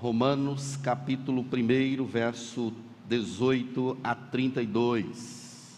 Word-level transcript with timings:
Romanos 0.00 0.76
capítulo 0.76 1.44
1, 1.44 2.04
verso 2.04 2.72
18 3.08 3.98
a 4.04 4.14
32. 4.14 5.76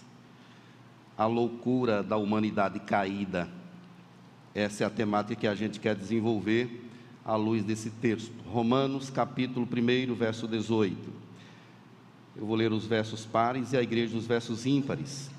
A 1.17 1.25
loucura 1.25 2.03
da 2.03 2.19
humanidade 2.19 2.79
caída. 2.81 3.49
Essa 4.55 4.85
é 4.85 4.87
a 4.87 4.91
temática 4.91 5.41
que 5.41 5.47
a 5.47 5.55
gente 5.55 5.81
quer 5.81 5.95
desenvolver 5.95 6.91
à 7.25 7.35
luz 7.35 7.65
desse 7.65 7.89
texto. 7.89 8.35
Romanos 8.47 9.09
capítulo 9.09 9.67
1, 9.67 10.15
verso 10.15 10.47
18. 10.47 10.99
Eu 12.37 12.45
vou 12.45 12.57
ler 12.57 12.75
os 12.75 12.85
versos 12.85 13.25
pares 13.25 13.73
e 13.73 13.79
a 13.79 13.83
igreja 13.83 14.19
os 14.19 14.27
versos 14.27 14.67
ímpares. 14.67 15.31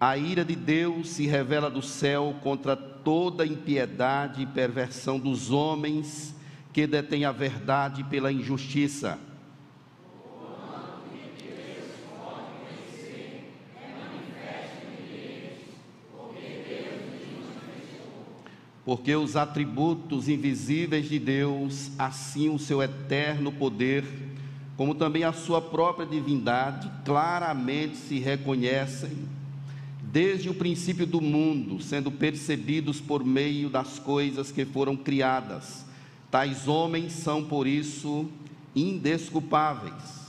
A 0.00 0.16
ira 0.16 0.46
de 0.46 0.56
Deus 0.56 1.10
se 1.10 1.26
revela 1.26 1.68
do 1.68 1.82
céu 1.82 2.34
contra 2.42 2.74
toda 2.74 3.44
impiedade 3.44 4.40
e 4.40 4.46
perversão 4.46 5.20
dos 5.20 5.50
homens 5.50 6.37
que 6.78 6.86
detêm 6.86 7.24
a 7.24 7.32
verdade 7.32 8.04
pela 8.04 8.30
injustiça. 8.30 9.18
Porque 18.84 19.12
os 19.16 19.34
atributos 19.34 20.28
invisíveis 20.28 21.08
de 21.08 21.18
Deus, 21.18 21.90
assim 21.98 22.48
o 22.48 22.60
seu 22.60 22.80
eterno 22.80 23.50
poder, 23.50 24.04
como 24.76 24.94
também 24.94 25.24
a 25.24 25.32
sua 25.32 25.60
própria 25.60 26.06
divindade, 26.06 26.88
claramente 27.04 27.96
se 27.96 28.20
reconhecem 28.20 29.26
desde 30.00 30.48
o 30.48 30.54
princípio 30.54 31.04
do 31.04 31.20
mundo, 31.20 31.82
sendo 31.82 32.12
percebidos 32.12 33.00
por 33.00 33.24
meio 33.24 33.68
das 33.68 33.98
coisas 33.98 34.52
que 34.52 34.64
foram 34.64 34.96
criadas. 34.96 35.87
Tais 36.30 36.68
homens 36.68 37.12
são, 37.12 37.44
por 37.44 37.66
isso, 37.66 38.28
indesculpáveis. 38.74 40.28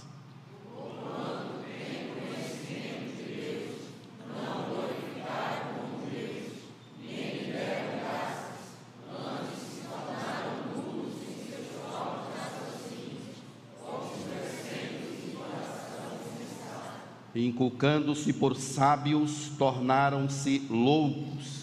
inculcando-se 17.36 18.34
por 18.34 18.56
sábios, 18.56 19.50
tornaram-se 19.58 20.60
loucos. 20.70 21.59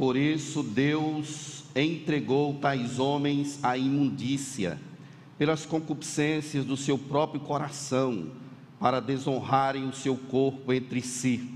Por 0.00 0.16
isso 0.16 0.62
Deus 0.62 1.62
entregou 1.76 2.54
tais 2.54 2.98
homens 2.98 3.62
à 3.62 3.76
imundícia, 3.76 4.80
pelas 5.36 5.66
concupiscências 5.66 6.64
do 6.64 6.74
seu 6.74 6.96
próprio 6.96 7.42
coração, 7.42 8.28
para 8.78 8.98
desonrarem 8.98 9.86
o 9.86 9.92
seu 9.92 10.16
corpo 10.16 10.72
entre 10.72 11.02
si. 11.02 11.50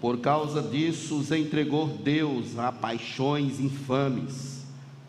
Por 0.00 0.18
causa 0.20 0.62
disso, 0.62 1.18
os 1.18 1.32
entregou 1.32 1.88
Deus 1.88 2.56
a 2.56 2.70
paixões 2.70 3.58
infames, 3.58 4.61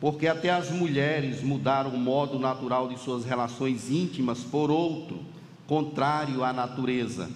porque 0.03 0.27
até 0.27 0.49
as 0.49 0.69
mulheres 0.69 1.41
mudaram 1.41 1.91
o 1.91 1.97
modo 1.97 2.37
natural 2.37 2.89
de 2.89 2.99
suas 2.99 3.23
relações 3.23 3.89
íntimas 3.89 4.39
por 4.39 4.69
outro, 4.69 5.21
contrário 5.65 6.43
à 6.43 6.51
natureza 6.51 7.29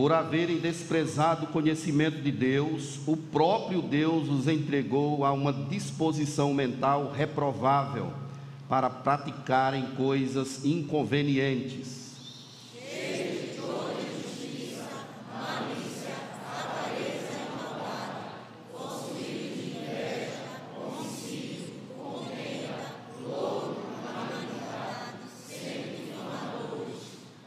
por 0.00 0.14
haverem 0.14 0.56
desprezado 0.56 1.44
o 1.44 1.48
conhecimento 1.48 2.22
de 2.22 2.32
Deus, 2.32 3.00
o 3.06 3.18
próprio 3.18 3.82
Deus 3.82 4.30
os 4.30 4.48
entregou 4.48 5.26
a 5.26 5.30
uma 5.30 5.52
disposição 5.52 6.54
mental 6.54 7.12
reprovável 7.12 8.10
para 8.66 8.88
praticarem 8.88 9.88
coisas 9.98 10.64
inconvenientes. 10.64 12.00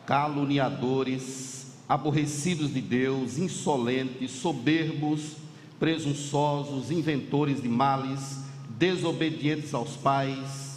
caluniadores, 0.06 1.53
aborrecidos 1.88 2.73
de 2.73 2.81
Deus, 2.81 3.38
insolentes, 3.38 4.31
soberbos, 4.31 5.38
presunçosos, 5.79 6.91
inventores 6.91 7.61
de 7.61 7.69
males, 7.69 8.39
desobedientes 8.69 9.73
aos 9.73 9.95
pais, 9.95 10.73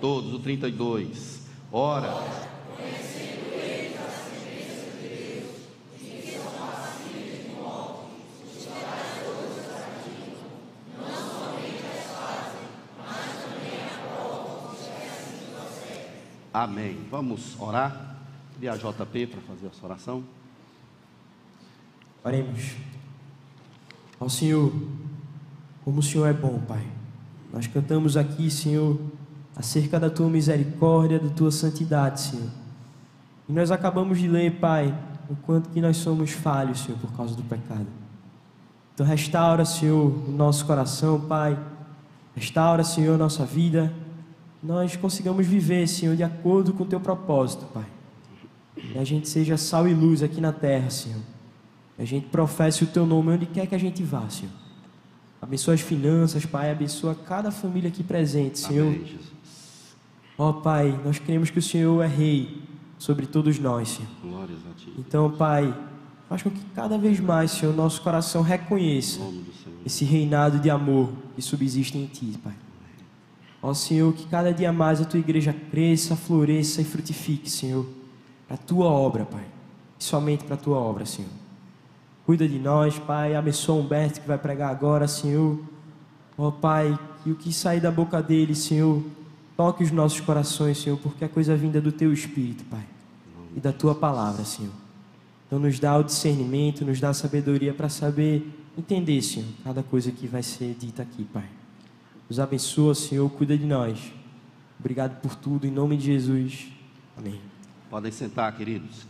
Todos, 0.00 0.32
o 0.32 0.38
32. 0.38 1.40
Ora, 1.72 2.47
Amém. 16.58 16.98
Vamos 17.08 17.54
orar. 17.60 18.16
Pedir 18.54 18.68
a 18.68 18.74
JP 18.76 19.28
para 19.28 19.40
fazer 19.42 19.68
essa 19.68 19.86
oração. 19.86 20.24
Oremos. 22.24 22.74
Ao 24.18 24.28
Senhor, 24.28 24.72
como 25.84 26.00
o 26.00 26.02
Senhor 26.02 26.26
é 26.26 26.32
bom, 26.32 26.58
Pai. 26.66 26.84
Nós 27.52 27.68
cantamos 27.68 28.16
aqui, 28.16 28.50
Senhor, 28.50 29.00
acerca 29.54 30.00
da 30.00 30.10
tua 30.10 30.28
misericórdia, 30.28 31.20
da 31.20 31.28
tua 31.28 31.52
santidade, 31.52 32.22
Senhor. 32.22 32.50
E 33.48 33.52
nós 33.52 33.70
acabamos 33.70 34.18
de 34.18 34.26
ler, 34.26 34.58
Pai, 34.58 34.92
o 35.30 35.36
quanto 35.36 35.68
que 35.68 35.80
nós 35.80 35.98
somos 35.98 36.32
falhos, 36.32 36.80
Senhor, 36.80 36.98
por 36.98 37.12
causa 37.12 37.36
do 37.36 37.42
pecado. 37.44 37.86
Então 38.94 39.06
restaura, 39.06 39.64
Senhor, 39.64 40.12
o 40.28 40.32
nosso 40.32 40.66
coração, 40.66 41.20
Pai. 41.20 41.56
Restaura, 42.34 42.82
Senhor, 42.82 43.16
nossa 43.16 43.46
vida 43.46 43.94
nós 44.62 44.96
consigamos 44.96 45.46
viver, 45.46 45.86
Senhor, 45.86 46.16
de 46.16 46.22
acordo 46.22 46.72
com 46.72 46.82
o 46.82 46.86
teu 46.86 47.00
propósito, 47.00 47.64
Pai. 47.66 47.86
E 48.76 48.98
a 48.98 49.04
gente 49.04 49.28
seja 49.28 49.56
sal 49.56 49.88
e 49.88 49.94
luz 49.94 50.22
aqui 50.22 50.40
na 50.40 50.52
terra, 50.52 50.90
Senhor. 50.90 51.20
E 51.98 52.02
a 52.02 52.04
gente 52.04 52.26
professe 52.26 52.84
o 52.84 52.86
teu 52.86 53.06
nome 53.06 53.32
onde 53.32 53.46
quer 53.46 53.66
que 53.66 53.74
a 53.74 53.78
gente 53.78 54.02
vá, 54.02 54.28
Senhor. 54.28 54.52
Abençoa 55.40 55.74
as 55.74 55.80
finanças, 55.80 56.44
Pai. 56.44 56.70
Abençoa 56.70 57.14
cada 57.14 57.50
família 57.50 57.88
aqui 57.88 58.02
presente, 58.02 58.58
Senhor. 58.58 58.88
Amém. 58.88 59.18
Ó 60.36 60.52
Pai, 60.52 60.98
nós 61.04 61.18
queremos 61.18 61.50
que 61.50 61.58
o 61.58 61.62
Senhor 61.62 62.02
é 62.02 62.06
rei 62.06 62.62
sobre 62.98 63.26
todos 63.26 63.58
nós, 63.58 63.88
Senhor. 63.88 64.10
Glórias 64.22 64.58
a 64.70 64.74
Ti. 64.74 64.92
Então, 64.98 65.30
Pai, 65.30 65.74
faz 66.28 66.42
com 66.42 66.50
que 66.50 66.64
cada 66.74 66.98
vez 66.98 67.18
mais, 67.20 67.52
Senhor, 67.52 67.74
nosso 67.74 68.02
coração 68.02 68.42
reconheça 68.42 69.20
esse 69.84 70.04
reinado 70.04 70.58
de 70.58 70.70
amor 70.70 71.10
que 71.34 71.42
subsiste 71.42 71.96
em 71.96 72.06
Ti, 72.06 72.38
Pai. 72.42 72.54
Ó 73.62 73.74
Senhor, 73.74 74.12
que 74.12 74.26
cada 74.26 74.52
dia 74.52 74.72
mais 74.72 75.00
a 75.00 75.04
tua 75.04 75.18
igreja 75.18 75.54
cresça, 75.70 76.14
floresça 76.14 76.80
e 76.80 76.84
frutifique, 76.84 77.50
Senhor, 77.50 77.86
para 78.46 78.54
a 78.54 78.58
tua 78.58 78.86
obra, 78.86 79.24
Pai. 79.24 79.44
E 79.98 80.04
somente 80.04 80.44
para 80.44 80.54
a 80.54 80.58
tua 80.58 80.78
obra, 80.78 81.04
Senhor. 81.04 81.30
Cuida 82.24 82.46
de 82.46 82.58
nós, 82.58 82.98
Pai. 82.98 83.34
Abençoa 83.34 83.76
o 83.76 83.80
Humberto 83.80 84.20
que 84.20 84.28
vai 84.28 84.38
pregar 84.38 84.70
agora, 84.70 85.08
Senhor. 85.08 85.58
Ó 86.36 86.50
Pai, 86.50 86.96
que 87.24 87.30
o 87.32 87.34
que 87.34 87.52
sair 87.52 87.80
da 87.80 87.90
boca 87.90 88.22
dele, 88.22 88.54
Senhor, 88.54 89.02
toque 89.56 89.82
os 89.82 89.90
nossos 89.90 90.20
corações, 90.20 90.78
Senhor, 90.78 90.98
porque 90.98 91.24
é 91.24 91.28
coisa 91.28 91.56
vinda 91.56 91.80
do 91.80 91.90
teu 91.90 92.12
Espírito, 92.12 92.64
Pai. 92.66 92.84
E 93.56 93.60
da 93.60 93.72
tua 93.72 93.94
palavra, 93.94 94.44
Senhor. 94.44 94.72
Então 95.46 95.58
nos 95.58 95.80
dá 95.80 95.96
o 95.96 96.04
discernimento, 96.04 96.84
nos 96.84 97.00
dá 97.00 97.08
a 97.08 97.14
sabedoria 97.14 97.74
para 97.74 97.88
saber 97.88 98.46
entender, 98.76 99.20
Senhor, 99.22 99.48
cada 99.64 99.82
coisa 99.82 100.12
que 100.12 100.28
vai 100.28 100.42
ser 100.42 100.76
dita 100.78 101.02
aqui, 101.02 101.24
Pai. 101.24 101.57
Nos 102.28 102.38
abençoa, 102.38 102.94
Senhor, 102.94 103.30
cuida 103.30 103.56
de 103.56 103.64
nós. 103.64 104.12
Obrigado 104.78 105.18
por 105.22 105.34
tudo, 105.34 105.66
em 105.66 105.70
nome 105.70 105.96
de 105.96 106.04
Jesus. 106.04 106.68
Amém. 107.16 107.40
Podem 107.88 108.12
sentar, 108.12 108.54
queridos. 108.54 109.06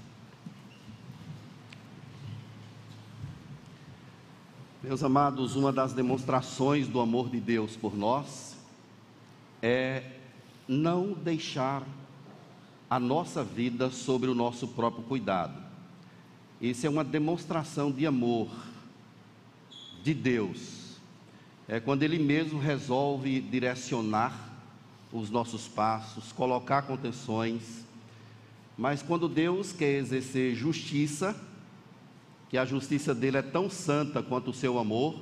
Meus 4.81 5.03
amados, 5.03 5.57
uma 5.57 5.73
das 5.73 5.93
demonstrações 5.93 6.87
do 6.87 7.01
amor 7.01 7.29
de 7.29 7.41
Deus 7.41 7.75
por 7.75 7.97
nós 7.97 8.57
é 9.61 10.13
não 10.69 11.13
deixar 11.13 11.83
a 12.89 13.01
nossa 13.01 13.43
vida 13.43 13.91
sobre 13.91 14.31
o 14.31 14.35
nosso 14.35 14.69
próprio 14.69 15.03
cuidado. 15.03 15.61
Isso 16.61 16.87
é 16.87 16.89
uma 16.89 17.03
demonstração 17.03 17.91
de 17.91 18.07
amor 18.07 18.49
de 20.05 20.15
Deus. 20.15 20.88
É 21.69 21.79
quando 21.79 22.03
Ele 22.03 22.19
mesmo 22.19 22.59
resolve 22.59 23.41
direcionar 23.43 24.49
os 25.13 25.29
nossos 25.29 25.69
passos, 25.69 26.33
colocar 26.33 26.83
contenções. 26.83 27.85
Mas 28.77 29.03
quando 29.03 29.29
Deus 29.29 29.73
quer 29.73 29.99
exercer 29.99 30.55
justiça, 30.55 31.37
que 32.49 32.57
a 32.57 32.65
justiça 32.65 33.15
dele 33.15 33.37
é 33.37 33.43
tão 33.43 33.69
santa 33.69 34.23
quanto 34.23 34.51
o 34.51 34.55
seu 34.55 34.79
amor, 34.79 35.15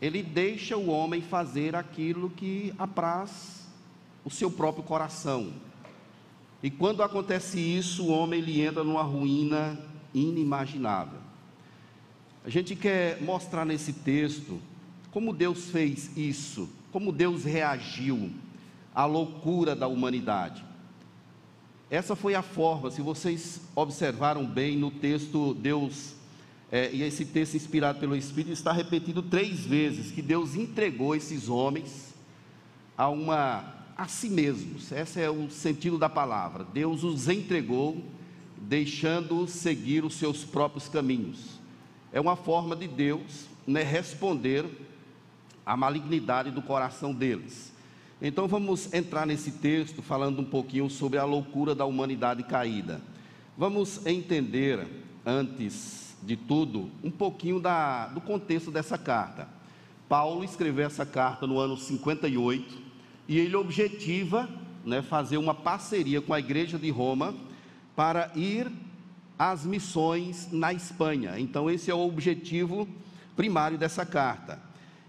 ele 0.00 0.22
deixa 0.22 0.76
o 0.76 0.88
homem 0.88 1.20
fazer 1.20 1.74
aquilo 1.74 2.30
que 2.30 2.72
apraz 2.78 3.68
o 4.24 4.30
seu 4.30 4.50
próprio 4.50 4.84
coração. 4.84 5.52
E 6.62 6.70
quando 6.70 7.02
acontece 7.02 7.58
isso, 7.58 8.04
o 8.04 8.10
homem 8.10 8.40
ele 8.40 8.60
entra 8.60 8.84
numa 8.84 9.02
ruína 9.02 9.78
inimaginável. 10.14 11.18
A 12.44 12.50
gente 12.50 12.76
quer 12.76 13.20
mostrar 13.20 13.64
nesse 13.64 13.92
texto 13.92 14.60
como 15.12 15.32
Deus 15.32 15.70
fez 15.70 16.10
isso, 16.16 16.68
como 16.90 17.12
Deus 17.12 17.44
reagiu 17.44 18.30
à 18.94 19.04
loucura 19.04 19.76
da 19.76 19.86
humanidade. 19.86 20.64
Essa 21.90 22.16
foi 22.16 22.34
a 22.34 22.42
forma, 22.42 22.90
se 22.90 23.02
vocês 23.02 23.60
observaram 23.76 24.46
bem 24.46 24.78
no 24.78 24.90
texto, 24.90 25.52
Deus, 25.52 26.14
é, 26.70 26.90
e 26.90 27.02
esse 27.02 27.26
texto 27.26 27.54
inspirado 27.54 28.00
pelo 28.00 28.16
Espírito 28.16 28.52
está 28.52 28.72
repetido 28.72 29.22
três 29.22 29.60
vezes, 29.60 30.10
que 30.10 30.22
Deus 30.22 30.54
entregou 30.56 31.14
esses 31.14 31.50
homens 31.50 32.14
a 32.96 33.08
uma 33.08 33.82
a 33.94 34.08
si 34.08 34.30
mesmos. 34.30 34.90
Esse 34.90 35.20
é 35.20 35.30
o 35.30 35.50
sentido 35.50 35.98
da 35.98 36.08
palavra. 36.08 36.64
Deus 36.64 37.04
os 37.04 37.28
entregou, 37.28 38.02
deixando 38.56 39.46
seguir 39.46 40.02
os 40.02 40.14
seus 40.14 40.44
próprios 40.44 40.88
caminhos. 40.88 41.60
É 42.10 42.18
uma 42.18 42.34
forma 42.34 42.74
de 42.74 42.88
Deus 42.88 43.46
né, 43.66 43.82
responder 43.82 44.64
à 45.64 45.76
malignidade 45.76 46.50
do 46.50 46.62
coração 46.62 47.14
deles. 47.14 47.72
Então 48.20 48.46
vamos 48.46 48.92
entrar 48.94 49.26
nesse 49.26 49.50
texto 49.50 50.00
falando 50.00 50.40
um 50.40 50.44
pouquinho 50.44 50.88
sobre 50.88 51.18
a 51.18 51.24
loucura 51.24 51.74
da 51.74 51.84
humanidade 51.84 52.42
caída. 52.44 53.00
Vamos 53.58 54.06
entender, 54.06 54.86
antes 55.26 56.16
de 56.22 56.36
tudo, 56.36 56.90
um 57.02 57.10
pouquinho 57.10 57.58
da, 57.58 58.06
do 58.06 58.20
contexto 58.20 58.70
dessa 58.70 58.96
carta. 58.96 59.48
Paulo 60.08 60.44
escreveu 60.44 60.86
essa 60.86 61.04
carta 61.04 61.46
no 61.46 61.58
ano 61.58 61.76
58 61.76 62.78
e 63.28 63.38
ele 63.38 63.56
objetiva 63.56 64.48
né, 64.84 65.02
fazer 65.02 65.36
uma 65.36 65.54
parceria 65.54 66.20
com 66.20 66.32
a 66.32 66.38
igreja 66.38 66.78
de 66.78 66.90
Roma 66.90 67.34
para 67.96 68.30
ir 68.34 68.70
às 69.38 69.64
missões 69.66 70.48
na 70.52 70.72
Espanha. 70.72 71.38
Então, 71.38 71.68
esse 71.68 71.90
é 71.90 71.94
o 71.94 72.06
objetivo 72.06 72.88
primário 73.34 73.76
dessa 73.76 74.06
carta. 74.06 74.60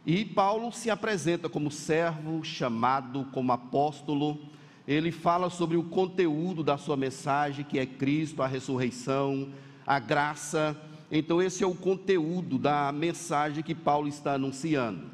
E 0.05 0.25
Paulo 0.25 0.71
se 0.71 0.89
apresenta 0.89 1.47
como 1.47 1.71
servo, 1.71 2.44
chamado 2.44 3.25
como 3.31 3.53
apóstolo. 3.53 4.38
Ele 4.85 5.11
fala 5.13 5.50
sobre 5.50 5.77
o 5.77 5.83
conteúdo 5.83 6.61
da 6.61 6.77
sua 6.77 6.97
mensagem, 6.97 7.63
que 7.63 7.79
é 7.79 7.85
Cristo, 7.85 8.44
a 8.44 8.47
ressurreição, 8.47 9.50
a 9.88 10.00
graça. 10.00 10.75
Então, 11.09 11.41
esse 11.41 11.63
é 11.63 11.67
o 11.67 11.73
conteúdo 11.73 12.57
da 12.57 12.91
mensagem 12.91 13.63
que 13.63 13.73
Paulo 13.73 14.09
está 14.09 14.33
anunciando. 14.33 15.09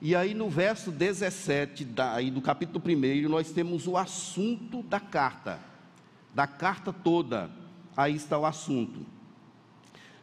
E 0.00 0.16
aí, 0.16 0.32
no 0.32 0.48
verso 0.48 0.90
17 0.90 1.84
da, 1.84 2.14
aí 2.14 2.30
do 2.30 2.40
capítulo 2.40 2.82
1, 2.82 3.28
nós 3.28 3.50
temos 3.50 3.86
o 3.86 3.98
assunto 3.98 4.82
da 4.84 4.98
carta, 4.98 5.58
da 6.34 6.46
carta 6.46 6.90
toda. 6.90 7.50
Aí 7.94 8.16
está 8.16 8.38
o 8.38 8.46
assunto. 8.46 9.04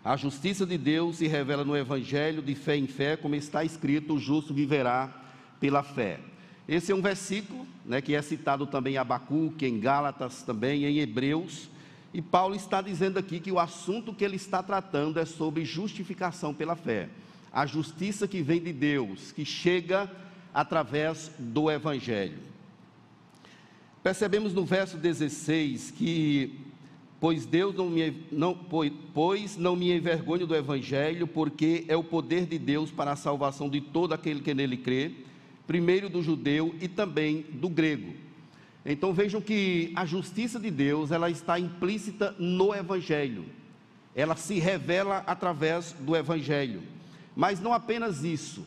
A 0.07 0.15
justiça 0.15 0.65
de 0.65 0.77
Deus 0.77 1.17
se 1.17 1.27
revela 1.27 1.65
no 1.65 1.75
Evangelho 1.75 2.41
de 2.41 2.55
fé 2.55 2.77
em 2.77 2.87
fé, 2.87 3.17
como 3.17 3.35
está 3.35 3.65
escrito: 3.65 4.13
o 4.13 4.19
justo 4.19 4.53
viverá 4.53 5.13
pela 5.59 5.83
fé. 5.83 6.21
Esse 6.65 6.93
é 6.93 6.95
um 6.95 7.01
versículo 7.01 7.67
né, 7.85 7.99
que 7.99 8.15
é 8.15 8.21
citado 8.21 8.65
também 8.65 8.93
em 8.93 8.97
Abacuque, 8.97 9.65
em 9.65 9.81
Gálatas 9.81 10.43
também, 10.43 10.85
em 10.85 10.99
Hebreus. 10.99 11.69
E 12.13 12.21
Paulo 12.21 12.55
está 12.55 12.81
dizendo 12.81 13.19
aqui 13.19 13.41
que 13.41 13.51
o 13.51 13.59
assunto 13.59 14.13
que 14.13 14.23
ele 14.23 14.37
está 14.37 14.63
tratando 14.63 15.19
é 15.19 15.25
sobre 15.25 15.65
justificação 15.65 16.53
pela 16.53 16.77
fé. 16.77 17.09
A 17.51 17.65
justiça 17.65 18.29
que 18.29 18.41
vem 18.41 18.61
de 18.61 18.71
Deus, 18.71 19.33
que 19.33 19.43
chega 19.43 20.09
através 20.53 21.33
do 21.37 21.69
Evangelho. 21.69 22.39
Percebemos 24.01 24.53
no 24.53 24.63
verso 24.63 24.95
16 24.95 25.91
que 25.91 26.66
pois 27.19 27.45
Deus 27.45 27.75
não 27.75 27.89
me, 27.89 28.25
não, 28.31 28.53
pois, 29.13 29.57
não 29.57 29.75
me 29.75 29.91
envergonho 29.91 30.45
do 30.45 30.55
Evangelho, 30.55 31.27
porque 31.27 31.85
é 31.87 31.95
o 31.95 32.03
poder 32.03 32.45
de 32.45 32.59
Deus 32.59 32.91
para 32.91 33.11
a 33.11 33.15
salvação 33.15 33.69
de 33.69 33.81
todo 33.81 34.13
aquele 34.13 34.41
que 34.41 34.53
nele 34.53 34.77
crê, 34.77 35.11
primeiro 35.65 36.09
do 36.09 36.21
judeu 36.21 36.75
e 36.79 36.87
também 36.87 37.45
do 37.53 37.69
grego. 37.69 38.13
Então 38.85 39.13
vejam 39.13 39.41
que 39.41 39.91
a 39.95 40.05
justiça 40.05 40.59
de 40.59 40.71
Deus, 40.71 41.11
ela 41.11 41.29
está 41.29 41.59
implícita 41.59 42.33
no 42.39 42.73
Evangelho. 42.73 43.45
Ela 44.15 44.35
se 44.35 44.59
revela 44.59 45.23
através 45.27 45.91
do 45.91 46.15
Evangelho. 46.15 46.81
Mas 47.35 47.59
não 47.59 47.73
apenas 47.73 48.23
isso. 48.23 48.65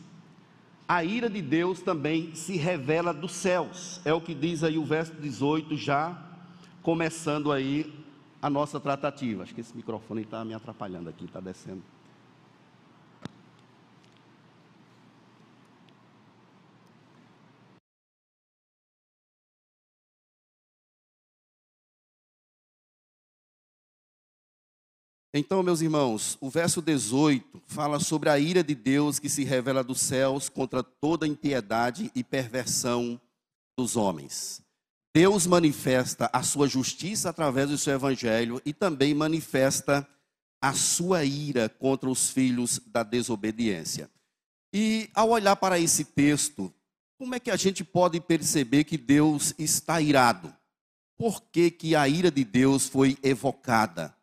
A 0.87 1.03
ira 1.03 1.29
de 1.29 1.41
Deus 1.41 1.81
também 1.81 2.35
se 2.35 2.55
revela 2.57 3.13
dos 3.13 3.31
céus. 3.31 3.99
É 4.05 4.13
o 4.13 4.21
que 4.21 4.35
diz 4.35 4.63
aí 4.63 4.77
o 4.77 4.85
verso 4.85 5.13
18, 5.13 5.75
já 5.75 6.21
começando 6.81 7.51
aí 7.51 8.00
a 8.41 8.49
nossa 8.49 8.79
tratativa. 8.79 9.43
Acho 9.43 9.53
que 9.53 9.61
esse 9.61 9.75
microfone 9.75 10.23
está 10.23 10.43
me 10.43 10.53
atrapalhando 10.53 11.09
aqui, 11.09 11.25
está 11.25 11.39
descendo. 11.39 11.83
Então, 25.33 25.63
meus 25.63 25.79
irmãos, 25.79 26.37
o 26.41 26.49
verso 26.49 26.81
18 26.81 27.61
fala 27.65 28.01
sobre 28.01 28.27
a 28.27 28.37
ira 28.37 28.61
de 28.61 28.75
Deus 28.75 29.17
que 29.17 29.29
se 29.29 29.45
revela 29.45 29.81
dos 29.81 30.01
céus 30.01 30.49
contra 30.49 30.83
toda 30.83 31.25
impiedade 31.25 32.11
e 32.13 32.21
perversão 32.21 33.19
dos 33.77 33.95
homens. 33.95 34.61
Deus 35.13 35.45
manifesta 35.45 36.29
a 36.31 36.41
sua 36.41 36.67
justiça 36.67 37.29
através 37.29 37.69
do 37.69 37.77
seu 37.77 37.93
evangelho 37.93 38.61
e 38.65 38.73
também 38.73 39.13
manifesta 39.13 40.07
a 40.61 40.73
sua 40.73 41.25
ira 41.25 41.67
contra 41.67 42.09
os 42.09 42.29
filhos 42.29 42.79
da 42.87 43.03
desobediência. 43.03 44.09
E 44.73 45.09
ao 45.13 45.29
olhar 45.29 45.55
para 45.57 45.77
esse 45.79 46.05
texto, 46.05 46.73
como 47.17 47.35
é 47.35 47.39
que 47.39 47.51
a 47.51 47.57
gente 47.57 47.83
pode 47.83 48.21
perceber 48.21 48.85
que 48.85 48.97
Deus 48.97 49.53
está 49.57 49.99
irado? 49.99 50.53
Por 51.17 51.41
que, 51.51 51.69
que 51.69 51.95
a 51.95 52.07
ira 52.07 52.31
de 52.31 52.45
Deus 52.45 52.87
foi 52.87 53.17
evocada? 53.21 54.15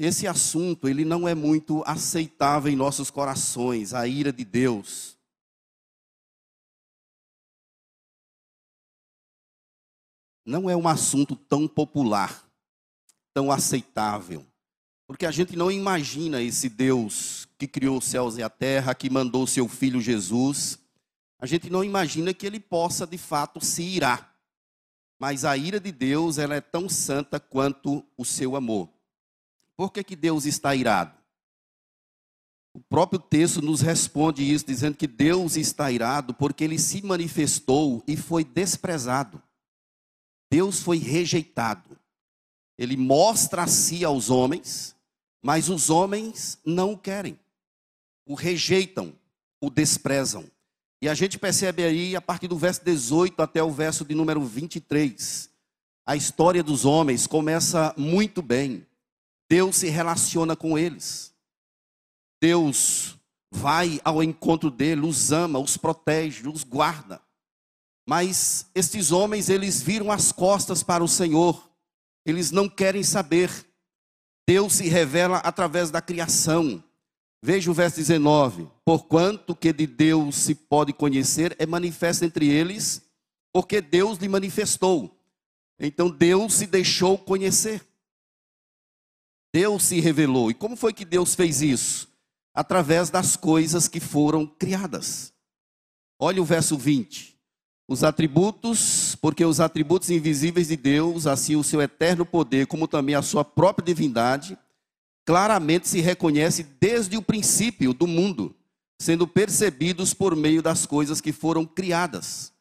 Esse 0.00 0.26
assunto, 0.26 0.88
ele 0.88 1.04
não 1.04 1.28
é 1.28 1.34
muito 1.34 1.82
aceitável 1.86 2.72
em 2.72 2.76
nossos 2.76 3.10
corações, 3.10 3.92
a 3.92 4.06
ira 4.06 4.32
de 4.32 4.44
Deus. 4.44 5.18
Não 10.44 10.68
é 10.68 10.76
um 10.76 10.88
assunto 10.88 11.36
tão 11.36 11.68
popular, 11.68 12.44
tão 13.32 13.50
aceitável. 13.50 14.44
Porque 15.06 15.26
a 15.26 15.30
gente 15.30 15.56
não 15.56 15.70
imagina 15.70 16.42
esse 16.42 16.68
Deus 16.68 17.46
que 17.58 17.68
criou 17.68 17.98
os 17.98 18.04
céus 18.04 18.36
e 18.38 18.42
a 18.42 18.48
terra, 18.48 18.94
que 18.94 19.10
mandou 19.10 19.46
seu 19.46 19.68
filho 19.68 20.00
Jesus. 20.00 20.78
A 21.38 21.46
gente 21.46 21.70
não 21.70 21.84
imagina 21.84 22.32
que 22.32 22.46
ele 22.46 22.58
possa 22.58 23.06
de 23.06 23.18
fato 23.18 23.64
se 23.64 23.82
irar. 23.82 24.34
Mas 25.18 25.44
a 25.44 25.56
ira 25.56 25.78
de 25.78 25.92
Deus, 25.92 26.38
ela 26.38 26.54
é 26.54 26.60
tão 26.60 26.88
santa 26.88 27.38
quanto 27.38 28.04
o 28.16 28.24
seu 28.24 28.56
amor. 28.56 28.88
Por 29.76 29.92
que, 29.92 30.02
que 30.02 30.16
Deus 30.16 30.44
está 30.44 30.74
irado? 30.74 31.16
O 32.74 32.80
próprio 32.80 33.20
texto 33.20 33.60
nos 33.60 33.82
responde 33.82 34.50
isso, 34.50 34.64
dizendo 34.66 34.96
que 34.96 35.06
Deus 35.06 35.56
está 35.56 35.92
irado 35.92 36.32
porque 36.32 36.64
ele 36.64 36.78
se 36.78 37.02
manifestou 37.04 38.02
e 38.06 38.16
foi 38.16 38.44
desprezado. 38.44 39.42
Deus 40.52 40.80
foi 40.80 40.98
rejeitado. 40.98 41.98
Ele 42.76 42.94
mostra 42.94 43.62
a 43.62 43.66
si 43.66 44.04
aos 44.04 44.28
homens, 44.28 44.94
mas 45.42 45.70
os 45.70 45.88
homens 45.88 46.58
não 46.62 46.92
o 46.92 46.98
querem. 46.98 47.40
O 48.26 48.34
rejeitam, 48.34 49.14
o 49.62 49.70
desprezam. 49.70 50.44
E 51.00 51.08
a 51.08 51.14
gente 51.14 51.38
percebe 51.38 51.82
aí, 51.84 52.14
a 52.14 52.20
partir 52.20 52.48
do 52.48 52.58
verso 52.58 52.84
18 52.84 53.40
até 53.40 53.62
o 53.62 53.70
verso 53.70 54.04
de 54.04 54.14
número 54.14 54.44
23, 54.44 55.48
a 56.04 56.16
história 56.16 56.62
dos 56.62 56.84
homens 56.84 57.26
começa 57.26 57.94
muito 57.96 58.42
bem. 58.42 58.86
Deus 59.48 59.76
se 59.76 59.88
relaciona 59.88 60.54
com 60.54 60.76
eles. 60.76 61.32
Deus 62.42 63.16
vai 63.50 64.02
ao 64.04 64.22
encontro 64.22 64.70
deles, 64.70 65.02
os 65.02 65.32
ama, 65.32 65.58
os 65.58 65.78
protege, 65.78 66.46
os 66.46 66.62
guarda. 66.62 67.22
Mas 68.06 68.66
estes 68.74 69.12
homens, 69.12 69.48
eles 69.48 69.80
viram 69.80 70.10
as 70.10 70.32
costas 70.32 70.82
para 70.82 71.04
o 71.04 71.08
Senhor. 71.08 71.70
Eles 72.26 72.50
não 72.50 72.68
querem 72.68 73.02
saber. 73.02 73.50
Deus 74.46 74.74
se 74.74 74.88
revela 74.88 75.38
através 75.38 75.90
da 75.90 76.00
criação. 76.00 76.82
Veja 77.42 77.70
o 77.70 77.74
verso 77.74 77.96
19: 77.96 78.68
Porquanto 78.84 79.54
que 79.54 79.72
de 79.72 79.86
Deus 79.86 80.36
se 80.36 80.54
pode 80.54 80.92
conhecer, 80.92 81.56
é 81.58 81.66
manifesto 81.66 82.24
entre 82.24 82.48
eles, 82.48 83.02
porque 83.52 83.80
Deus 83.80 84.18
lhe 84.18 84.28
manifestou. 84.28 85.18
Então 85.78 86.08
Deus 86.08 86.54
se 86.54 86.66
deixou 86.66 87.18
conhecer. 87.18 87.84
Deus 89.52 89.82
se 89.82 90.00
revelou. 90.00 90.50
E 90.50 90.54
como 90.54 90.76
foi 90.76 90.92
que 90.92 91.04
Deus 91.04 91.34
fez 91.34 91.60
isso? 91.60 92.08
Através 92.54 93.10
das 93.10 93.36
coisas 93.36 93.88
que 93.88 94.00
foram 94.00 94.46
criadas. 94.46 95.32
Olha 96.18 96.40
o 96.40 96.44
verso 96.44 96.78
20. 96.78 97.31
Os 97.92 98.02
atributos, 98.02 99.14
porque 99.20 99.44
os 99.44 99.60
atributos 99.60 100.08
invisíveis 100.08 100.68
de 100.68 100.78
Deus, 100.78 101.26
assim 101.26 101.56
o 101.56 101.62
seu 101.62 101.82
eterno 101.82 102.24
poder, 102.24 102.66
como 102.66 102.88
também 102.88 103.14
a 103.14 103.20
sua 103.20 103.44
própria 103.44 103.84
divindade, 103.84 104.56
claramente 105.26 105.86
se 105.86 106.00
reconhece 106.00 106.62
desde 106.80 107.18
o 107.18 107.22
princípio 107.22 107.92
do 107.92 108.06
mundo, 108.06 108.56
sendo 108.98 109.28
percebidos 109.28 110.14
por 110.14 110.34
meio 110.34 110.62
das 110.62 110.86
coisas 110.86 111.20
que 111.20 111.32
foram 111.32 111.66
criadas. 111.66 112.54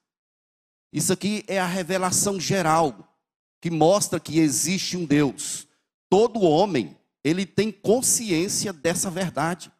Isso 0.91 1.13
aqui 1.13 1.45
é 1.47 1.61
a 1.61 1.65
revelação 1.65 2.37
geral 2.37 3.17
que 3.61 3.71
mostra 3.71 4.19
que 4.19 4.37
existe 4.37 4.97
um 4.97 5.05
Deus. 5.05 5.65
Todo 6.09 6.41
homem, 6.41 6.97
ele 7.23 7.45
tem 7.45 7.71
consciência 7.71 8.73
dessa 8.73 9.09
verdade. 9.09 9.71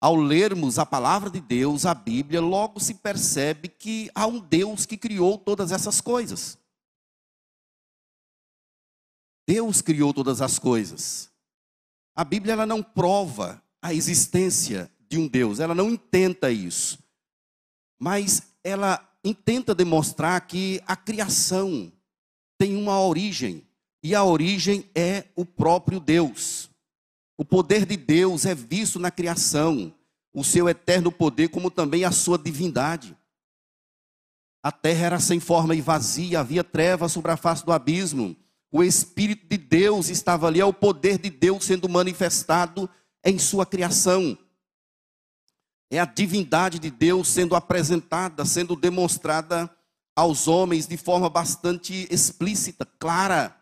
Ao 0.00 0.14
lermos 0.14 0.78
a 0.78 0.86
palavra 0.86 1.28
de 1.28 1.40
Deus, 1.40 1.84
a 1.84 1.92
Bíblia, 1.92 2.40
logo 2.40 2.78
se 2.78 2.94
percebe 2.94 3.68
que 3.68 4.10
há 4.14 4.26
um 4.26 4.38
Deus 4.38 4.86
que 4.86 4.96
criou 4.96 5.36
todas 5.36 5.72
essas 5.72 6.00
coisas. 6.00 6.56
Deus 9.46 9.80
criou 9.80 10.14
todas 10.14 10.40
as 10.40 10.58
coisas. 10.58 11.30
A 12.14 12.22
Bíblia 12.22 12.52
ela 12.52 12.66
não 12.66 12.82
prova 12.82 13.62
a 13.80 13.94
existência 13.94 14.90
de 15.08 15.18
um 15.18 15.26
Deus, 15.26 15.58
ela 15.58 15.74
não 15.74 15.90
intenta 15.90 16.50
isso. 16.50 16.98
Mas 17.98 18.42
ela 18.62 19.02
intenta 19.24 19.74
demonstrar 19.74 20.40
que 20.46 20.80
a 20.86 20.94
criação 20.94 21.92
tem 22.56 22.76
uma 22.76 23.00
origem, 23.00 23.66
e 24.02 24.14
a 24.14 24.22
origem 24.22 24.88
é 24.94 25.24
o 25.34 25.44
próprio 25.44 25.98
Deus. 25.98 26.67
O 27.38 27.44
poder 27.44 27.86
de 27.86 27.96
Deus 27.96 28.44
é 28.44 28.52
visto 28.52 28.98
na 28.98 29.12
criação, 29.12 29.94
o 30.34 30.42
seu 30.42 30.68
eterno 30.68 31.12
poder, 31.12 31.48
como 31.48 31.70
também 31.70 32.04
a 32.04 32.10
sua 32.10 32.36
divindade. 32.36 33.16
A 34.60 34.72
terra 34.72 35.06
era 35.06 35.20
sem 35.20 35.38
forma 35.38 35.72
e 35.76 35.80
vazia, 35.80 36.40
havia 36.40 36.64
trevas 36.64 37.12
sobre 37.12 37.30
a 37.30 37.36
face 37.36 37.64
do 37.64 37.72
abismo. 37.72 38.36
O 38.72 38.82
Espírito 38.82 39.46
de 39.48 39.56
Deus 39.56 40.08
estava 40.08 40.48
ali, 40.48 40.60
é 40.60 40.64
o 40.64 40.72
poder 40.72 41.16
de 41.16 41.30
Deus 41.30 41.64
sendo 41.64 41.88
manifestado 41.88 42.90
em 43.24 43.38
sua 43.38 43.64
criação. 43.64 44.36
É 45.88 46.00
a 46.00 46.04
divindade 46.04 46.80
de 46.80 46.90
Deus 46.90 47.28
sendo 47.28 47.54
apresentada, 47.54 48.44
sendo 48.44 48.74
demonstrada 48.74 49.70
aos 50.16 50.48
homens 50.48 50.88
de 50.88 50.96
forma 50.96 51.30
bastante 51.30 52.08
explícita, 52.10 52.84
clara. 52.98 53.56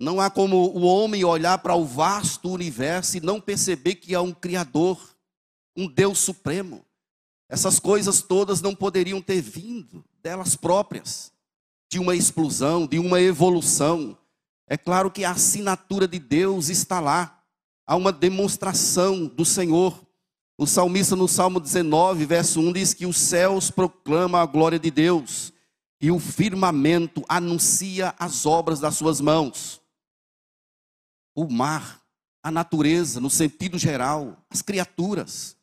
Não 0.00 0.18
há 0.18 0.30
como 0.30 0.56
o 0.56 0.80
homem 0.80 1.24
olhar 1.24 1.58
para 1.58 1.74
o 1.74 1.84
vasto 1.84 2.48
universo 2.48 3.18
e 3.18 3.20
não 3.20 3.38
perceber 3.38 3.96
que 3.96 4.14
há 4.14 4.22
um 4.22 4.32
Criador, 4.32 4.98
um 5.76 5.86
Deus 5.86 6.18
supremo. 6.18 6.82
Essas 7.50 7.78
coisas 7.78 8.22
todas 8.22 8.62
não 8.62 8.74
poderiam 8.74 9.20
ter 9.20 9.42
vindo 9.42 10.02
delas 10.22 10.56
próprias, 10.56 11.30
de 11.90 11.98
uma 11.98 12.16
explosão, 12.16 12.86
de 12.86 12.98
uma 12.98 13.20
evolução. 13.20 14.16
É 14.66 14.78
claro 14.78 15.10
que 15.10 15.22
a 15.22 15.32
assinatura 15.32 16.08
de 16.08 16.18
Deus 16.18 16.70
está 16.70 16.98
lá, 16.98 17.42
há 17.86 17.94
uma 17.94 18.10
demonstração 18.10 19.26
do 19.26 19.44
Senhor. 19.44 20.00
O 20.56 20.66
salmista 20.66 21.14
no 21.14 21.28
Salmo 21.28 21.60
19, 21.60 22.24
verso 22.24 22.60
1 22.60 22.72
diz 22.72 22.94
que 22.94 23.04
os 23.04 23.18
céus 23.18 23.70
proclamam 23.70 24.40
a 24.40 24.46
glória 24.46 24.78
de 24.78 24.90
Deus 24.90 25.52
e 26.00 26.10
o 26.10 26.18
firmamento 26.18 27.22
anuncia 27.28 28.14
as 28.18 28.46
obras 28.46 28.80
das 28.80 28.94
suas 28.94 29.20
mãos. 29.20 29.79
O 31.34 31.48
mar, 31.48 32.00
a 32.42 32.50
natureza, 32.50 33.20
no 33.20 33.30
sentido 33.30 33.78
geral, 33.78 34.44
as 34.50 34.62
criaturas, 34.62 35.56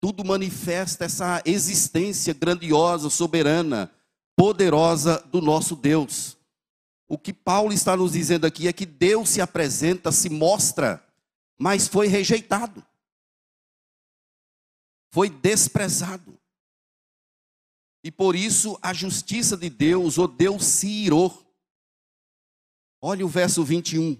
tudo 0.00 0.24
manifesta 0.24 1.04
essa 1.04 1.42
existência 1.44 2.32
grandiosa, 2.32 3.10
soberana, 3.10 3.90
poderosa 4.36 5.18
do 5.30 5.40
nosso 5.40 5.76
Deus. 5.76 6.36
O 7.08 7.18
que 7.18 7.32
Paulo 7.32 7.72
está 7.72 7.96
nos 7.96 8.12
dizendo 8.12 8.46
aqui 8.46 8.68
é 8.68 8.72
que 8.72 8.86
Deus 8.86 9.28
se 9.30 9.40
apresenta, 9.40 10.12
se 10.12 10.28
mostra, 10.28 11.04
mas 11.58 11.88
foi 11.88 12.06
rejeitado 12.06 12.84
foi 15.10 15.28
desprezado. 15.28 16.38
E 18.02 18.10
por 18.10 18.34
isso 18.34 18.78
a 18.80 18.94
justiça 18.94 19.56
de 19.56 19.68
Deus, 19.68 20.16
o 20.16 20.26
Deus 20.26 20.64
se 20.64 20.88
irou. 20.88 21.46
Olha 23.02 23.26
o 23.26 23.28
verso 23.28 23.62
21. 23.62 24.18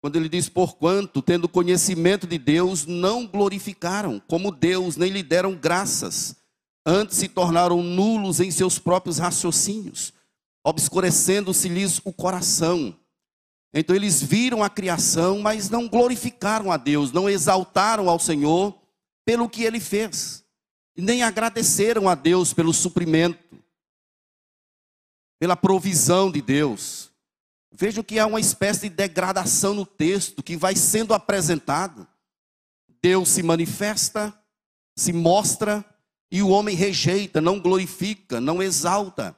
Quando 0.00 0.16
ele 0.16 0.28
diz: 0.28 0.48
Porquanto, 0.48 1.20
tendo 1.20 1.48
conhecimento 1.48 2.26
de 2.26 2.38
Deus, 2.38 2.86
não 2.86 3.26
glorificaram 3.26 4.20
como 4.26 4.50
Deus, 4.50 4.96
nem 4.96 5.10
lhe 5.10 5.22
deram 5.22 5.54
graças, 5.54 6.36
antes 6.84 7.18
se 7.18 7.28
tornaram 7.28 7.82
nulos 7.82 8.40
em 8.40 8.50
seus 8.50 8.78
próprios 8.78 9.18
raciocínios, 9.18 10.12
obscurecendo-se-lhes 10.64 12.00
o 12.04 12.12
coração. 12.12 12.96
Então 13.72 13.94
eles 13.94 14.22
viram 14.22 14.64
a 14.64 14.70
criação, 14.70 15.40
mas 15.40 15.70
não 15.70 15.86
glorificaram 15.86 16.72
a 16.72 16.76
Deus, 16.76 17.12
não 17.12 17.28
exaltaram 17.28 18.08
ao 18.08 18.18
Senhor, 18.18 18.76
pelo 19.24 19.48
que 19.48 19.62
ele 19.62 19.78
fez, 19.78 20.44
nem 20.96 21.22
agradeceram 21.22 22.08
a 22.08 22.14
Deus 22.14 22.52
pelo 22.52 22.72
suprimento, 22.72 23.38
pela 25.38 25.56
provisão 25.56 26.32
de 26.32 26.42
Deus. 26.42 27.09
Vejo 27.72 28.02
que 28.02 28.18
há 28.18 28.26
uma 28.26 28.40
espécie 28.40 28.88
de 28.88 28.96
degradação 28.96 29.74
no 29.74 29.86
texto 29.86 30.42
que 30.42 30.56
vai 30.56 30.74
sendo 30.74 31.14
apresentado. 31.14 32.06
Deus 33.02 33.28
se 33.28 33.42
manifesta, 33.42 34.34
se 34.96 35.12
mostra, 35.12 35.84
e 36.30 36.42
o 36.42 36.48
homem 36.48 36.76
rejeita, 36.76 37.40
não 37.40 37.58
glorifica, 37.58 38.40
não 38.40 38.62
exalta. 38.62 39.36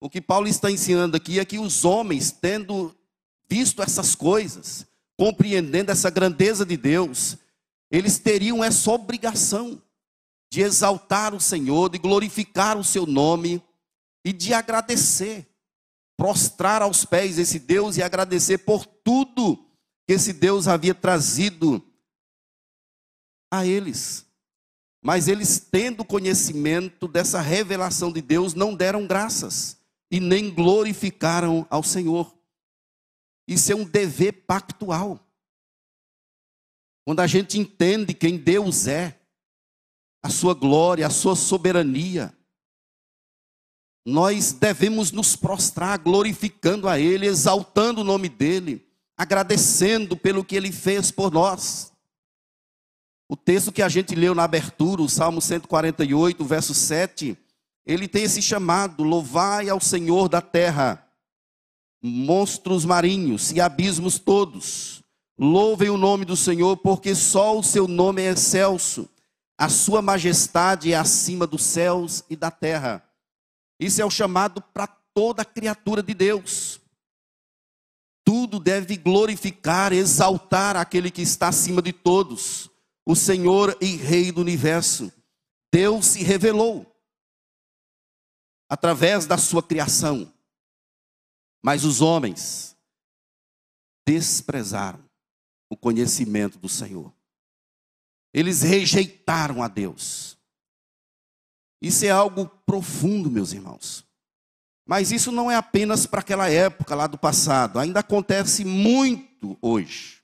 O 0.00 0.08
que 0.08 0.20
Paulo 0.20 0.46
está 0.46 0.70
ensinando 0.70 1.16
aqui 1.16 1.40
é 1.40 1.44
que 1.44 1.58
os 1.58 1.84
homens, 1.84 2.30
tendo 2.30 2.94
visto 3.48 3.82
essas 3.82 4.14
coisas, 4.14 4.86
compreendendo 5.16 5.90
essa 5.90 6.10
grandeza 6.10 6.64
de 6.64 6.76
Deus, 6.76 7.36
eles 7.90 8.18
teriam 8.18 8.62
essa 8.62 8.90
obrigação 8.92 9.82
de 10.50 10.60
exaltar 10.60 11.34
o 11.34 11.40
Senhor, 11.40 11.90
de 11.90 11.98
glorificar 11.98 12.78
o 12.78 12.84
seu 12.84 13.06
nome 13.06 13.62
e 14.24 14.32
de 14.32 14.54
agradecer, 14.54 15.46
prostrar 16.18 16.82
aos 16.82 17.04
pés 17.04 17.36
desse 17.36 17.60
Deus 17.60 17.96
e 17.96 18.02
agradecer 18.02 18.58
por 18.58 18.84
tudo 18.84 19.56
que 20.04 20.14
esse 20.14 20.32
Deus 20.32 20.66
havia 20.66 20.92
trazido 20.92 21.80
a 23.52 23.64
eles. 23.64 24.26
Mas 25.00 25.28
eles, 25.28 25.60
tendo 25.60 26.04
conhecimento 26.04 27.06
dessa 27.06 27.40
revelação 27.40 28.12
de 28.12 28.20
Deus, 28.20 28.52
não 28.52 28.74
deram 28.74 29.06
graças 29.06 29.78
e 30.10 30.18
nem 30.18 30.52
glorificaram 30.52 31.64
ao 31.70 31.84
Senhor. 31.84 32.36
Isso 33.46 33.70
é 33.70 33.76
um 33.76 33.84
dever 33.84 34.44
pactual. 34.44 35.24
Quando 37.06 37.20
a 37.20 37.28
gente 37.28 37.58
entende 37.58 38.12
quem 38.12 38.36
Deus 38.36 38.88
é, 38.88 39.18
a 40.20 40.28
sua 40.28 40.52
glória, 40.52 41.06
a 41.06 41.10
sua 41.10 41.36
soberania, 41.36 42.36
nós 44.10 44.52
devemos 44.52 45.12
nos 45.12 45.36
prostrar 45.36 45.98
glorificando 45.98 46.88
a 46.88 46.98
Ele, 46.98 47.26
exaltando 47.26 48.00
o 48.00 48.04
nome 48.04 48.28
dEle, 48.28 48.86
agradecendo 49.16 50.16
pelo 50.16 50.44
que 50.44 50.56
Ele 50.56 50.72
fez 50.72 51.10
por 51.10 51.32
nós. 51.32 51.92
O 53.28 53.36
texto 53.36 53.72
que 53.72 53.82
a 53.82 53.88
gente 53.88 54.14
leu 54.14 54.34
na 54.34 54.44
abertura, 54.44 55.02
o 55.02 55.08
Salmo 55.08 55.40
148, 55.40 56.44
verso 56.44 56.74
7, 56.74 57.36
ele 57.84 58.08
tem 58.08 58.22
esse 58.22 58.40
chamado: 58.40 59.02
Louvai 59.02 59.68
ao 59.68 59.80
Senhor 59.80 60.28
da 60.28 60.40
terra, 60.40 61.06
monstros 62.02 62.84
marinhos 62.84 63.52
e 63.52 63.60
abismos 63.60 64.18
todos 64.18 64.98
Louvem 65.38 65.88
o 65.88 65.96
nome 65.96 66.24
do 66.24 66.36
Senhor, 66.36 66.76
porque 66.78 67.14
só 67.14 67.56
o 67.56 67.62
seu 67.62 67.86
nome 67.86 68.22
é 68.22 68.32
excelso. 68.32 69.08
a 69.56 69.68
sua 69.68 70.00
majestade 70.00 70.92
é 70.92 70.96
acima 70.96 71.44
dos 71.44 71.62
céus 71.62 72.22
e 72.30 72.36
da 72.36 72.48
terra. 72.48 73.02
Isso 73.78 74.00
é 74.00 74.04
o 74.04 74.10
chamado 74.10 74.60
para 74.60 74.86
toda 74.86 75.44
criatura 75.44 76.02
de 76.02 76.14
Deus. 76.14 76.80
Tudo 78.24 78.60
deve 78.60 78.96
glorificar, 78.96 79.92
exaltar 79.92 80.76
aquele 80.76 81.10
que 81.10 81.22
está 81.22 81.48
acima 81.48 81.80
de 81.80 81.92
todos, 81.92 82.70
o 83.06 83.16
Senhor 83.16 83.76
e 83.80 83.96
Rei 83.96 84.30
do 84.30 84.40
universo. 84.40 85.12
Deus 85.72 86.06
se 86.06 86.22
revelou 86.22 86.86
através 88.68 89.26
da 89.26 89.38
sua 89.38 89.62
criação, 89.62 90.32
mas 91.62 91.84
os 91.84 92.00
homens 92.00 92.76
desprezaram 94.06 95.02
o 95.70 95.76
conhecimento 95.76 96.58
do 96.58 96.68
Senhor. 96.68 97.12
Eles 98.32 98.62
rejeitaram 98.62 99.62
a 99.62 99.68
Deus. 99.68 100.37
Isso 101.80 102.04
é 102.04 102.10
algo 102.10 102.46
profundo, 102.66 103.30
meus 103.30 103.52
irmãos. 103.52 104.04
Mas 104.86 105.12
isso 105.12 105.30
não 105.30 105.50
é 105.50 105.54
apenas 105.54 106.06
para 106.06 106.20
aquela 106.20 106.48
época 106.48 106.94
lá 106.94 107.06
do 107.06 107.18
passado, 107.18 107.78
ainda 107.78 108.00
acontece 108.00 108.64
muito 108.64 109.56
hoje. 109.60 110.22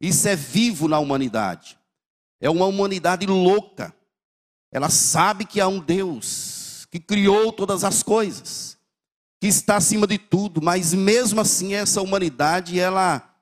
Isso 0.00 0.28
é 0.28 0.36
vivo 0.36 0.86
na 0.86 0.98
humanidade. 0.98 1.78
É 2.40 2.50
uma 2.50 2.66
humanidade 2.66 3.26
louca. 3.26 3.94
Ela 4.70 4.90
sabe 4.90 5.46
que 5.46 5.60
há 5.60 5.68
um 5.68 5.80
Deus 5.80 6.86
que 6.90 7.00
criou 7.00 7.50
todas 7.50 7.82
as 7.82 8.02
coisas, 8.02 8.76
que 9.40 9.48
está 9.48 9.76
acima 9.76 10.06
de 10.06 10.18
tudo, 10.18 10.62
mas 10.62 10.92
mesmo 10.94 11.40
assim 11.40 11.74
essa 11.74 12.02
humanidade 12.02 12.78
ela 12.78 13.34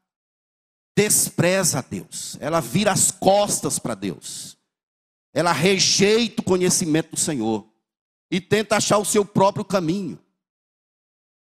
despreza 0.96 1.80
a 1.80 1.82
Deus, 1.82 2.36
ela 2.40 2.60
vira 2.60 2.92
as 2.92 3.10
costas 3.10 3.78
para 3.78 3.94
Deus, 3.94 4.56
ela 5.32 5.52
rejeita 5.52 6.42
o 6.42 6.44
conhecimento 6.44 7.10
do 7.12 7.16
Senhor 7.16 7.66
e 8.30 8.40
tenta 8.40 8.76
achar 8.76 8.98
o 8.98 9.04
seu 9.04 9.24
próprio 9.24 9.64
caminho, 9.64 10.18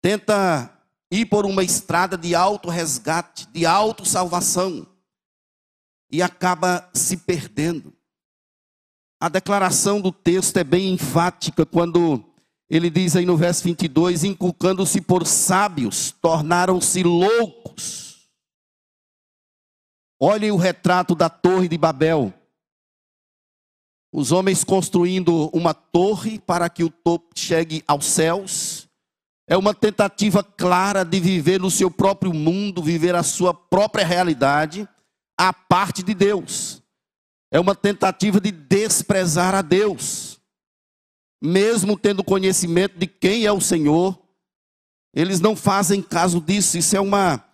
tenta 0.03 0.73
ir 1.11 1.27
por 1.27 1.45
uma 1.45 1.63
estrada 1.63 2.17
de 2.17 2.35
auto-resgate, 2.35 3.47
de 3.49 3.67
auto-salvação, 3.67 4.87
e 6.11 6.23
acaba 6.23 6.89
se 6.95 7.17
perdendo. 7.17 7.93
A 9.21 9.29
declaração 9.29 10.01
do 10.01 10.11
texto 10.11 10.57
é 10.57 10.65
bem 10.65 10.93
enfática 10.93 11.67
quando 11.67 12.25
ele 12.69 12.89
diz 12.89 13.15
aí 13.17 13.27
no 13.27 13.37
verso 13.37 13.63
22: 13.65 14.25
inculcando-se 14.25 15.01
por 15.01 15.27
sábios, 15.27 16.13
tornaram-se 16.13 17.03
loucos 17.03 18.11
Olhem 20.23 20.51
o 20.51 20.57
retrato 20.57 21.15
da 21.15 21.31
Torre 21.31 21.67
de 21.67 21.79
Babel. 21.79 22.35
Os 24.13 24.33
homens 24.33 24.65
construindo 24.65 25.49
uma 25.53 25.73
torre 25.73 26.39
para 26.41 26.69
que 26.69 26.83
o 26.83 26.91
topo 26.91 27.29
chegue 27.35 27.85
aos 27.87 28.07
céus. 28.07 28.89
É 29.47 29.57
uma 29.57 29.73
tentativa 29.73 30.43
clara 30.43 31.05
de 31.05 31.21
viver 31.21 31.61
no 31.61 31.71
seu 31.71 31.91
próprio 31.91 32.33
mundo, 32.33 32.83
viver 32.83 33.15
a 33.15 33.23
sua 33.23 33.55
própria 33.55 34.05
realidade, 34.05 34.89
à 35.39 35.53
parte 35.53 36.03
de 36.03 36.15
Deus. 36.15 36.83
É 37.53 37.59
uma 37.59 37.75
tentativa 37.75 38.41
de 38.41 38.51
desprezar 38.51 39.55
a 39.55 39.63
Deus. 39.63 40.41
Mesmo 41.43 41.99
tendo 41.99 42.23
conhecimento 42.23 42.99
de 42.99 43.07
quem 43.07 43.47
é 43.47 43.53
o 43.53 43.61
Senhor, 43.61 44.19
eles 45.15 45.41
não 45.41 45.57
fazem 45.57 46.03
caso 46.03 46.41
disso. 46.41 46.79
Isso 46.79 46.97
é 46.97 47.01
uma 47.01 47.45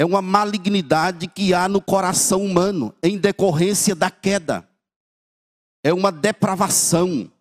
é 0.00 0.04
uma 0.04 0.22
malignidade 0.22 1.26
que 1.26 1.52
há 1.52 1.68
no 1.68 1.80
coração 1.80 2.44
humano 2.44 2.94
em 3.02 3.18
decorrência 3.18 3.96
da 3.96 4.08
queda. 4.10 4.67
É 5.88 5.94
uma 5.94 6.12
depravação. 6.12 7.32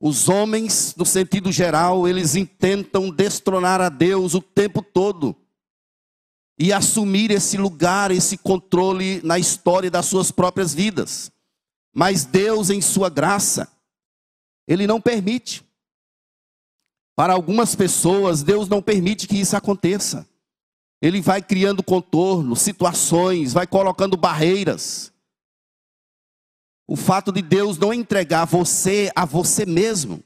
Os 0.00 0.28
homens, 0.28 0.94
no 0.96 1.04
sentido 1.04 1.50
geral, 1.50 2.06
eles 2.06 2.36
intentam 2.36 3.10
destronar 3.10 3.80
a 3.80 3.88
Deus 3.88 4.34
o 4.34 4.40
tempo 4.40 4.80
todo 4.80 5.34
e 6.56 6.72
assumir 6.72 7.32
esse 7.32 7.56
lugar, 7.56 8.12
esse 8.12 8.38
controle 8.38 9.20
na 9.24 9.36
história 9.36 9.90
das 9.90 10.06
suas 10.06 10.30
próprias 10.30 10.72
vidas. 10.72 11.32
Mas 11.92 12.24
Deus, 12.24 12.70
em 12.70 12.80
sua 12.80 13.10
graça, 13.10 13.66
Ele 14.68 14.86
não 14.86 15.00
permite. 15.00 15.64
Para 17.16 17.32
algumas 17.32 17.74
pessoas, 17.74 18.44
Deus 18.44 18.68
não 18.68 18.80
permite 18.80 19.26
que 19.26 19.40
isso 19.40 19.56
aconteça. 19.56 20.24
Ele 21.00 21.20
vai 21.20 21.42
criando 21.42 21.82
contornos, 21.82 22.60
situações, 22.60 23.52
vai 23.52 23.66
colocando 23.66 24.16
barreiras. 24.16 25.11
O 26.86 26.96
fato 26.96 27.32
de 27.32 27.42
Deus 27.42 27.78
não 27.78 27.92
entregar 27.92 28.44
você 28.44 29.10
a 29.14 29.24
você 29.24 29.64
mesmo 29.64 30.22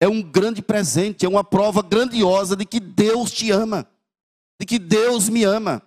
é 0.00 0.08
um 0.08 0.22
grande 0.22 0.62
presente, 0.62 1.26
é 1.26 1.28
uma 1.28 1.42
prova 1.42 1.82
grandiosa 1.82 2.54
de 2.54 2.64
que 2.64 2.78
Deus 2.78 3.32
te 3.32 3.50
ama, 3.50 3.86
de 4.58 4.66
que 4.66 4.78
Deus 4.78 5.28
me 5.28 5.42
ama. 5.44 5.82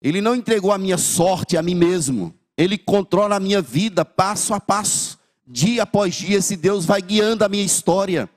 Ele 0.00 0.20
não 0.20 0.34
entregou 0.34 0.72
a 0.72 0.78
minha 0.78 0.98
sorte 0.98 1.56
a 1.56 1.62
mim 1.62 1.74
mesmo, 1.74 2.34
ele 2.56 2.78
controla 2.78 3.36
a 3.36 3.40
minha 3.40 3.60
vida 3.60 4.04
passo 4.04 4.54
a 4.54 4.60
passo, 4.60 5.18
dia 5.46 5.82
após 5.82 6.14
dia. 6.14 6.38
Esse 6.38 6.56
Deus 6.56 6.84
vai 6.84 7.02
guiando 7.02 7.44
a 7.44 7.48
minha 7.48 7.64
história, 7.64 8.30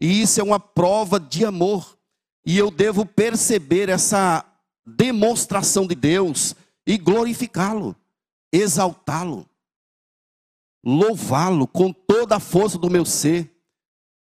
e 0.00 0.20
isso 0.20 0.40
é 0.40 0.44
uma 0.44 0.60
prova 0.60 1.18
de 1.18 1.44
amor. 1.44 1.96
E 2.44 2.58
eu 2.58 2.70
devo 2.70 3.06
perceber 3.06 3.88
essa 3.88 4.44
demonstração 4.86 5.86
de 5.86 5.94
Deus 5.94 6.54
e 6.86 6.98
glorificá-lo, 6.98 7.96
exaltá-lo, 8.52 9.48
louvá-lo 10.84 11.66
com 11.66 11.92
toda 11.92 12.36
a 12.36 12.40
força 12.40 12.78
do 12.78 12.90
meu 12.90 13.04
ser, 13.04 13.50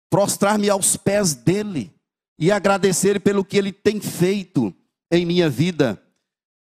prostrar-me 0.09 0.69
aos 0.69 0.95
pés 0.95 1.33
dele 1.33 1.93
e 2.39 2.51
agradecer 2.51 3.19
pelo 3.19 3.43
que 3.43 3.57
ele 3.57 3.73
tem 3.73 3.99
feito 3.99 4.73
em 5.11 5.25
minha 5.25 5.49
vida. 5.49 6.01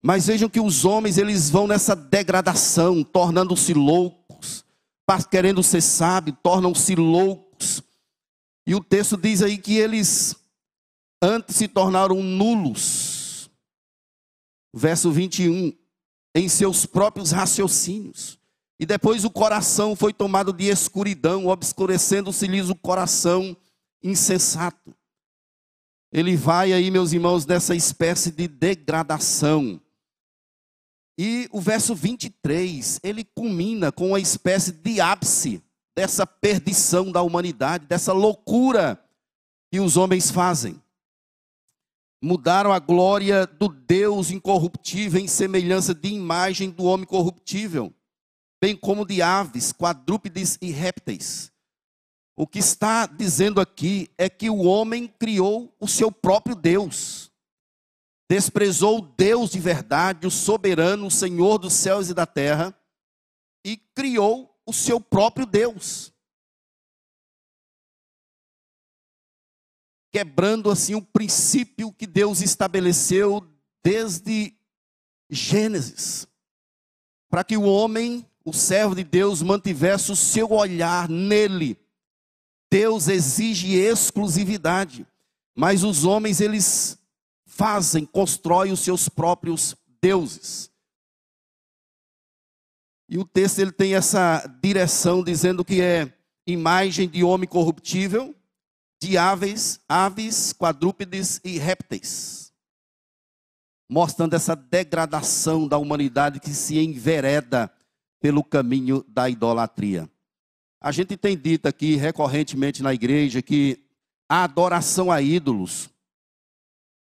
Mas 0.03 0.27
vejam 0.27 0.49
que 0.49 0.61
os 0.61 0.85
homens 0.85 1.19
eles 1.19 1.51
vão 1.51 1.67
nessa 1.67 1.95
degradação, 1.95 3.05
tornando-se 3.05 3.75
loucos, 3.75 4.65
querendo 5.31 5.63
ser 5.63 5.83
sábios, 5.83 6.39
tornam-se 6.43 6.95
loucos. 6.95 7.83
E 8.67 8.75
o 8.75 8.83
texto 8.83 9.17
diz 9.17 9.43
aí 9.43 9.59
que 9.59 9.77
eles 9.77 10.35
antes 11.23 11.57
se 11.57 11.69
tornaram 11.69 12.23
nulos. 12.23 13.51
Verso 14.75 15.11
21, 15.11 15.73
em 16.35 16.49
seus 16.49 16.87
próprios 16.87 17.33
raciocínios. 17.33 18.40
E 18.81 18.87
depois 18.87 19.27
o 19.27 19.31
coração 19.31 19.95
foi 19.95 20.11
tomado 20.11 20.55
de 20.55 20.65
escuridão, 20.65 21.47
obscurecendo-se-lhes 21.47 22.71
o 22.71 22.75
coração 22.75 23.55
insensato. 24.03 24.97
Ele 26.11 26.35
vai 26.35 26.73
aí, 26.73 26.91
meus 26.91 27.13
irmãos, 27.13 27.45
nessa 27.45 27.77
espécie 27.77 28.33
de 28.33 28.49
degradação. 28.49 29.79
E 31.19 31.47
o 31.53 31.61
verso 31.61 31.95
23, 31.95 33.01
ele 33.03 33.23
culmina 33.23 33.93
com 33.93 34.09
uma 34.09 34.19
espécie 34.19 34.73
de 34.73 34.99
ápice 34.99 35.63
dessa 35.95 36.27
perdição 36.27 37.13
da 37.13 37.21
humanidade, 37.21 37.87
dessa 37.87 38.15
loucura 38.15 38.99
que 39.71 39.79
os 39.79 39.99
homens 39.99 40.31
fazem 40.31 40.81
mudaram 42.23 42.73
a 42.73 42.79
glória 42.79 43.47
do 43.47 43.69
Deus 43.69 44.31
incorruptível 44.31 45.21
em 45.21 45.27
semelhança 45.27 45.95
de 45.95 46.09
imagem 46.09 46.71
do 46.71 46.85
homem 46.85 47.07
corruptível, 47.07 47.93
bem 48.61 48.77
como 48.77 49.07
de 49.07 49.23
aves, 49.23 49.73
quadrúpedes 49.73 50.59
e 50.61 50.71
répteis. 50.71 51.53
O 52.37 52.47
que 52.47 52.59
está 52.59 53.07
dizendo 53.07 53.61
aqui 53.61 54.11
é 54.17 54.29
que 54.29 54.51
o 54.51 54.59
homem 54.59 55.09
criou 55.09 55.75
o 55.79 55.89
seu 55.89 56.13
próprio 56.13 56.55
Deus. 56.55 57.31
Desprezou 58.29 58.99
o 58.99 59.03
Deus 59.03 59.51
de 59.51 59.61
verdade, 59.61 60.27
o 60.27 60.31
soberano, 60.31 61.07
o 61.07 61.11
Senhor 61.11 61.59
dos 61.59 61.75
céus 61.75 62.09
e 62.09 62.15
da 62.15 62.27
terra, 62.27 62.75
e 63.65 63.77
criou 63.77 64.57
o 64.67 64.73
seu 64.73 65.01
próprio 65.01 65.47
Deus. 65.47 66.13
quebrando 70.11 70.71
assim 70.71 70.95
o 70.95 71.03
princípio 71.03 71.93
que 71.93 72.07
Deus 72.07 72.41
estabeleceu 72.41 73.47
desde 73.83 74.55
Gênesis, 75.31 76.27
para 77.31 77.45
que 77.45 77.57
o 77.57 77.63
homem, 77.63 78.29
o 78.45 78.53
servo 78.53 78.95
de 78.95 79.05
Deus, 79.05 79.43
mantivesse 79.43 80.11
o 80.11 80.17
seu 80.17 80.53
olhar 80.53 81.09
nele. 81.09 81.79
Deus 82.71 83.09
exige 83.09 83.75
exclusividade, 83.75 85.07
mas 85.55 85.83
os 85.83 86.05
homens 86.05 86.41
eles 86.41 86.99
fazem, 87.45 88.07
constroem 88.07 88.73
os 88.73 88.81
seus 88.81 89.09
próprios 89.09 89.77
deuses. 90.01 90.71
E 93.09 93.19
o 93.19 93.25
texto 93.25 93.59
ele 93.59 93.73
tem 93.73 93.95
essa 93.95 94.47
direção 94.63 95.23
dizendo 95.23 95.65
que 95.65 95.81
é 95.83 96.13
imagem 96.47 97.09
de 97.09 97.25
homem 97.25 97.49
corruptível, 97.49 98.35
de 99.03 99.19
aves, 99.19 99.81
aves, 99.89 100.53
quadrúpedes 100.53 101.41
e 101.43 101.59
répteis, 101.59 102.53
mostrando 103.89 104.35
essa 104.35 104.55
degradação 104.55 105.67
da 105.67 105.77
humanidade 105.77 106.39
que 106.39 106.51
se 106.51 106.79
envereda 106.79 107.73
pelo 108.21 108.45
caminho 108.45 109.05
da 109.09 109.29
idolatria. 109.29 110.09
A 110.81 110.93
gente 110.93 111.17
tem 111.17 111.37
dito 111.37 111.67
aqui 111.67 111.97
recorrentemente 111.97 112.83
na 112.83 112.93
igreja 112.93 113.43
que 113.43 113.79
a 114.29 114.45
adoração 114.45 115.11
a 115.11 115.21
ídolos 115.21 115.91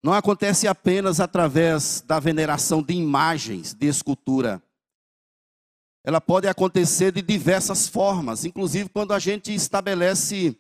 não 0.02 0.14
acontece 0.14 0.68
apenas 0.68 1.20
através 1.20 2.02
da 2.02 2.20
veneração 2.20 2.82
de 2.82 2.94
imagens 2.94 3.74
de 3.74 3.88
escultura. 3.88 4.64
Ela 6.04 6.22
pode 6.22 6.48
acontecer 6.48 7.12
de 7.12 7.22
diversas 7.22 7.88
formas, 7.88 8.46
inclusive 8.46 8.90
quando 8.90 9.14
a 9.14 9.20
gente 9.20 9.54
estabelece 9.54 10.58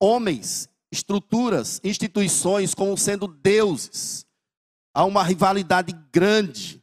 homens, 0.00 0.68
estruturas, 0.90 1.80
instituições 1.84 2.74
como 2.74 2.96
sendo 2.96 3.28
deuses. 3.28 4.26
Há 4.94 5.04
uma 5.04 5.22
rivalidade 5.22 5.92
grande 6.10 6.82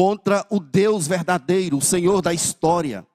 contra 0.00 0.46
o 0.48 0.58
Deus 0.58 1.06
verdadeiro, 1.06 1.76
o 1.76 1.82
Senhor 1.82 2.22
da 2.22 2.32
história, 2.32 3.06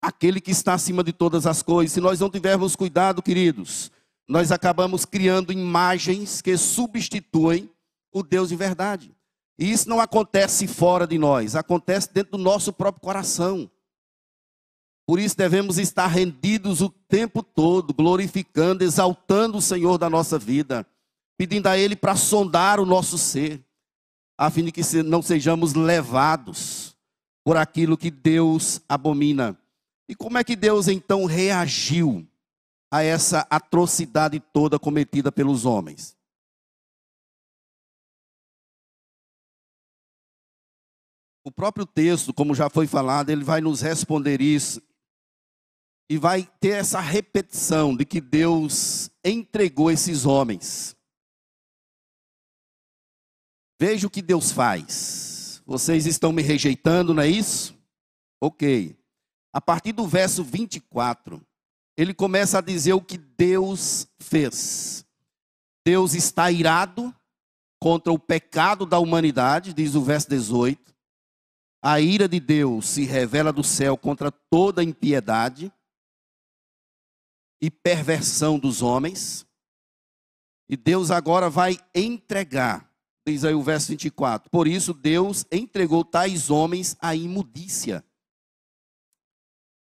aquele 0.00 0.40
que 0.40 0.50
está 0.50 0.72
acima 0.72 1.04
de 1.04 1.12
todas 1.12 1.46
as 1.46 1.62
coisas. 1.62 1.92
Se 1.92 2.00
nós 2.00 2.18
não 2.18 2.30
tivermos 2.30 2.74
cuidado, 2.74 3.20
queridos, 3.20 3.92
nós 4.26 4.50
acabamos 4.50 5.04
criando 5.04 5.52
imagens 5.52 6.40
que 6.40 6.56
substituem 6.56 7.70
o 8.10 8.22
Deus 8.22 8.48
de 8.48 8.56
verdade. 8.56 9.14
E 9.58 9.70
isso 9.70 9.86
não 9.86 10.00
acontece 10.00 10.66
fora 10.66 11.06
de 11.06 11.18
nós, 11.18 11.54
acontece 11.54 12.10
dentro 12.10 12.38
do 12.38 12.42
nosso 12.42 12.72
próprio 12.72 13.02
coração. 13.02 13.70
Por 15.06 15.18
isso 15.20 15.36
devemos 15.36 15.76
estar 15.76 16.06
rendidos 16.06 16.80
o 16.80 16.88
tempo 16.88 17.42
todo, 17.42 17.92
glorificando, 17.92 18.82
exaltando 18.82 19.58
o 19.58 19.62
Senhor 19.62 19.98
da 19.98 20.08
nossa 20.08 20.38
vida, 20.38 20.86
pedindo 21.36 21.66
a 21.66 21.76
Ele 21.76 21.94
para 21.94 22.16
sondar 22.16 22.80
o 22.80 22.86
nosso 22.86 23.18
ser, 23.18 23.62
a 24.40 24.50
fim 24.50 24.64
de 24.64 24.72
que 24.72 24.80
não 25.02 25.20
sejamos 25.20 25.74
levados 25.74 26.96
por 27.44 27.58
aquilo 27.58 27.94
que 27.94 28.10
Deus 28.10 28.80
abomina. 28.88 29.54
E 30.08 30.14
como 30.14 30.38
é 30.38 30.42
que 30.42 30.56
Deus 30.56 30.88
então 30.88 31.26
reagiu 31.26 32.26
a 32.90 33.02
essa 33.02 33.46
atrocidade 33.50 34.40
toda 34.40 34.78
cometida 34.78 35.30
pelos 35.30 35.66
homens. 35.66 36.16
O 41.44 41.52
próprio 41.52 41.84
texto, 41.84 42.32
como 42.32 42.54
já 42.54 42.70
foi 42.70 42.86
falado, 42.86 43.28
ele 43.28 43.44
vai 43.44 43.60
nos 43.60 43.82
responder 43.82 44.40
isso 44.40 44.82
e 46.08 46.16
vai 46.16 46.48
ter 46.58 46.78
essa 46.78 46.98
repetição 46.98 47.94
de 47.94 48.06
que 48.06 48.22
Deus 48.22 49.10
entregou 49.22 49.90
esses 49.90 50.24
homens. 50.24 50.96
Veja 53.80 54.06
o 54.06 54.10
que 54.10 54.20
Deus 54.20 54.52
faz. 54.52 55.62
Vocês 55.64 56.04
estão 56.04 56.32
me 56.32 56.42
rejeitando, 56.42 57.14
não 57.14 57.22
é 57.22 57.28
isso? 57.28 57.74
Ok. 58.38 58.94
A 59.54 59.60
partir 59.60 59.92
do 59.92 60.06
verso 60.06 60.44
24, 60.44 61.40
ele 61.96 62.12
começa 62.12 62.58
a 62.58 62.60
dizer 62.60 62.92
o 62.92 63.00
que 63.00 63.16
Deus 63.16 64.06
fez. 64.20 65.06
Deus 65.82 66.12
está 66.12 66.50
irado 66.50 67.14
contra 67.80 68.12
o 68.12 68.18
pecado 68.18 68.84
da 68.84 68.98
humanidade, 68.98 69.72
diz 69.72 69.94
o 69.94 70.02
verso 70.02 70.28
18. 70.28 70.94
A 71.82 71.98
ira 72.02 72.28
de 72.28 72.38
Deus 72.38 72.86
se 72.86 73.04
revela 73.04 73.50
do 73.50 73.64
céu 73.64 73.96
contra 73.96 74.30
toda 74.30 74.84
impiedade 74.84 75.72
e 77.62 77.70
perversão 77.70 78.58
dos 78.58 78.82
homens. 78.82 79.46
E 80.68 80.76
Deus 80.76 81.10
agora 81.10 81.48
vai 81.48 81.78
entregar, 81.94 82.89
diz 83.26 83.44
aí 83.44 83.54
o 83.54 83.62
verso 83.62 83.88
24. 83.88 84.50
Por 84.50 84.66
isso 84.66 84.92
Deus 84.94 85.44
entregou 85.50 86.04
tais 86.04 86.50
homens 86.50 86.96
à 87.00 87.14
imundícia 87.14 88.04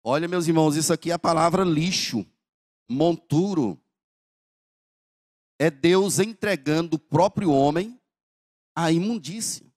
Olha, 0.03 0.27
meus 0.27 0.47
irmãos, 0.47 0.75
isso 0.75 0.91
aqui 0.91 1.11
é 1.11 1.13
a 1.13 1.19
palavra 1.19 1.63
lixo, 1.63 2.25
monturo. 2.89 3.79
É 5.59 5.69
Deus 5.69 6.17
entregando 6.17 6.95
o 6.95 6.99
próprio 6.99 7.51
homem 7.51 7.99
à 8.75 8.91
imundícia. 8.91 9.71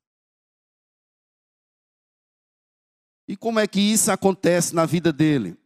E 3.29 3.37
como 3.37 3.59
é 3.59 3.67
que 3.67 3.81
isso 3.81 4.11
acontece 4.11 4.75
na 4.75 4.87
vida 4.87 5.13
dele? 5.13 5.59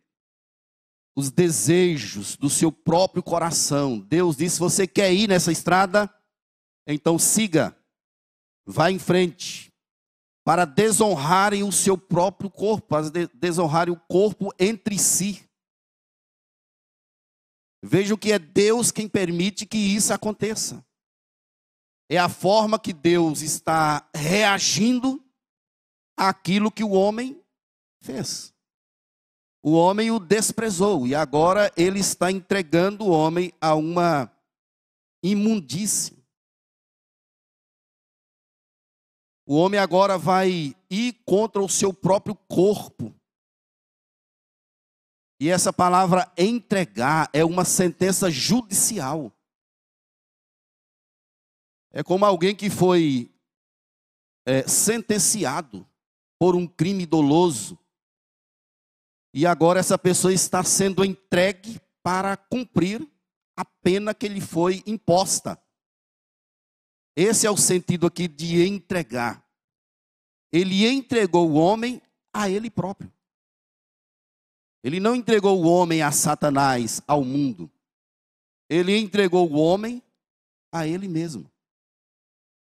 Os 1.16 1.30
desejos 1.30 2.36
do 2.36 2.50
seu 2.50 2.72
próprio 2.72 3.22
coração. 3.22 4.00
Deus 4.00 4.36
disse: 4.36 4.58
você 4.58 4.88
quer 4.88 5.12
ir 5.12 5.28
nessa 5.28 5.52
estrada? 5.52 6.12
Então 6.90 7.18
siga, 7.18 7.77
vá 8.66 8.90
em 8.90 8.98
frente 8.98 9.70
para 10.42 10.64
desonrarem 10.64 11.62
o 11.62 11.70
seu 11.70 11.98
próprio 11.98 12.51
corpo, 12.51 12.88
para 12.88 13.11
desonrarem 13.35 13.92
o 13.92 14.01
corpo 14.09 14.51
entre 14.59 14.98
si. 14.98 15.46
Vejam 17.85 18.16
que 18.16 18.33
é 18.33 18.38
Deus 18.38 18.90
quem 18.90 19.07
permite 19.07 19.66
que 19.66 19.77
isso 19.77 20.11
aconteça. 20.11 20.83
É 22.09 22.16
a 22.16 22.31
forma 22.31 22.79
que 22.79 22.94
Deus 22.94 23.42
está 23.42 24.09
reagindo 24.14 25.22
àquilo 26.16 26.72
que 26.72 26.83
o 26.83 26.92
homem 26.92 27.38
fez. 28.01 28.55
O 29.62 29.72
homem 29.72 30.11
o 30.11 30.18
desprezou 30.18 31.07
e 31.07 31.14
agora 31.14 31.70
ele 31.77 32.01
está 32.01 32.33
entregando 32.33 33.05
o 33.05 33.11
homem 33.11 33.53
a 33.61 33.74
uma 33.74 34.33
imundícia. 35.22 36.17
O 39.50 39.56
homem 39.56 39.80
agora 39.80 40.18
vai 40.18 40.76
ir 40.90 41.14
contra 41.24 41.62
o 41.62 41.70
seu 41.70 41.90
próprio 41.90 42.34
corpo. 42.34 43.14
E 45.40 45.48
essa 45.48 45.72
palavra 45.72 46.30
entregar 46.37 47.30
é 47.32 47.42
uma 47.42 47.64
sentença 47.64 48.30
judicial. 48.30 49.32
É 51.90 52.02
como 52.02 52.26
alguém 52.26 52.54
que 52.54 52.68
foi 52.68 53.34
é, 54.46 54.68
sentenciado 54.68 55.88
por 56.38 56.54
um 56.54 56.66
crime 56.66 57.06
doloso. 57.06 57.78
E 59.32 59.46
agora 59.46 59.80
essa 59.80 59.96
pessoa 59.96 60.30
está 60.30 60.62
sendo 60.62 61.02
entregue 61.02 61.80
para 62.02 62.37
cumprir 62.37 63.00
a 63.56 63.64
pena 63.64 64.12
que 64.12 64.28
lhe 64.28 64.42
foi 64.42 64.82
imposta. 64.87 65.58
Esse 67.20 67.48
é 67.48 67.50
o 67.50 67.57
sentido 67.57 68.07
aqui 68.07 68.28
de 68.28 68.64
entregar. 68.64 69.44
Ele 70.52 70.87
entregou 70.87 71.50
o 71.50 71.54
homem 71.54 72.00
a 72.33 72.48
ele 72.48 72.70
próprio. 72.70 73.12
Ele 74.85 75.00
não 75.00 75.16
entregou 75.16 75.61
o 75.61 75.66
homem 75.66 76.00
a 76.00 76.12
Satanás, 76.12 77.02
ao 77.09 77.24
mundo. 77.24 77.68
Ele 78.70 78.96
entregou 78.96 79.50
o 79.50 79.57
homem 79.57 80.00
a 80.70 80.87
ele 80.87 81.09
mesmo, 81.09 81.50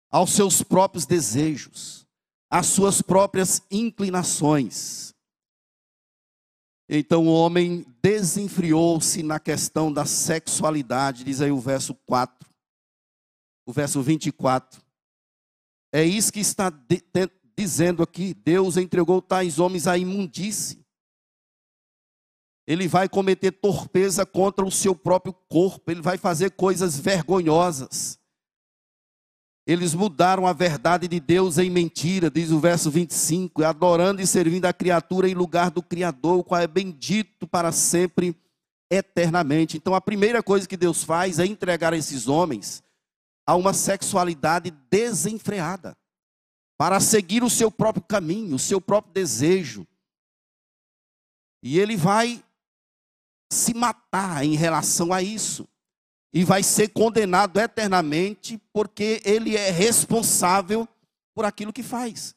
aos 0.10 0.32
seus 0.32 0.63
próprios 0.63 1.06
desejos, 1.06 2.08
às 2.49 2.65
suas 2.65 2.99
próprias 2.99 3.62
inclinações. 3.69 5.13
Então 6.89 7.27
o 7.27 7.32
homem 7.32 7.86
desenfriou-se 8.01 9.21
na 9.21 9.39
questão 9.39 9.93
da 9.93 10.04
sexualidade, 10.04 11.25
diz 11.25 11.41
aí 11.41 11.51
o 11.51 11.60
verso 11.60 11.93
4 12.08 12.50
o 13.71 13.73
verso 13.73 14.01
24. 14.01 14.81
É 15.93 16.03
isso 16.03 16.31
que 16.31 16.41
está 16.41 16.69
de, 16.69 17.01
de, 17.13 17.29
dizendo 17.57 18.03
aqui: 18.03 18.34
Deus 18.34 18.77
entregou 18.77 19.21
tais 19.21 19.60
homens 19.60 19.88
à 19.88 19.97
imundície. 19.97 20.86
Ele 22.67 22.88
vai 22.88 23.10
cometer 23.10 23.51
torpeza 23.51 24.25
contra 24.25 24.63
o 24.63 24.71
seu 24.71 24.93
próprio 24.93 25.34
corpo, 25.49 25.89
ele 25.89 26.01
vai 26.01 26.17
fazer 26.17 26.51
coisas 26.51 26.97
vergonhosas. 26.97 28.19
Eles 29.65 29.93
mudaram 29.93 30.45
a 30.45 30.53
verdade 30.53 31.07
de 31.07 31.19
Deus 31.19 31.57
em 31.57 31.69
mentira, 31.69 32.29
diz 32.29 32.51
o 32.51 32.60
verso 32.60 32.89
25, 32.91 33.63
adorando 33.63 34.21
e 34.21 34.27
servindo 34.27 34.65
a 34.65 34.73
criatura 34.73 35.29
em 35.29 35.34
lugar 35.34 35.69
do 35.71 35.81
Criador, 35.81 36.39
o 36.39 36.43
qual 36.43 36.62
é 36.62 36.67
bendito 36.67 37.47
para 37.47 37.71
sempre, 37.71 38.36
eternamente. 38.89 39.77
Então 39.77 39.93
a 39.93 40.01
primeira 40.01 40.41
coisa 40.43 40.67
que 40.67 40.77
Deus 40.77 41.03
faz 41.03 41.39
é 41.39 41.45
entregar 41.45 41.93
esses 41.93 42.27
homens 42.27 42.84
a 43.45 43.56
uma 43.56 43.73
sexualidade 43.73 44.71
desenfreada, 44.89 45.97
para 46.77 46.99
seguir 46.99 47.43
o 47.43 47.49
seu 47.49 47.71
próprio 47.71 48.04
caminho, 48.04 48.56
o 48.56 48.60
seu 48.60 48.82
próprio 48.82 49.13
desejo. 49.13 49.88
E 51.63 51.77
ele 51.80 51.95
vai 51.95 52.43
se 53.51 53.73
matar 53.73 54.43
em 54.43 54.56
relação 54.56 55.13
a 55.13 55.21
isso. 55.21 55.67
E 56.34 56.43
vai 56.43 56.63
ser 56.63 56.89
condenado 56.89 57.60
eternamente, 57.60 58.58
porque 58.71 59.21
ele 59.25 59.58
é 59.58 59.69
responsável 59.69 60.88
por 61.36 61.43
aquilo 61.43 61.73
que 61.73 61.84
faz. 61.84 62.34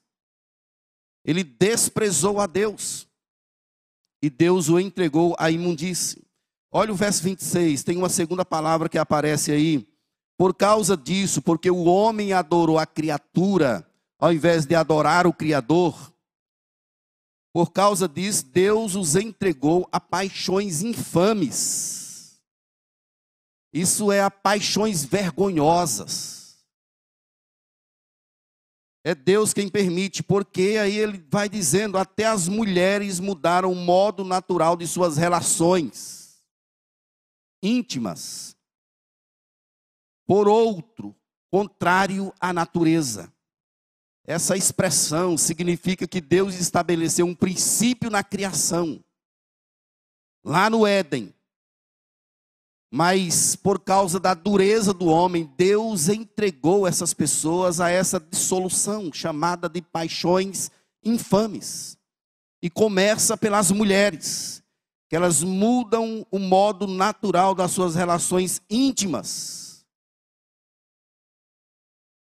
Ele 1.24 1.44
desprezou 1.44 2.40
a 2.40 2.46
Deus. 2.46 3.08
E 4.20 4.28
Deus 4.28 4.68
o 4.68 4.80
entregou 4.80 5.36
à 5.38 5.50
imundície. 5.50 6.24
Olha 6.72 6.92
o 6.92 6.96
verso 6.96 7.22
26, 7.22 7.84
tem 7.84 7.96
uma 7.96 8.08
segunda 8.08 8.44
palavra 8.44 8.88
que 8.88 8.98
aparece 8.98 9.52
aí 9.52 9.86
por 10.36 10.54
causa 10.54 10.96
disso, 10.96 11.40
porque 11.40 11.70
o 11.70 11.84
homem 11.84 12.32
adorou 12.32 12.78
a 12.78 12.86
criatura, 12.86 13.88
ao 14.18 14.32
invés 14.32 14.66
de 14.66 14.74
adorar 14.74 15.26
o 15.26 15.32
Criador, 15.32 16.12
Por 17.52 17.70
causa 17.70 18.08
disso, 18.08 18.46
Deus 18.46 18.96
os 18.96 19.14
entregou 19.14 19.88
a 19.92 20.00
paixões 20.00 20.82
infames. 20.82 22.40
Isso 23.72 24.10
é 24.10 24.20
a 24.20 24.28
paixões 24.28 25.04
vergonhosas. 25.04 26.64
É 29.04 29.14
Deus 29.14 29.52
quem 29.52 29.68
permite, 29.68 30.20
porque 30.20 30.78
aí 30.82 30.98
ele 30.98 31.24
vai 31.30 31.48
dizendo: 31.48 31.96
até 31.96 32.24
as 32.24 32.48
mulheres 32.48 33.20
mudaram 33.20 33.70
o 33.70 33.76
modo 33.76 34.24
natural 34.24 34.76
de 34.76 34.88
suas 34.88 35.16
relações 35.16 36.42
íntimas 37.62 38.53
por 40.26 40.48
outro, 40.48 41.14
contrário 41.50 42.32
à 42.40 42.52
natureza. 42.52 43.32
Essa 44.26 44.56
expressão 44.56 45.36
significa 45.36 46.06
que 46.06 46.20
Deus 46.20 46.54
estabeleceu 46.54 47.26
um 47.26 47.34
princípio 47.34 48.10
na 48.10 48.24
criação, 48.24 48.98
lá 50.42 50.70
no 50.70 50.86
Éden. 50.86 51.32
Mas 52.90 53.54
por 53.54 53.80
causa 53.80 54.18
da 54.18 54.34
dureza 54.34 54.94
do 54.94 55.06
homem, 55.06 55.52
Deus 55.56 56.08
entregou 56.08 56.86
essas 56.86 57.12
pessoas 57.12 57.80
a 57.80 57.90
essa 57.90 58.18
dissolução 58.18 59.12
chamada 59.12 59.68
de 59.68 59.82
paixões 59.82 60.70
infames. 61.04 61.98
E 62.62 62.70
começa 62.70 63.36
pelas 63.36 63.70
mulheres, 63.70 64.62
que 65.08 65.16
elas 65.16 65.42
mudam 65.42 66.26
o 66.30 66.38
modo 66.38 66.86
natural 66.86 67.54
das 67.54 67.72
suas 67.72 67.94
relações 67.94 68.62
íntimas 68.70 69.63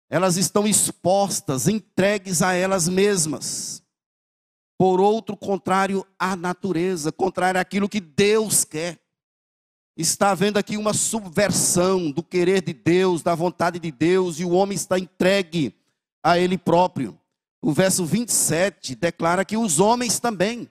elas 0.10 0.38
estão 0.38 0.68
expostas, 0.68 1.68
entregues 1.68 2.42
a 2.42 2.54
elas 2.54 2.88
mesmas. 2.88 3.84
Por 4.78 5.00
outro, 5.00 5.38
contrário 5.38 6.06
à 6.18 6.36
natureza, 6.36 7.12
contrário 7.12 7.60
àquilo 7.60 7.89
que 7.89 8.00
Deus 8.00 8.63
quer. 8.63 9.00
Está 9.96 10.32
havendo 10.32 10.58
aqui 10.58 10.76
uma 10.76 10.94
subversão 10.94 12.12
do 12.12 12.24
querer 12.24 12.62
de 12.62 12.74
Deus, 12.74 13.22
da 13.22 13.36
vontade 13.36 13.80
de 13.80 13.92
Deus, 13.92 14.39
e 14.39 14.46
o 14.46 14.52
homem 14.52 14.76
está 14.76 14.98
entregue 14.98 15.76
a 16.24 16.39
ele 16.39 16.58
próprio. 16.58 17.20
O 17.62 17.72
verso 17.72 18.06
27 18.06 18.96
declara 18.96 19.46
que 19.46 19.56
os 19.56 19.80
homens 19.80 20.20
também. 20.20 20.70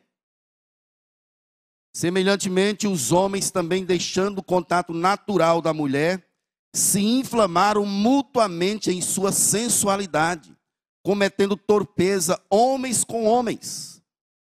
Semelhantemente, 1.94 2.86
os 2.86 3.12
homens 3.12 3.50
também 3.50 3.84
deixando 3.84 4.38
o 4.38 4.42
contato 4.42 4.92
natural 4.92 5.62
da 5.62 5.72
mulher, 5.72 6.26
se 6.74 7.00
inflamaram 7.00 7.84
mutuamente 7.84 8.90
em 8.90 9.00
sua 9.00 9.30
sensualidade, 9.30 10.56
cometendo 11.02 11.56
torpeza 11.56 12.42
homens 12.48 13.04
com 13.04 13.24
homens, 13.24 14.02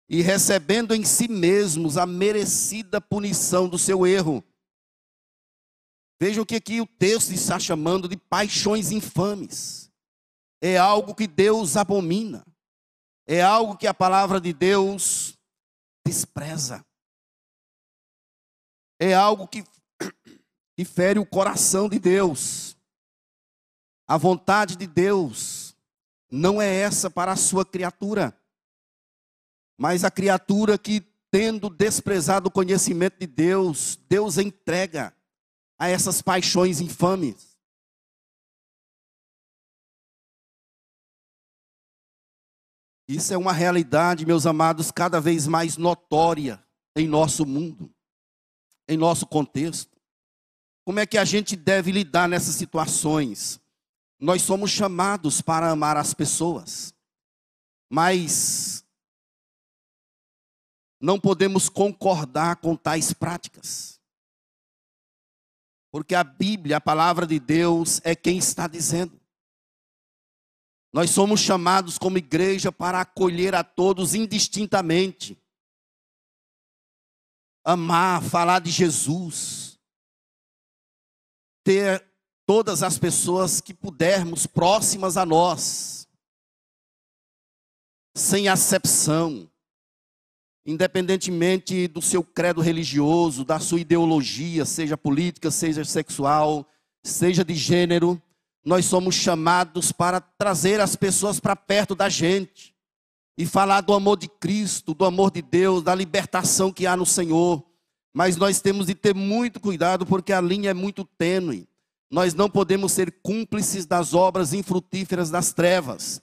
e 0.09 0.21
recebendo 0.21 0.95
em 0.95 1.05
si 1.05 1.27
mesmos 1.27 1.97
a 1.97 2.05
merecida 2.05 3.01
punição 3.01 3.69
do 3.69 3.79
seu 3.79 4.07
erro. 4.07 4.45
Vejam 6.21 6.45
que 6.45 6.57
aqui 6.57 6.81
o 6.81 6.87
texto 6.87 7.33
está 7.33 7.59
chamando 7.59 8.07
de 8.07 8.17
paixões 8.17 8.93
infames. 8.93 9.91
É 10.61 10.77
algo 10.77 11.15
que 11.15 11.27
Deus 11.27 11.77
abomina. 11.77 12.47
É 13.27 13.43
algo 13.43 13.77
que 13.77 13.87
a 13.87 13.95
palavra 13.95 14.41
de 14.41 14.53
Deus 14.53 15.37
despreza. 16.07 16.85
É 19.01 19.15
algo 19.15 19.49
que 19.49 19.65
e 20.77 20.85
fere 20.85 21.19
o 21.19 21.27
coração 21.27 21.89
de 21.89 21.99
Deus. 21.99 22.77
A 24.07 24.17
vontade 24.17 24.77
de 24.77 24.87
Deus 24.87 25.77
não 26.31 26.61
é 26.61 26.75
essa 26.75 27.11
para 27.11 27.33
a 27.33 27.37
sua 27.37 27.65
criatura, 27.65 28.37
mas 29.79 30.05
a 30.05 30.11
criatura 30.11 30.79
que, 30.79 31.01
tendo 31.31 31.69
desprezado 31.69 32.49
o 32.49 32.53
conhecimento 32.53 33.19
de 33.19 33.27
Deus, 33.27 33.99
Deus 34.09 34.39
entrega 34.39 35.15
a 35.79 35.89
essas 35.89 36.23
paixões 36.23 36.81
infames. 36.81 37.53
Isso 43.09 43.35
é 43.35 43.37
uma 43.37 43.53
realidade, 43.53 44.25
meus 44.25 44.47
amados, 44.47 44.91
cada 44.91 45.21
vez 45.21 45.47
mais 45.47 45.77
notória 45.77 46.65
em 46.97 47.07
nosso 47.07 47.45
mundo, 47.45 47.93
em 48.89 48.97
nosso 48.97 49.27
contexto. 49.27 49.92
Como 50.85 50.99
é 50.99 51.07
que 51.07 51.17
a 51.17 51.25
gente 51.25 51.55
deve 51.55 51.93
lidar 51.93 52.29
nessas 52.29 52.57
situações? 52.57 53.61
Nós 54.19 54.43
somos 54.43 54.71
chamados 54.71 55.41
para 55.41 55.71
amar 55.71 55.97
as 55.97 56.13
pessoas, 56.13 56.95
mas 57.91 58.85
não 61.01 61.21
podemos 61.21 61.69
concordar 61.69 62.57
com 62.57 62.77
tais 62.77 63.13
práticas. 63.13 64.01
Porque 65.91 66.15
a 66.15 66.25
Bíblia, 66.25 66.79
a 66.79 66.81
palavra 66.81 67.27
de 67.27 67.39
Deus, 67.39 68.01
é 68.03 68.15
quem 68.15 68.39
está 68.39 68.67
dizendo. 68.67 69.21
Nós 70.93 71.11
somos 71.11 71.41
chamados 71.41 71.99
como 71.99 72.19
igreja 72.19 72.73
para 72.73 73.01
acolher 73.01 73.55
a 73.55 73.63
todos 73.63 74.15
indistintamente. 74.15 75.39
Amar, 77.65 78.23
falar 78.23 78.61
de 78.61 78.71
Jesus 78.71 79.72
ter 81.65 82.05
todas 82.47 82.83
as 82.83 82.99
pessoas 82.99 83.61
que 83.61 83.73
pudermos 83.73 84.47
próximas 84.47 85.17
a 85.17 85.25
nós, 85.25 86.09
sem 88.15 88.49
acepção, 88.49 89.49
independentemente 90.67 91.89
do 91.89 92.03
seu 92.03 92.23
credo 92.23 92.61
religioso, 92.61 93.45
da 93.45 93.59
sua 93.59 93.81
ideologia, 93.81 94.65
seja 94.65 94.97
política, 94.97 95.51
seja 95.51 95.85
sexual, 95.85 96.67
seja 97.03 97.45
de 97.45 97.55
gênero, 97.55 98.21
nós 98.65 98.85
somos 98.85 99.15
chamados 99.15 99.91
para 99.91 100.21
trazer 100.21 100.81
as 100.81 100.95
pessoas 100.95 101.41
para 101.41 101.57
perto 101.57 101.95
da 101.95 102.09
gente 102.09 102.73
e 103.37 103.45
falar 103.45 103.81
do 103.81 103.93
amor 103.93 104.17
de 104.17 104.29
Cristo, 104.29 104.95
do 104.95 105.05
amor 105.05 105.33
de 105.33 105.43
Deus, 105.43 105.83
da 105.83 105.95
libertação 105.95 106.73
que 106.73 106.87
há 106.87 106.97
no 106.97 107.07
Senhor. 107.07 107.65
Mas 108.13 108.37
nós 108.37 108.61
temos 108.61 108.87
de 108.87 108.95
ter 108.95 109.15
muito 109.15 109.59
cuidado 109.59 110.05
porque 110.05 110.33
a 110.33 110.41
linha 110.41 110.71
é 110.71 110.75
muito 110.75 111.05
tênue. 111.05 111.67
Nós 112.11 112.35
não 112.35 112.51
podemos 112.51 112.93
ser 112.93 113.11
cúmplices 113.23 113.87
das 113.87 114.13
obras 114.13 114.53
infrutíferas 114.53 115.31
das 115.31 115.53
trevas. 115.53 116.21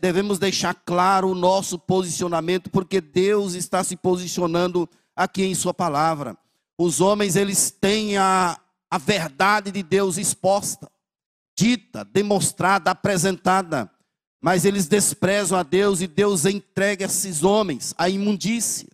Devemos 0.00 0.38
deixar 0.38 0.74
claro 0.74 1.28
o 1.28 1.34
nosso 1.34 1.78
posicionamento 1.78 2.70
porque 2.70 3.00
Deus 3.00 3.52
está 3.52 3.84
se 3.84 3.96
posicionando 3.96 4.88
aqui 5.14 5.44
em 5.44 5.54
sua 5.54 5.74
palavra. 5.74 6.36
Os 6.78 7.02
homens 7.02 7.36
eles 7.36 7.70
têm 7.70 8.16
a, 8.16 8.58
a 8.90 8.96
verdade 8.98 9.70
de 9.70 9.82
Deus 9.82 10.16
exposta, 10.16 10.90
dita, 11.56 12.02
demonstrada, 12.02 12.90
apresentada, 12.90 13.90
mas 14.40 14.64
eles 14.64 14.88
desprezam 14.88 15.58
a 15.58 15.62
Deus 15.62 16.00
e 16.00 16.06
Deus 16.06 16.46
entrega 16.46 17.04
esses 17.04 17.44
homens 17.44 17.94
à 17.98 18.08
imundícia 18.08 18.88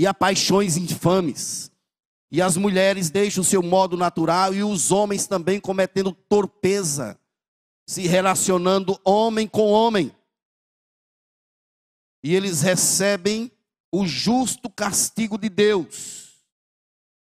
e 0.00 0.06
a 0.06 0.14
paixões 0.14 0.78
infames. 0.78 1.70
E 2.32 2.40
as 2.40 2.56
mulheres 2.56 3.10
deixam 3.10 3.42
o 3.42 3.44
seu 3.44 3.62
modo 3.62 3.98
natural 3.98 4.54
e 4.54 4.64
os 4.64 4.90
homens 4.90 5.26
também 5.26 5.60
cometendo 5.60 6.10
torpeza, 6.10 7.20
se 7.86 8.06
relacionando 8.06 8.98
homem 9.04 9.46
com 9.46 9.70
homem. 9.70 10.10
E 12.24 12.34
eles 12.34 12.62
recebem 12.62 13.52
o 13.92 14.06
justo 14.06 14.70
castigo 14.70 15.36
de 15.36 15.50
Deus. 15.50 16.30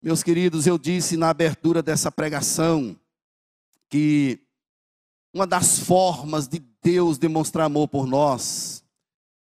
Meus 0.01 0.23
queridos, 0.23 0.65
eu 0.65 0.79
disse 0.79 1.17
na 1.17 1.31
abertura 1.31 1.83
dessa 1.83 2.13
pregação 2.13 2.97
que 3.89 4.39
uma 5.35 5.47
das 5.47 5.81
formas 5.81 6.47
de 6.47 6.61
Deus 6.81 7.19
demonstrar 7.19 7.67
amor 7.67 7.89
por 7.89 8.07
nós 8.07 8.85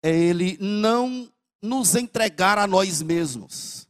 é 0.02 0.16
Ele 0.16 0.56
não 0.58 1.30
nos 1.62 1.94
entregar 1.94 2.58
a 2.58 2.66
nós 2.66 3.00
mesmos. 3.00 3.88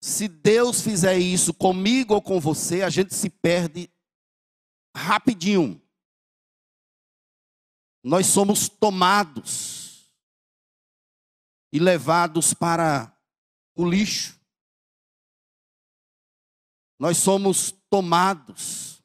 Se 0.00 0.28
Deus 0.28 0.80
fizer 0.80 1.16
isso 1.16 1.54
comigo 1.54 2.14
ou 2.14 2.20
com 2.20 2.40
você, 2.40 2.82
a 2.82 2.90
gente 2.90 3.14
se 3.14 3.30
perde 3.30 3.88
rapidinho. 4.94 5.80
Nós 8.02 8.26
somos 8.26 8.68
tomados 8.68 10.12
e 11.72 11.78
levados 11.78 12.54
para 12.54 13.12
o 13.74 13.84
lixo. 13.84 14.38
Nós 16.98 17.18
somos 17.18 17.74
tomados 17.90 19.02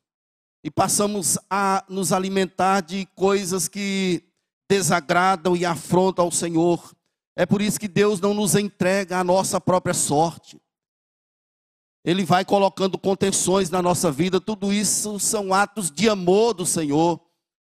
e 0.63 0.71
passamos 0.71 1.37
a 1.49 1.83
nos 1.89 2.13
alimentar 2.13 2.81
de 2.81 3.05
coisas 3.07 3.67
que 3.67 4.23
desagradam 4.69 5.55
e 5.55 5.65
afrontam 5.65 6.25
ao 6.25 6.31
Senhor. 6.31 6.95
É 7.41 7.45
por 7.47 7.59
isso 7.59 7.79
que 7.79 7.87
Deus 7.87 8.21
não 8.21 8.35
nos 8.35 8.53
entrega 8.53 9.17
a 9.17 9.23
nossa 9.23 9.59
própria 9.59 9.95
sorte. 9.95 10.61
Ele 12.05 12.23
vai 12.23 12.45
colocando 12.45 12.99
contenções 12.99 13.67
na 13.71 13.81
nossa 13.81 14.11
vida, 14.11 14.39
tudo 14.39 14.71
isso 14.71 15.19
são 15.19 15.51
atos 15.51 15.89
de 15.89 16.07
amor 16.07 16.53
do 16.53 16.67
Senhor 16.67 17.19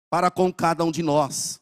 para 0.08 0.30
com 0.30 0.50
cada 0.50 0.82
um 0.82 0.90
de 0.90 1.02
nós. 1.02 1.60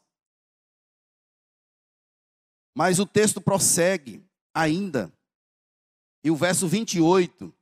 Mas 2.72 3.00
o 3.00 3.04
texto 3.04 3.40
prossegue 3.40 4.24
ainda. 4.54 5.12
E 6.22 6.30
o 6.30 6.36
verso 6.36 6.68
28, 6.68 7.52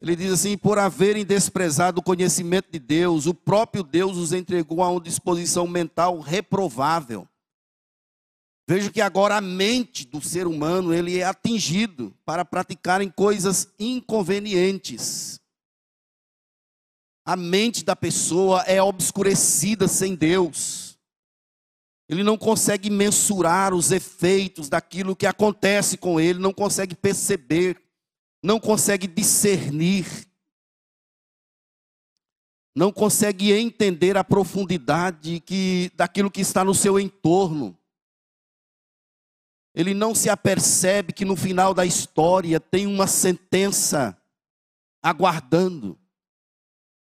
ele 0.00 0.14
diz 0.14 0.30
assim: 0.30 0.56
Por 0.56 0.78
haverem 0.78 1.26
desprezado 1.26 1.98
o 1.98 2.04
conhecimento 2.04 2.70
de 2.70 2.78
Deus, 2.78 3.26
o 3.26 3.34
próprio 3.34 3.82
Deus 3.82 4.16
os 4.16 4.32
entregou 4.32 4.84
a 4.84 4.88
uma 4.88 5.00
disposição 5.00 5.66
mental 5.66 6.20
reprovável. 6.20 7.28
Vejo 8.68 8.90
que 8.90 9.00
agora 9.00 9.36
a 9.36 9.40
mente 9.40 10.04
do 10.04 10.20
ser 10.20 10.46
humano 10.48 10.92
ele 10.92 11.18
é 11.18 11.24
atingido 11.24 12.12
para 12.24 12.44
praticarem 12.44 13.08
coisas 13.08 13.68
inconvenientes. 13.78 15.40
A 17.24 17.36
mente 17.36 17.84
da 17.84 17.94
pessoa 17.94 18.62
é 18.62 18.82
obscurecida 18.82 19.86
sem 19.86 20.16
Deus. 20.16 20.98
Ele 22.08 22.24
não 22.24 22.36
consegue 22.36 22.90
mensurar 22.90 23.72
os 23.72 23.92
efeitos 23.92 24.68
daquilo 24.68 25.14
que 25.14 25.26
acontece 25.26 25.96
com 25.96 26.20
ele, 26.20 26.40
não 26.40 26.52
consegue 26.52 26.94
perceber, 26.94 27.80
não 28.42 28.58
consegue 28.58 29.06
discernir, 29.06 30.06
não 32.74 32.92
consegue 32.92 33.52
entender 33.52 34.16
a 34.16 34.24
profundidade 34.24 35.40
que, 35.40 35.90
daquilo 35.94 36.30
que 36.30 36.40
está 36.40 36.64
no 36.64 36.74
seu 36.74 36.98
entorno 36.98 37.76
ele 39.76 39.92
não 39.92 40.14
se 40.14 40.30
apercebe 40.30 41.12
que 41.12 41.26
no 41.26 41.36
final 41.36 41.74
da 41.74 41.84
história 41.84 42.58
tem 42.58 42.86
uma 42.86 43.06
sentença 43.06 44.16
aguardando. 45.02 45.98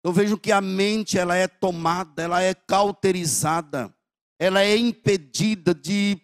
Eu 0.05 0.13
vejo 0.13 0.37
que 0.37 0.53
a 0.53 0.61
mente 0.61 1.19
ela 1.19 1.35
é 1.35 1.49
tomada, 1.49 2.23
ela 2.23 2.43
é 2.43 2.53
cauterizada, 2.53 3.93
ela 4.39 4.63
é 4.63 4.77
impedida 4.77 5.75
de 5.75 6.21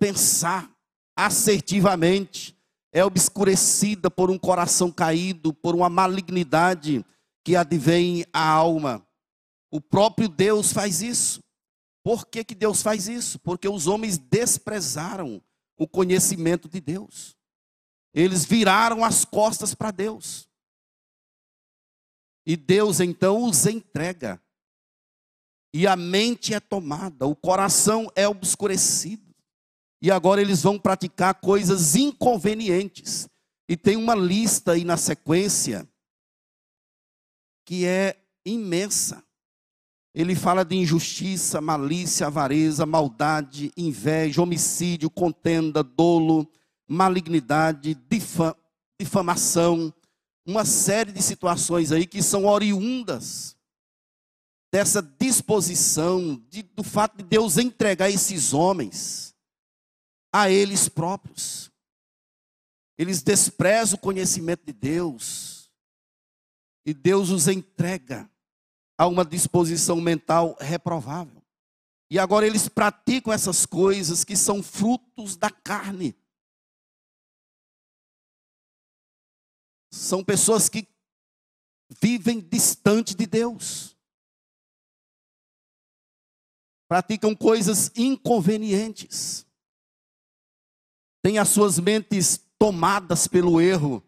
pensar 0.00 0.68
assertivamente, 1.14 2.58
é 2.92 3.04
obscurecida 3.04 4.10
por 4.10 4.32
um 4.32 4.38
coração 4.38 4.90
caído, 4.90 5.54
por 5.54 5.76
uma 5.76 5.88
malignidade 5.88 7.06
que 7.44 7.54
advém 7.54 8.26
à 8.32 8.48
alma. 8.48 9.06
O 9.70 9.80
próprio 9.80 10.28
Deus 10.28 10.72
faz 10.72 11.02
isso. 11.02 11.40
Por 12.02 12.26
que, 12.26 12.42
que 12.42 12.54
Deus 12.56 12.82
faz 12.82 13.06
isso? 13.06 13.38
Porque 13.38 13.68
os 13.68 13.86
homens 13.86 14.18
desprezaram 14.18 15.40
o 15.76 15.86
conhecimento 15.88 16.68
de 16.68 16.80
Deus. 16.80 17.36
Eles 18.14 18.44
viraram 18.44 19.04
as 19.04 19.24
costas 19.24 19.74
para 19.74 19.90
Deus. 19.90 20.48
E 22.46 22.56
Deus 22.56 23.00
então 23.00 23.44
os 23.44 23.66
entrega. 23.66 24.42
E 25.74 25.86
a 25.86 25.96
mente 25.96 26.52
é 26.52 26.60
tomada, 26.60 27.26
o 27.26 27.34
coração 27.34 28.10
é 28.14 28.28
obscurecido. 28.28 29.32
E 30.02 30.10
agora 30.10 30.40
eles 30.40 30.62
vão 30.62 30.78
praticar 30.78 31.34
coisas 31.36 31.94
inconvenientes. 31.94 33.28
E 33.68 33.76
tem 33.76 33.96
uma 33.96 34.14
lista 34.14 34.72
aí 34.72 34.84
na 34.84 34.96
sequência 34.96 35.88
que 37.64 37.86
é 37.86 38.20
imensa. 38.44 39.24
Ele 40.14 40.34
fala 40.34 40.64
de 40.64 40.76
injustiça, 40.76 41.60
malícia, 41.60 42.26
avareza, 42.26 42.84
maldade, 42.84 43.72
inveja, 43.76 44.42
homicídio, 44.42 45.08
contenda, 45.08 45.82
dolo, 45.82 46.46
malignidade, 46.86 47.98
difamação, 49.00 49.92
uma 50.46 50.64
série 50.64 51.12
de 51.12 51.22
situações 51.22 51.92
aí 51.92 52.06
que 52.06 52.22
são 52.22 52.44
oriundas 52.44 53.56
dessa 54.70 55.02
disposição, 55.02 56.42
de, 56.48 56.62
do 56.62 56.82
fato 56.82 57.18
de 57.18 57.22
Deus 57.22 57.56
entregar 57.56 58.10
esses 58.10 58.52
homens 58.52 59.34
a 60.32 60.50
eles 60.50 60.88
próprios. 60.88 61.70
Eles 62.98 63.22
desprezam 63.22 63.96
o 63.96 64.00
conhecimento 64.00 64.64
de 64.66 64.72
Deus 64.72 65.70
e 66.84 66.92
Deus 66.92 67.30
os 67.30 67.48
entrega 67.48 68.30
a 69.02 69.06
uma 69.08 69.24
disposição 69.24 70.00
mental 70.00 70.56
reprovável. 70.60 71.42
E 72.08 72.20
agora 72.20 72.46
eles 72.46 72.68
praticam 72.68 73.32
essas 73.32 73.66
coisas 73.66 74.22
que 74.22 74.36
são 74.36 74.62
frutos 74.62 75.34
da 75.34 75.50
carne. 75.50 76.14
São 79.90 80.22
pessoas 80.22 80.68
que 80.68 80.86
vivem 82.00 82.38
distante 82.38 83.12
de 83.12 83.26
Deus. 83.26 83.96
Praticam 86.86 87.34
coisas 87.34 87.90
inconvenientes. 87.96 89.44
Têm 91.22 91.38
as 91.38 91.48
suas 91.48 91.80
mentes 91.80 92.38
tomadas 92.56 93.26
pelo 93.26 93.60
erro, 93.60 94.00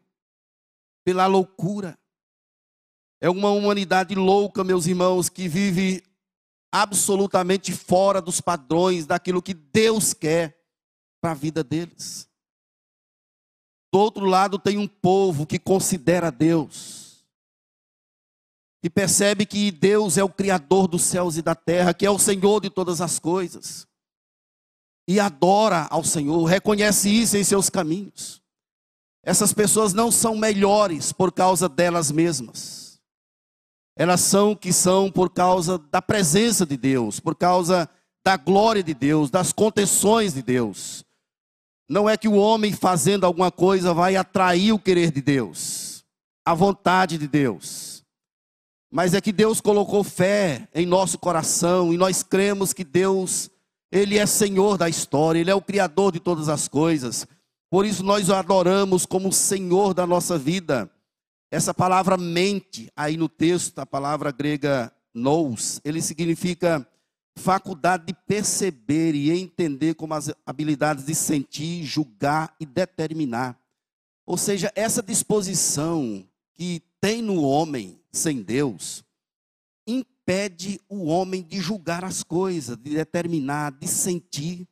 pela 1.05 1.27
loucura. 1.27 1.99
É 3.20 3.31
uma 3.31 3.50
humanidade 3.50 4.14
louca, 4.14 4.62
meus 4.62 4.87
irmãos, 4.87 5.29
que 5.29 5.48
vive 5.48 6.03
absolutamente 6.74 7.72
fora 7.72 8.20
dos 8.20 8.40
padrões 8.40 9.07
daquilo 9.07 9.40
que 9.40 9.55
Deus 9.55 10.12
quer 10.12 10.59
para 11.20 11.31
a 11.31 11.35
vida 11.35 11.62
deles. 11.62 12.29
Do 13.92 14.00
outro 14.00 14.27
lado, 14.27 14.59
tem 14.59 14.77
um 14.77 14.88
povo 14.88 15.46
que 15.46 15.59
considera 15.59 16.33
Deus, 16.33 17.24
e 18.83 18.90
percebe 18.90 19.46
que 19.46 19.70
Deus 19.70 20.18
é 20.18 20.24
o 20.24 20.29
Criador 20.29 20.88
dos 20.88 21.03
céus 21.03 21.37
e 21.38 21.42
da 21.42 21.55
terra, 21.55 21.94
que 21.94 22.05
é 22.05 22.11
o 22.11 22.18
Senhor 22.18 22.61
de 22.61 22.68
todas 22.68 23.00
as 23.00 23.18
coisas, 23.20 23.87
e 25.09 25.20
adora 25.20 25.87
ao 25.90 26.03
Senhor, 26.03 26.44
reconhece 26.44 27.09
isso 27.09 27.37
em 27.37 27.44
seus 27.44 27.70
caminhos. 27.70 28.42
Essas 29.22 29.53
pessoas 29.53 29.94
não 29.94 30.11
são 30.11 30.37
melhores 30.37 31.12
por 31.12 31.33
causa 31.33 31.68
delas 31.68 32.11
mesmas 32.11 32.84
elas 33.97 34.21
são 34.21 34.55
que 34.55 34.73
são 34.73 35.11
por 35.11 35.31
causa 35.31 35.79
da 35.91 36.03
presença 36.03 36.67
de 36.67 36.77
Deus, 36.77 37.21
por 37.21 37.35
causa 37.35 37.89
da 38.25 38.37
glória 38.37 38.83
de 38.83 38.95
Deus, 38.95 39.31
das 39.31 39.53
contenções 39.53 40.35
de 40.35 40.43
Deus. 40.43 41.05
Não 41.89 42.09
é 42.09 42.17
que 42.17 42.27
o 42.27 42.35
homem 42.35 42.73
fazendo 42.73 43.25
alguma 43.25 43.51
coisa 43.51 43.93
vai 43.93 44.17
atrair 44.17 44.73
o 44.73 44.79
querer 44.79 45.13
de 45.13 45.21
Deus, 45.21 46.05
a 46.45 46.55
vontade 46.55 47.19
de 47.19 47.29
Deus. 47.29 48.03
Mas 48.91 49.13
é 49.13 49.21
que 49.21 49.33
Deus 49.33 49.61
colocou 49.61 50.03
fé 50.03 50.69
em 50.75 50.87
nosso 50.87 51.19
coração 51.19 51.93
e 51.93 51.97
nós 51.97 52.23
cremos 52.23 52.73
que 52.73 52.85
Deus, 52.85 53.51
Ele 53.93 54.19
é 54.19 54.25
Senhor 54.25 54.79
da 54.79 54.89
história, 54.89 55.41
Ele 55.41 55.51
é 55.51 55.55
o 55.55 55.61
Criador 55.61 56.13
de 56.13 56.21
todas 56.21 56.49
as 56.49 56.69
coisas. 56.69 57.27
Por 57.71 57.85
isso 57.85 58.03
nós 58.03 58.29
o 58.29 58.35
adoramos 58.35 59.05
como 59.05 59.33
Senhor 59.33 59.93
da 59.93 60.07
nossa 60.07 60.39
vida. 60.39 60.91
Essa 61.55 61.73
palavra 61.73 62.17
mente, 62.17 62.90
aí 62.97 63.17
no 63.17 63.29
texto, 63.29 63.79
a 63.79 63.87
palavra 63.87 64.33
grega 64.33 64.93
nous, 65.14 65.81
ele 65.85 66.03
significa 66.03 66.85
faculdade 67.37 68.07
de 68.07 68.12
perceber 68.12 69.14
e 69.14 69.31
entender 69.31 69.95
como 69.95 70.14
as 70.14 70.35
habilidades 70.45 71.05
de 71.05 71.14
sentir, 71.14 71.85
julgar 71.85 72.53
e 72.59 72.67
determinar. 72.67 73.57
Ou 74.27 74.37
seja, 74.37 74.73
essa 74.75 75.01
disposição 75.01 76.29
que 76.55 76.83
tem 77.01 77.23
no 77.23 77.40
homem 77.45 78.01
sem 78.11 78.43
Deus 78.43 79.05
impede 79.87 80.81
o 80.88 81.05
homem 81.05 81.40
de 81.40 81.61
julgar 81.61 82.05
as 82.05 82.25
coisas, 82.25 82.77
de 82.77 82.97
determinar, 82.97 83.71
de 83.71 83.87
sentir. 83.87 84.67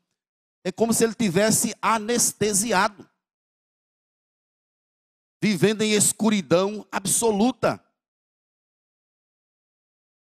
É 0.65 0.73
como 0.73 0.93
se 0.93 1.05
ele 1.05 1.15
tivesse 1.15 1.77
anestesiado 1.81 3.09
vivendo 5.43 5.83
em 5.83 5.91
escuridão 5.91 6.87
absoluta. 6.93 7.85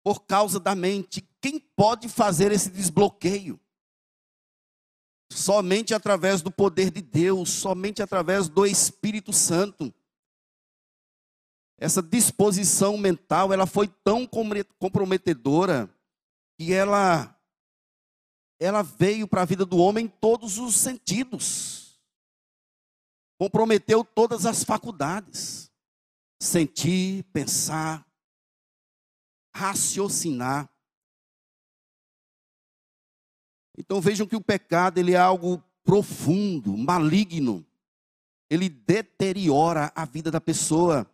Por 0.04 0.26
causa 0.26 0.60
da 0.60 0.76
mente. 0.76 1.26
Quem 1.40 1.58
pode 1.58 2.10
fazer 2.10 2.52
esse 2.52 2.70
desbloqueio? 2.70 3.58
Somente 5.32 5.94
através 5.94 6.42
do 6.42 6.52
poder 6.52 6.92
de 6.92 7.02
Deus, 7.02 7.50
somente 7.50 8.04
através 8.04 8.50
do 8.50 8.66
Espírito 8.66 9.32
Santo. 9.32 9.94
Essa 11.78 12.04
disposição 12.04 12.98
mental, 12.98 13.54
ela 13.54 13.66
foi 13.66 13.88
tão 13.88 14.28
comprometedora 14.80 15.90
que 16.58 16.74
ela 16.74 17.32
ela 18.58 18.82
veio 18.82 19.28
para 19.28 19.42
a 19.42 19.46
vida 19.46 19.66
do 19.66 19.78
homem 19.78 20.06
em 20.06 20.08
todos 20.08 20.58
os 20.58 20.76
sentidos 20.76 21.85
comprometeu 23.38 24.04
todas 24.04 24.46
as 24.46 24.64
faculdades: 24.64 25.72
sentir, 26.42 27.24
pensar, 27.26 28.06
raciocinar. 29.54 30.70
Então 33.78 34.00
vejam 34.00 34.26
que 34.26 34.36
o 34.36 34.42
pecado 34.42 34.98
ele 34.98 35.14
é 35.14 35.18
algo 35.18 35.64
profundo, 35.84 36.76
maligno. 36.78 37.66
Ele 38.50 38.70
deteriora 38.70 39.92
a 39.96 40.06
vida 40.06 40.32
da 40.32 40.40
pessoa. 40.40 41.10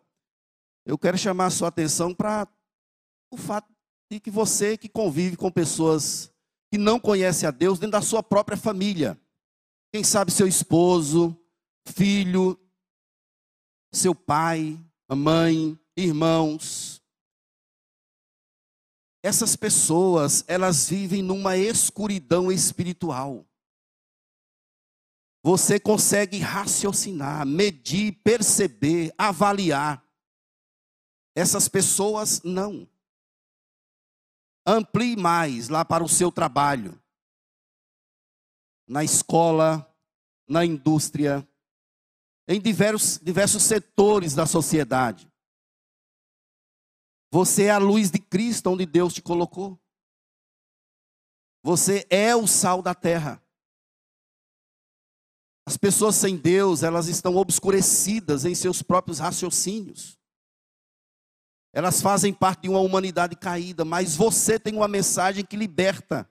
Eu 0.86 0.98
quero 0.98 1.18
chamar 1.18 1.48
a 1.48 1.52
sua 1.52 1.70
atenção 1.70 2.14
para 2.14 2.48
o 3.32 3.38
fato 3.38 3.72
de 4.12 4.20
que 4.20 4.30
você 4.30 4.78
que 4.78 4.90
convive 4.90 5.38
com 5.38 5.50
pessoas 5.50 6.32
que 6.70 6.78
não 6.78 7.00
conhecem 7.00 7.48
a 7.48 7.52
Deus 7.52 7.80
dentro 7.80 7.94
da 7.94 8.02
sua 8.02 8.22
própria 8.22 8.58
família. 8.58 9.20
quem 9.94 10.04
sabe 10.06 10.32
seu 10.32 10.48
esposo, 10.48 11.38
filho, 11.86 12.60
seu 13.94 14.16
pai, 14.16 14.80
mãe, 15.10 15.80
irmãos. 15.96 17.02
Essas 19.24 19.56
pessoas, 19.56 20.44
elas 20.48 20.90
vivem 20.90 21.22
numa 21.22 21.56
escuridão 21.58 22.52
espiritual. 22.52 23.46
Você 25.44 25.80
consegue 25.80 26.38
raciocinar, 26.40 27.46
medir, 27.46 28.14
perceber, 28.24 29.14
avaliar. 29.18 30.04
Essas 31.36 31.68
pessoas 31.68 32.42
não. 32.44 32.88
Amplie 34.66 35.16
mais 35.16 35.70
lá 35.70 35.84
para 35.84 36.04
o 36.04 36.10
seu 36.10 36.32
trabalho, 36.32 37.02
na 38.88 39.04
escola, 39.04 39.88
na 40.48 40.64
indústria, 40.64 41.48
em 42.48 42.60
diversos, 42.60 43.20
diversos 43.20 43.64
setores 43.64 44.34
da 44.34 44.46
sociedade. 44.46 45.32
Você 47.32 47.64
é 47.66 47.72
a 47.72 47.78
luz 47.78 48.12
de 48.12 48.20
Cristo 48.20 48.70
onde 48.70 48.86
Deus 48.86 49.14
te 49.14 49.22
colocou. 49.22 49.80
Você 51.64 52.06
é 52.10 52.36
o 52.36 52.48
sal 52.48 52.82
da 52.82 52.94
terra. 52.94 53.42
As 55.66 55.78
pessoas 55.78 56.16
sem 56.16 56.36
Deus, 56.36 56.84
elas 56.84 57.08
estão 57.08 57.36
obscurecidas 57.36 58.46
em 58.46 58.56
seus 58.56 58.82
próprios 58.82 59.20
raciocínios. 59.20 60.20
Elas 61.74 62.02
fazem 62.02 62.34
parte 62.34 62.64
de 62.64 62.70
uma 62.70 62.80
humanidade 62.80 63.36
caída, 63.36 63.86
mas 63.86 64.16
você 64.16 64.60
tem 64.60 64.76
uma 64.76 64.88
mensagem 64.88 65.46
que 65.46 65.56
liberta. 65.56 66.30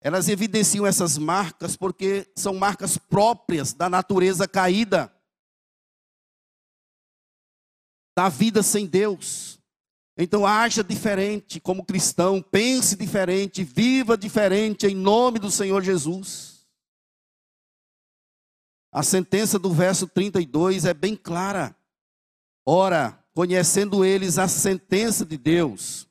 Elas 0.00 0.28
evidenciam 0.28 0.86
essas 0.86 1.18
marcas 1.18 1.76
porque 1.76 2.30
são 2.34 2.54
marcas 2.54 2.96
próprias 2.96 3.74
da 3.74 3.88
natureza 3.88 4.48
caída, 4.48 5.14
da 8.16 8.28
vida 8.28 8.62
sem 8.62 8.86
Deus. 8.86 9.60
Então, 10.16 10.46
haja 10.46 10.82
diferente 10.82 11.60
como 11.60 11.84
cristão, 11.84 12.42
pense 12.42 12.96
diferente, 12.96 13.64
viva 13.64 14.16
diferente 14.16 14.86
em 14.86 14.94
nome 14.94 15.38
do 15.38 15.50
Senhor 15.50 15.82
Jesus. 15.82 16.66
A 18.92 19.02
sentença 19.02 19.58
do 19.58 19.72
verso 19.72 20.06
32 20.06 20.84
é 20.84 20.92
bem 20.92 21.16
clara. 21.16 21.76
Ora, 22.66 23.22
conhecendo 23.34 24.04
eles 24.04 24.36
a 24.36 24.48
sentença 24.48 25.24
de 25.24 25.38
Deus, 25.38 26.06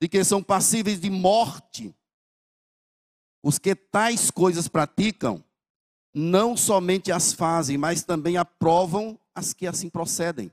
de 0.00 0.08
que 0.08 0.24
são 0.24 0.42
passíveis 0.42 1.00
de 1.00 1.10
morte, 1.10 1.94
os 3.46 3.60
que 3.60 3.76
tais 3.76 4.28
coisas 4.28 4.66
praticam, 4.66 5.40
não 6.12 6.56
somente 6.56 7.12
as 7.12 7.32
fazem, 7.32 7.78
mas 7.78 8.02
também 8.02 8.36
aprovam 8.36 9.16
as 9.32 9.52
que 9.52 9.68
assim 9.68 9.88
procedem. 9.88 10.50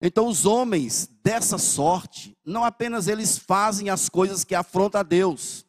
Então, 0.00 0.26
os 0.26 0.46
homens 0.46 1.06
dessa 1.22 1.58
sorte, 1.58 2.34
não 2.42 2.64
apenas 2.64 3.08
eles 3.08 3.36
fazem 3.36 3.90
as 3.90 4.08
coisas 4.08 4.42
que 4.42 4.54
afrontam 4.54 5.02
a 5.02 5.04
Deus, 5.04 5.66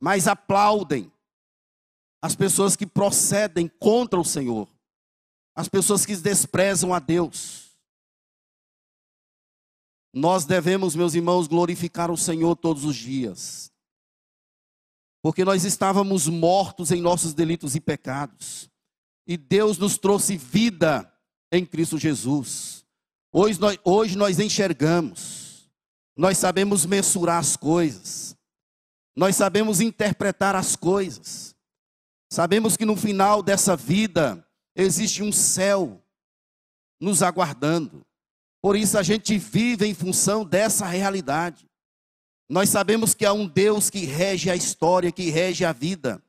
mas 0.00 0.26
aplaudem 0.26 1.12
as 2.22 2.34
pessoas 2.34 2.76
que 2.76 2.86
procedem 2.86 3.68
contra 3.78 4.18
o 4.18 4.24
Senhor, 4.24 4.66
as 5.54 5.68
pessoas 5.68 6.06
que 6.06 6.16
desprezam 6.16 6.94
a 6.94 6.98
Deus. 6.98 7.76
Nós 10.14 10.46
devemos, 10.46 10.96
meus 10.96 11.14
irmãos, 11.14 11.46
glorificar 11.46 12.10
o 12.10 12.16
Senhor 12.16 12.56
todos 12.56 12.86
os 12.86 12.96
dias 12.96 13.73
porque 15.24 15.42
nós 15.42 15.64
estávamos 15.64 16.28
mortos 16.28 16.90
em 16.90 17.00
nossos 17.00 17.32
delitos 17.32 17.74
e 17.74 17.80
pecados, 17.80 18.70
e 19.26 19.38
Deus 19.38 19.78
nos 19.78 19.96
trouxe 19.96 20.36
vida 20.36 21.10
em 21.50 21.64
Cristo 21.64 21.96
Jesus. 21.96 22.84
Hoje 23.32 23.58
nós, 23.58 23.78
hoje 23.82 24.18
nós 24.18 24.38
enxergamos, 24.38 25.66
nós 26.14 26.36
sabemos 26.36 26.84
mensurar 26.84 27.38
as 27.38 27.56
coisas, 27.56 28.36
nós 29.16 29.34
sabemos 29.34 29.80
interpretar 29.80 30.54
as 30.54 30.76
coisas, 30.76 31.56
sabemos 32.30 32.76
que 32.76 32.84
no 32.84 32.94
final 32.94 33.42
dessa 33.42 33.74
vida 33.74 34.46
existe 34.76 35.22
um 35.22 35.32
céu 35.32 36.04
nos 37.00 37.22
aguardando, 37.22 38.04
por 38.60 38.76
isso 38.76 38.98
a 38.98 39.02
gente 39.02 39.38
vive 39.38 39.86
em 39.86 39.94
função 39.94 40.44
dessa 40.44 40.84
realidade. 40.84 41.66
Nós 42.48 42.68
sabemos 42.68 43.14
que 43.14 43.24
há 43.24 43.32
um 43.32 43.46
Deus 43.46 43.88
que 43.88 44.04
rege 44.04 44.50
a 44.50 44.56
história, 44.56 45.10
que 45.10 45.30
rege 45.30 45.64
a 45.64 45.72
vida. 45.72 46.22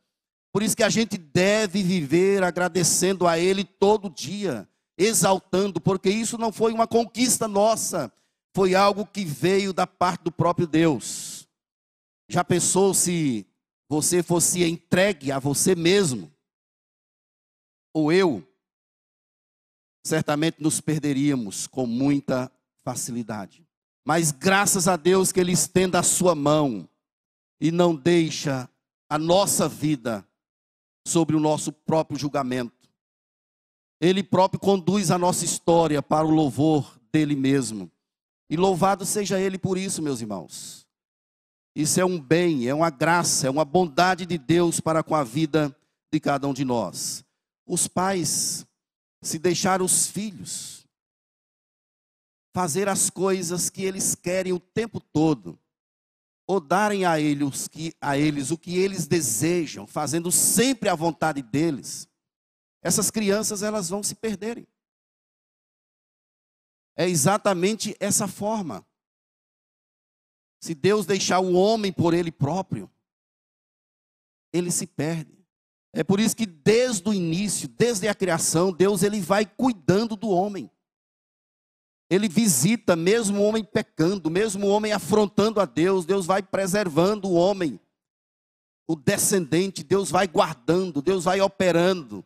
Por 0.52 0.64
isso 0.64 0.76
que 0.76 0.84
a 0.84 0.90
gente 0.90 1.18
deve 1.18 1.84
viver 1.84 2.42
agradecendo 2.44 3.28
a 3.28 3.38
Ele 3.38 3.66
todo 3.66 4.10
dia, 4.10 4.68
exaltando, 4.98 5.82
porque 5.82 6.10
isso 6.10 6.38
não 6.38 6.52
foi 6.52 6.72
uma 6.72 6.88
conquista 6.88 7.48
nossa, 7.48 8.12
foi 8.56 8.74
algo 8.74 9.06
que 9.06 9.26
veio 9.26 9.74
da 9.74 9.86
parte 9.86 10.24
do 10.24 10.32
próprio 10.32 10.66
Deus. 10.66 11.46
Já 12.30 12.44
pensou 12.44 12.94
se 12.94 13.46
você 13.90 14.24
fosse 14.24 14.64
entregue 14.64 15.32
a 15.32 15.40
você 15.40 15.76
mesmo, 15.76 16.32
ou 17.94 18.12
eu, 18.12 18.42
certamente 20.06 20.62
nos 20.62 20.80
perderíamos 20.80 21.68
com 21.68 21.86
muita 21.86 22.52
facilidade. 22.84 23.65
Mas 24.06 24.32
graças 24.32 24.88
a 24.88 24.96
Deus 24.96 25.32
que 25.32 25.40
Ele 25.40 25.52
estenda 25.52 26.00
a 26.00 26.04
sua 26.04 26.36
mão 26.36 26.88
e 27.60 27.72
não 27.72 27.96
deixa 27.96 28.70
a 29.10 29.18
nossa 29.18 29.68
vida 29.68 30.26
sobre 31.08 31.36
o 31.36 31.40
nosso 31.40 31.72
próprio 31.72 32.20
julgamento. 32.20 32.90
Ele 34.00 34.22
próprio 34.22 34.60
conduz 34.60 35.10
a 35.10 35.18
nossa 35.18 35.44
história 35.44 36.02
para 36.04 36.28
o 36.28 36.32
louvor 36.32 37.00
dele 37.12 37.36
mesmo. 37.36 37.92
E 38.50 38.56
louvado 38.56 39.06
seja 39.06 39.40
Ele 39.40 39.58
por 39.58 39.78
isso, 39.78 40.02
meus 40.02 40.22
irmãos. 40.22 40.86
Isso 41.76 42.00
é 42.00 42.06
um 42.06 42.20
bem, 42.20 42.68
é 42.68 42.74
uma 42.74 42.90
graça, 42.90 43.48
é 43.48 43.50
uma 43.50 43.66
bondade 43.66 44.26
de 44.26 44.38
Deus 44.38 44.80
para 44.80 45.02
com 45.02 45.16
a 45.16 45.24
vida 45.24 45.76
de 46.12 46.20
cada 46.20 46.48
um 46.48 46.54
de 46.54 46.64
nós. 46.64 47.24
Os 47.66 47.88
pais, 47.88 48.66
se 49.22 49.40
deixar 49.40 49.82
os 49.82 50.08
filhos, 50.08 50.75
fazer 52.56 52.88
as 52.88 53.10
coisas 53.10 53.70
que 53.70 53.84
eles 53.84 54.16
querem 54.16 54.54
o 54.54 54.60
tempo 54.62 55.02
todo, 55.02 55.60
ou 56.48 56.62
darem 56.62 57.04
a 57.04 57.20
eles, 57.20 57.68
que, 57.68 57.94
a 58.00 58.18
eles 58.18 58.50
o 58.50 58.58
que 58.58 58.78
eles 58.78 59.06
desejam, 59.06 59.86
fazendo 59.86 60.32
sempre 60.32 60.88
a 60.88 60.96
vontade 60.96 61.42
deles, 61.42 62.08
essas 62.82 63.12
crianças 63.12 63.62
elas 63.62 63.90
vão 63.90 64.02
se 64.02 64.16
perderem. 64.16 64.66
É 66.96 67.10
exatamente 67.10 67.94
essa 68.00 68.26
forma. 68.26 68.88
Se 70.62 70.74
Deus 70.74 71.06
deixar 71.06 71.42
o 71.42 71.56
homem 71.56 71.92
por 71.92 72.14
ele 72.14 72.32
próprio, 72.32 72.90
ele 74.54 74.72
se 74.72 74.88
perde. 74.88 75.46
É 75.92 76.06
por 76.06 76.22
isso 76.22 76.34
que 76.34 76.46
desde 76.46 77.10
o 77.10 77.14
início, 77.14 77.68
desde 77.68 78.08
a 78.08 78.16
criação, 78.16 78.72
Deus 78.72 79.04
ele 79.04 79.20
vai 79.20 79.46
cuidando 79.46 80.16
do 80.16 80.30
homem. 80.30 80.72
Ele 82.10 82.28
visita 82.28 82.96
mesmo 82.96 83.40
o 83.40 83.44
homem 83.44 83.64
pecando, 83.64 84.30
mesmo 84.30 84.68
o 84.68 84.70
homem 84.70 84.92
afrontando 84.92 85.60
a 85.60 85.66
Deus, 85.66 86.06
Deus 86.06 86.26
vai 86.26 86.44
preservando 86.44 87.28
o 87.28 87.34
homem. 87.34 87.80
O 88.88 88.96
descendente, 88.96 89.84
Deus 89.84 90.12
vai 90.12 90.28
guardando, 90.28 91.02
Deus 91.02 91.24
vai 91.24 91.42
operando 91.42 92.24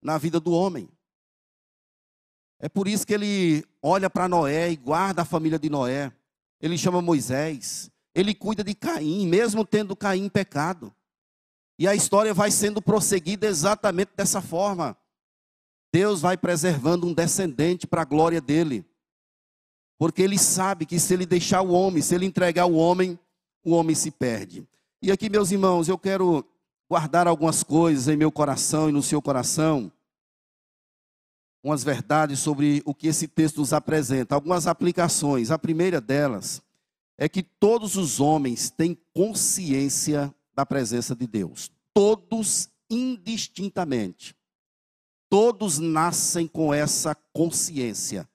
na 0.00 0.16
vida 0.16 0.40
do 0.40 0.52
homem. 0.52 0.88
É 2.58 2.68
por 2.68 2.88
isso 2.88 3.06
que 3.06 3.12
ele 3.12 3.64
olha 3.82 4.08
para 4.08 4.28
Noé 4.28 4.70
e 4.70 4.76
guarda 4.76 5.22
a 5.22 5.26
família 5.26 5.58
de 5.58 5.68
Noé. 5.68 6.12
Ele 6.60 6.78
chama 6.78 7.02
Moisés. 7.02 7.90
Ele 8.14 8.34
cuida 8.34 8.62
de 8.62 8.74
Caim, 8.74 9.26
mesmo 9.26 9.66
tendo 9.66 9.96
Caim 9.96 10.28
pecado. 10.28 10.94
E 11.78 11.88
a 11.88 11.94
história 11.94 12.32
vai 12.32 12.50
sendo 12.50 12.80
prosseguida 12.80 13.46
exatamente 13.46 14.12
dessa 14.16 14.40
forma. 14.40 14.96
Deus 15.92 16.22
vai 16.22 16.36
preservando 16.36 17.06
um 17.06 17.12
descendente 17.12 17.86
para 17.86 18.02
a 18.02 18.06
glória 18.06 18.40
dele. 18.40 18.84
Porque 19.98 20.22
ele 20.22 20.38
sabe 20.38 20.86
que 20.86 20.98
se 20.98 21.12
ele 21.12 21.26
deixar 21.26 21.60
o 21.60 21.72
homem, 21.72 22.02
se 22.02 22.14
ele 22.14 22.26
entregar 22.26 22.66
o 22.66 22.74
homem, 22.74 23.18
o 23.62 23.72
homem 23.72 23.94
se 23.94 24.10
perde. 24.10 24.66
E 25.02 25.12
aqui, 25.12 25.28
meus 25.28 25.50
irmãos, 25.50 25.88
eu 25.88 25.98
quero 25.98 26.44
guardar 26.88 27.26
algumas 27.26 27.62
coisas 27.62 28.08
em 28.08 28.16
meu 28.16 28.32
coração 28.32 28.88
e 28.88 28.92
no 28.92 29.02
seu 29.02 29.20
coração. 29.20 29.92
Umas 31.62 31.84
verdades 31.84 32.40
sobre 32.40 32.82
o 32.84 32.94
que 32.94 33.06
esse 33.06 33.28
texto 33.28 33.58
nos 33.58 33.72
apresenta, 33.72 34.34
algumas 34.34 34.66
aplicações. 34.66 35.50
A 35.50 35.58
primeira 35.58 36.00
delas 36.00 36.62
é 37.16 37.28
que 37.28 37.42
todos 37.42 37.96
os 37.96 38.18
homens 38.18 38.70
têm 38.70 38.98
consciência 39.14 40.34
da 40.54 40.66
presença 40.66 41.14
de 41.14 41.26
Deus. 41.26 41.70
Todos 41.94 42.68
indistintamente. 42.90 44.34
Todos 45.32 45.78
nascem 45.78 46.46
com 46.46 46.74
essa 46.74 47.14
consciência 47.32 48.28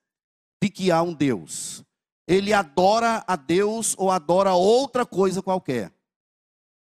de 0.59 0.67
que 0.67 0.89
há 0.89 1.03
um 1.03 1.13
Deus. 1.13 1.83
Ele 2.27 2.51
adora 2.53 3.23
a 3.27 3.35
Deus 3.35 3.93
ou 3.99 4.09
adora 4.09 4.55
outra 4.55 5.05
coisa 5.05 5.39
qualquer. 5.39 5.93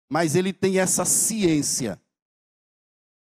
mas 0.09 0.33
ele 0.33 0.53
tem 0.53 0.79
essa 0.79 1.03
ciência, 1.03 2.01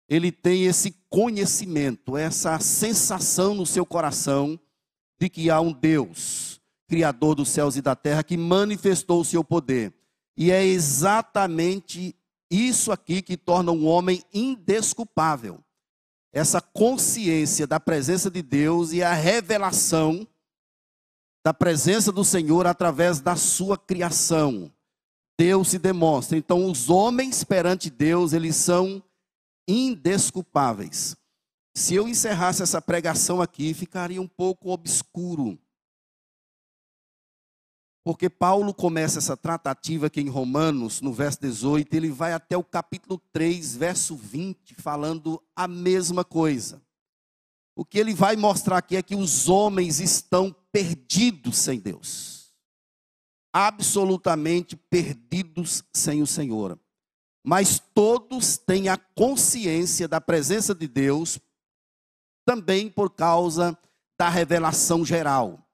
ele 0.07 0.31
tem 0.31 0.65
esse 0.65 0.91
conhecimento, 1.09 2.15
essa 2.15 2.59
sensação 2.59 3.55
no 3.55 3.65
seu 3.65 3.83
coração 3.83 4.59
de 5.19 5.27
que 5.27 5.49
há 5.49 5.59
um 5.59 5.73
Deus, 5.73 6.61
Criador 6.87 7.33
dos 7.33 7.49
céus 7.49 7.75
e 7.75 7.81
da 7.81 7.95
terra, 7.95 8.23
que 8.23 8.37
manifestou 8.37 9.21
o 9.21 9.25
seu 9.25 9.43
poder. 9.43 9.91
E 10.37 10.51
é 10.51 10.63
exatamente 10.63 12.15
isso 12.51 12.91
aqui 12.91 13.23
que 13.23 13.35
torna 13.35 13.71
um 13.71 13.87
homem 13.87 14.21
indesculpável. 14.31 15.64
Essa 16.35 16.59
consciência 16.59 17.65
da 17.65 17.79
presença 17.79 18.29
de 18.29 18.41
Deus 18.41 18.91
e 18.91 19.01
a 19.01 19.13
revelação 19.13 20.27
da 21.45 21.53
presença 21.53 22.11
do 22.11 22.25
Senhor 22.25 22.67
através 22.67 23.21
da 23.21 23.37
sua 23.37 23.77
criação. 23.77 24.69
Deus 25.39 25.69
se 25.69 25.79
demonstra. 25.79 26.37
Então, 26.37 26.69
os 26.69 26.89
homens 26.89 27.43
perante 27.45 27.89
Deus, 27.89 28.33
eles 28.33 28.57
são 28.57 29.01
indesculpáveis. 29.65 31.15
Se 31.73 31.95
eu 31.95 32.07
encerrasse 32.07 32.61
essa 32.61 32.81
pregação 32.81 33.41
aqui, 33.41 33.73
ficaria 33.73 34.21
um 34.21 34.27
pouco 34.27 34.71
obscuro. 34.71 35.57
Porque 38.05 38.29
Paulo 38.29 38.71
começa 38.71 39.17
essa 39.17 39.35
tratativa 39.35 40.05
aqui 40.05 40.21
em 40.21 40.29
Romanos, 40.29 41.01
no 41.01 41.11
verso 41.11 41.41
18, 41.41 41.91
ele 41.95 42.11
vai 42.11 42.33
até 42.33 42.55
o 42.55 42.63
capítulo 42.63 43.19
3, 43.33 43.75
verso 43.75 44.15
20, 44.15 44.75
falando 44.75 45.41
a 45.55 45.67
mesma 45.67 46.23
coisa. 46.23 46.79
O 47.75 47.83
que 47.83 47.97
ele 47.97 48.13
vai 48.13 48.35
mostrar 48.35 48.77
aqui 48.77 48.95
é 48.95 49.01
que 49.01 49.15
os 49.15 49.49
homens 49.49 49.99
estão 49.99 50.55
perdidos 50.71 51.57
sem 51.57 51.79
Deus. 51.79 52.53
Absolutamente 53.51 54.75
perdidos 54.75 55.83
sem 55.91 56.21
o 56.21 56.27
Senhor. 56.27 56.79
Mas 57.43 57.79
todos 57.79 58.55
têm 58.55 58.87
a 58.87 58.97
consciência 58.97 60.07
da 60.07 60.21
presença 60.21 60.75
de 60.75 60.87
Deus, 60.87 61.39
também 62.45 62.87
por 62.87 63.09
causa 63.09 63.75
da 64.15 64.29
revelação 64.29 65.03
geral. 65.03 65.64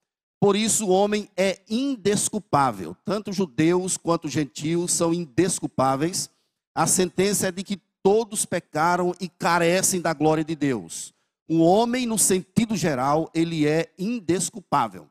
Por 0.41 0.55
isso, 0.55 0.87
o 0.87 0.89
homem 0.89 1.29
é 1.37 1.59
indesculpável. 1.69 2.97
Tanto 3.05 3.31
judeus 3.31 3.95
quanto 3.95 4.27
gentios 4.27 4.91
são 4.91 5.13
indesculpáveis. 5.13 6.31
A 6.73 6.87
sentença 6.87 7.49
é 7.49 7.51
de 7.51 7.63
que 7.63 7.79
todos 8.01 8.43
pecaram 8.43 9.13
e 9.21 9.29
carecem 9.29 10.01
da 10.01 10.13
glória 10.15 10.43
de 10.43 10.55
Deus. 10.55 11.13
O 11.47 11.59
homem, 11.59 12.07
no 12.07 12.17
sentido 12.17 12.75
geral, 12.75 13.29
ele 13.35 13.67
é 13.67 13.93
indesculpável 13.99 15.07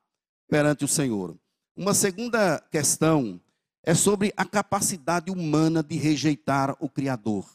perante 0.49 0.85
o 0.85 0.89
Senhor. 0.89 1.37
Uma 1.77 1.95
segunda 1.95 2.59
questão 2.69 3.41
é 3.85 3.95
sobre 3.95 4.35
a 4.37 4.45
capacidade 4.45 5.31
humana 5.31 5.81
de 5.81 5.97
rejeitar 5.97 6.77
o 6.81 6.89
Criador. 6.89 7.47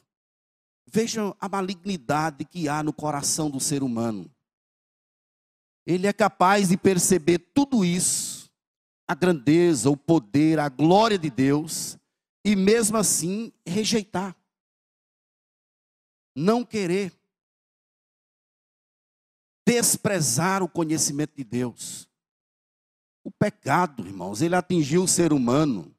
Vejam 0.89 1.35
a 1.41 1.49
malignidade 1.49 2.45
que 2.45 2.69
há 2.69 2.81
no 2.81 2.93
coração 2.93 3.49
do 3.49 3.59
ser 3.59 3.83
humano 3.83 4.31
ele 5.85 6.07
é 6.07 6.13
capaz 6.13 6.69
de 6.69 6.77
perceber 6.77 7.37
tudo 7.53 7.85
isso, 7.85 8.51
a 9.07 9.13
grandeza, 9.13 9.89
o 9.89 9.95
poder, 9.95 10.59
a 10.59 10.67
glória 10.67 11.17
de 11.17 11.29
Deus, 11.29 11.97
e 12.43 12.55
mesmo 12.55 12.97
assim 12.97 13.53
rejeitar, 13.65 14.35
não 16.35 16.65
querer, 16.65 17.13
desprezar 19.67 20.63
o 20.63 20.69
conhecimento 20.69 21.35
de 21.35 21.43
Deus. 21.43 22.09
O 23.23 23.31
pecado, 23.31 24.05
irmãos, 24.05 24.41
ele 24.41 24.55
atingiu 24.55 25.03
o 25.03 25.07
ser 25.07 25.33
humano, 25.33 25.95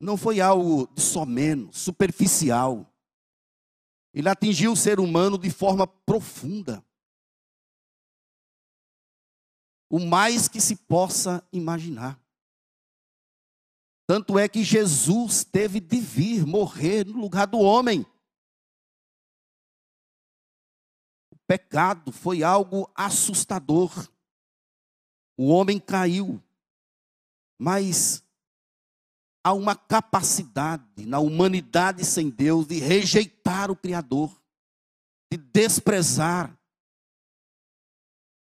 não 0.00 0.16
foi 0.16 0.40
algo 0.40 0.86
de 0.94 1.00
somente, 1.00 1.76
superficial. 1.78 2.92
Ele 4.12 4.28
atingiu 4.28 4.72
o 4.72 4.76
ser 4.76 5.00
humano 5.00 5.38
de 5.38 5.50
forma 5.50 5.86
profunda 5.86 6.84
o 9.92 10.00
mais 10.00 10.48
que 10.48 10.58
se 10.58 10.74
possa 10.74 11.46
imaginar. 11.52 12.18
Tanto 14.06 14.38
é 14.38 14.48
que 14.48 14.64
Jesus 14.64 15.44
teve 15.44 15.80
de 15.80 16.00
vir 16.00 16.46
morrer 16.46 17.04
no 17.04 17.20
lugar 17.20 17.46
do 17.46 17.58
homem. 17.58 18.00
O 21.30 21.36
pecado 21.46 22.10
foi 22.10 22.42
algo 22.42 22.90
assustador. 22.94 24.10
O 25.36 25.48
homem 25.48 25.78
caiu, 25.78 26.42
mas 27.58 28.24
há 29.44 29.52
uma 29.52 29.76
capacidade 29.76 31.04
na 31.04 31.18
humanidade 31.18 32.02
sem 32.02 32.30
Deus 32.30 32.66
de 32.66 32.78
rejeitar 32.78 33.70
o 33.70 33.76
Criador, 33.76 34.42
de 35.30 35.36
desprezar 35.36 36.58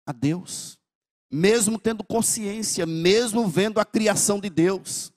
a 0.06 0.12
Deus 0.12 0.79
mesmo 1.30 1.78
tendo 1.78 2.02
consciência, 2.02 2.84
mesmo 2.84 3.48
vendo 3.48 3.78
a 3.78 3.84
criação 3.84 4.40
de 4.40 4.50
Deus. 4.50 5.12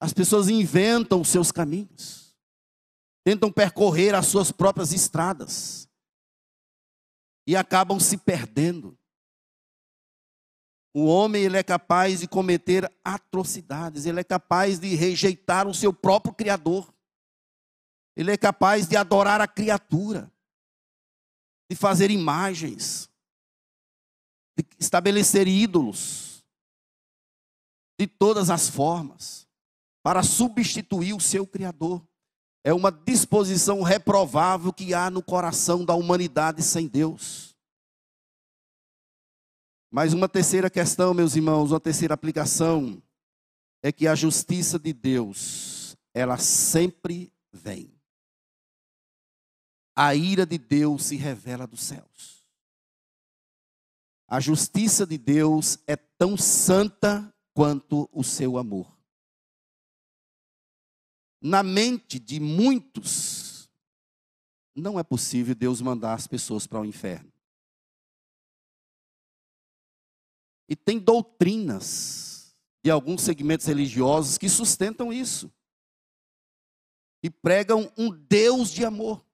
As 0.00 0.12
pessoas 0.12 0.48
inventam 0.48 1.20
os 1.20 1.28
seus 1.28 1.50
caminhos, 1.50 2.36
tentam 3.24 3.50
percorrer 3.50 4.14
as 4.14 4.26
suas 4.26 4.52
próprias 4.52 4.92
estradas 4.92 5.88
e 7.46 7.56
acabam 7.56 7.98
se 7.98 8.16
perdendo. 8.16 8.96
O 10.94 11.06
homem 11.06 11.42
ele 11.42 11.56
é 11.56 11.62
capaz 11.62 12.20
de 12.20 12.28
cometer 12.28 12.90
atrocidades, 13.04 14.06
ele 14.06 14.20
é 14.20 14.24
capaz 14.24 14.78
de 14.78 14.94
rejeitar 14.94 15.66
o 15.66 15.74
seu 15.74 15.92
próprio 15.92 16.32
criador. 16.32 16.92
Ele 18.16 18.32
é 18.32 18.36
capaz 18.36 18.88
de 18.88 18.96
adorar 18.96 19.40
a 19.40 19.46
criatura, 19.46 20.32
de 21.70 21.76
fazer 21.76 22.10
imagens, 22.10 23.07
de 24.58 24.66
estabelecer 24.78 25.46
ídolos 25.46 26.44
de 27.98 28.06
todas 28.06 28.50
as 28.50 28.68
formas 28.68 29.46
para 30.02 30.22
substituir 30.22 31.14
o 31.14 31.20
seu 31.20 31.46
Criador. 31.46 32.04
É 32.64 32.72
uma 32.72 32.90
disposição 32.90 33.82
reprovável 33.82 34.72
que 34.72 34.92
há 34.92 35.08
no 35.10 35.22
coração 35.22 35.84
da 35.84 35.94
humanidade 35.94 36.62
sem 36.62 36.88
Deus. 36.88 37.56
Mas 39.90 40.12
uma 40.12 40.28
terceira 40.28 40.68
questão, 40.68 41.14
meus 41.14 41.34
irmãos, 41.34 41.70
uma 41.70 41.80
terceira 41.80 42.14
aplicação 42.14 43.02
é 43.82 43.92
que 43.92 44.06
a 44.06 44.14
justiça 44.14 44.78
de 44.78 44.92
Deus, 44.92 45.96
ela 46.12 46.36
sempre 46.36 47.32
vem. 47.52 47.94
A 49.96 50.14
ira 50.14 50.44
de 50.44 50.58
Deus 50.58 51.04
se 51.04 51.16
revela 51.16 51.66
dos 51.66 51.82
céus. 51.82 52.37
A 54.28 54.40
justiça 54.40 55.06
de 55.06 55.16
Deus 55.16 55.78
é 55.86 55.96
tão 55.96 56.36
santa 56.36 57.34
quanto 57.54 58.08
o 58.12 58.22
seu 58.22 58.58
amor. 58.58 58.94
Na 61.40 61.62
mente 61.62 62.18
de 62.18 62.38
muitos, 62.38 63.70
não 64.74 64.98
é 64.98 65.02
possível 65.02 65.54
Deus 65.54 65.80
mandar 65.80 66.12
as 66.12 66.26
pessoas 66.26 66.66
para 66.66 66.80
o 66.80 66.84
inferno. 66.84 67.32
E 70.68 70.76
tem 70.76 70.98
doutrinas 70.98 72.54
de 72.84 72.90
alguns 72.90 73.22
segmentos 73.22 73.66
religiosos 73.66 74.36
que 74.36 74.48
sustentam 74.48 75.10
isso. 75.10 75.50
E 77.22 77.30
pregam 77.30 77.90
um 77.96 78.10
Deus 78.10 78.70
de 78.70 78.84
amor. 78.84 79.24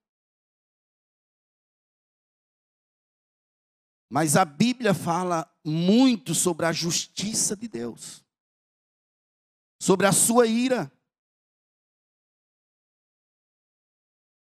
Mas 4.14 4.36
a 4.36 4.44
Bíblia 4.44 4.94
fala 4.94 5.52
muito 5.64 6.36
sobre 6.36 6.64
a 6.66 6.72
justiça 6.72 7.56
de 7.56 7.66
Deus, 7.66 8.24
sobre 9.82 10.06
a 10.06 10.12
sua 10.12 10.46
ira, 10.46 10.88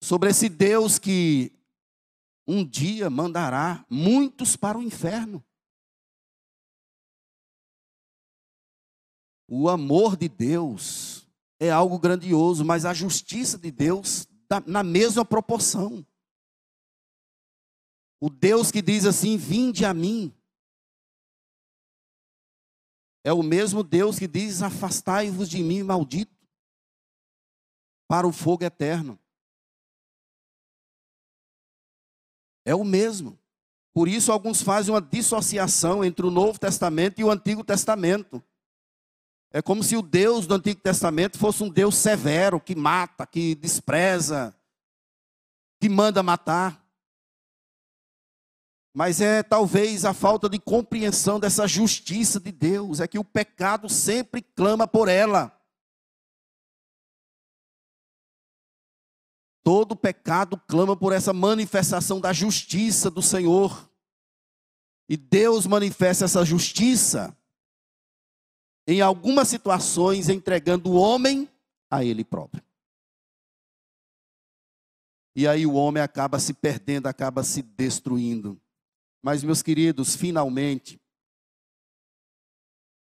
sobre 0.02 0.32
esse 0.32 0.50
Deus 0.50 0.98
que 0.98 1.54
um 2.48 2.66
dia 2.66 3.08
mandará 3.08 3.86
muitos 3.88 4.56
para 4.56 4.80
o 4.80 4.82
inferno. 4.82 5.46
O 9.48 9.70
amor 9.70 10.18
de 10.18 10.28
Deus 10.28 11.30
é 11.60 11.70
algo 11.70 12.00
grandioso, 12.00 12.66
mas 12.66 12.84
a 12.84 12.96
justiça 12.96 13.60
de 13.60 13.70
Deus 13.70 14.28
na 14.66 14.82
mesma 14.82 15.24
proporção. 15.24 16.04
O 18.22 18.30
Deus 18.30 18.72
que 18.72 18.84
diz 18.84 19.06
assim: 19.06 19.36
Vinde 19.36 19.84
a 19.84 19.94
mim. 19.94 20.32
É 23.24 23.34
o 23.34 23.42
mesmo 23.42 23.84
Deus 23.84 24.20
que 24.20 24.28
diz: 24.28 24.62
Afastai-vos 24.62 25.50
de 25.50 25.64
mim, 25.64 25.82
maldito, 25.82 26.32
para 28.08 28.28
o 28.28 28.32
fogo 28.32 28.64
eterno. 28.64 29.20
É 32.64 32.76
o 32.76 32.84
mesmo. 32.84 33.40
Por 33.92 34.08
isso, 34.08 34.32
alguns 34.32 34.62
fazem 34.62 34.94
uma 34.94 35.02
dissociação 35.02 36.04
entre 36.04 36.26
o 36.26 36.32
Novo 36.32 36.60
Testamento 36.60 37.20
e 37.20 37.24
o 37.24 37.32
Antigo 37.32 37.64
Testamento. 37.64 38.42
É 39.52 39.62
como 39.62 39.84
se 39.84 39.98
o 39.98 40.02
Deus 40.02 40.48
do 40.48 40.54
Antigo 40.54 40.80
Testamento 40.80 41.38
fosse 41.38 41.62
um 41.64 41.70
Deus 41.70 41.96
severo, 41.96 42.62
que 42.62 42.76
mata, 42.76 43.26
que 43.26 43.56
despreza, 43.56 44.56
que 45.80 45.90
manda 45.90 46.24
matar. 46.24 46.81
Mas 48.94 49.22
é 49.22 49.42
talvez 49.42 50.04
a 50.04 50.14
falta 50.14 50.50
de 50.50 50.60
compreensão 50.60 51.40
dessa 51.40 51.68
justiça 51.68 52.40
de 52.40 52.52
Deus, 52.52 53.00
é 53.00 53.08
que 53.08 53.18
o 53.18 53.24
pecado 53.24 53.88
sempre 53.88 54.42
clama 54.42 54.86
por 54.86 55.08
ela. 55.08 55.58
Todo 59.64 59.96
pecado 59.96 60.58
clama 60.68 60.98
por 60.98 61.14
essa 61.14 61.32
manifestação 61.32 62.20
da 62.20 62.34
justiça 62.34 63.10
do 63.10 63.22
Senhor. 63.22 63.90
E 65.08 65.16
Deus 65.16 65.66
manifesta 65.66 66.26
essa 66.26 66.44
justiça 66.44 67.36
em 68.88 69.02
algumas 69.02 69.48
situações 69.48 70.28
entregando 70.28 70.92
o 70.92 70.96
homem 70.96 71.50
a 71.90 72.04
ele 72.04 72.26
próprio. 72.26 72.64
E 75.36 75.48
aí 75.48 75.66
o 75.66 75.74
homem 75.74 76.04
acaba 76.04 76.40
se 76.40 76.54
perdendo, 76.54 77.08
acaba 77.08 77.44
se 77.44 77.62
destruindo. 77.62 78.61
Mas, 79.22 79.44
meus 79.44 79.62
queridos, 79.62 80.16
finalmente, 80.16 81.00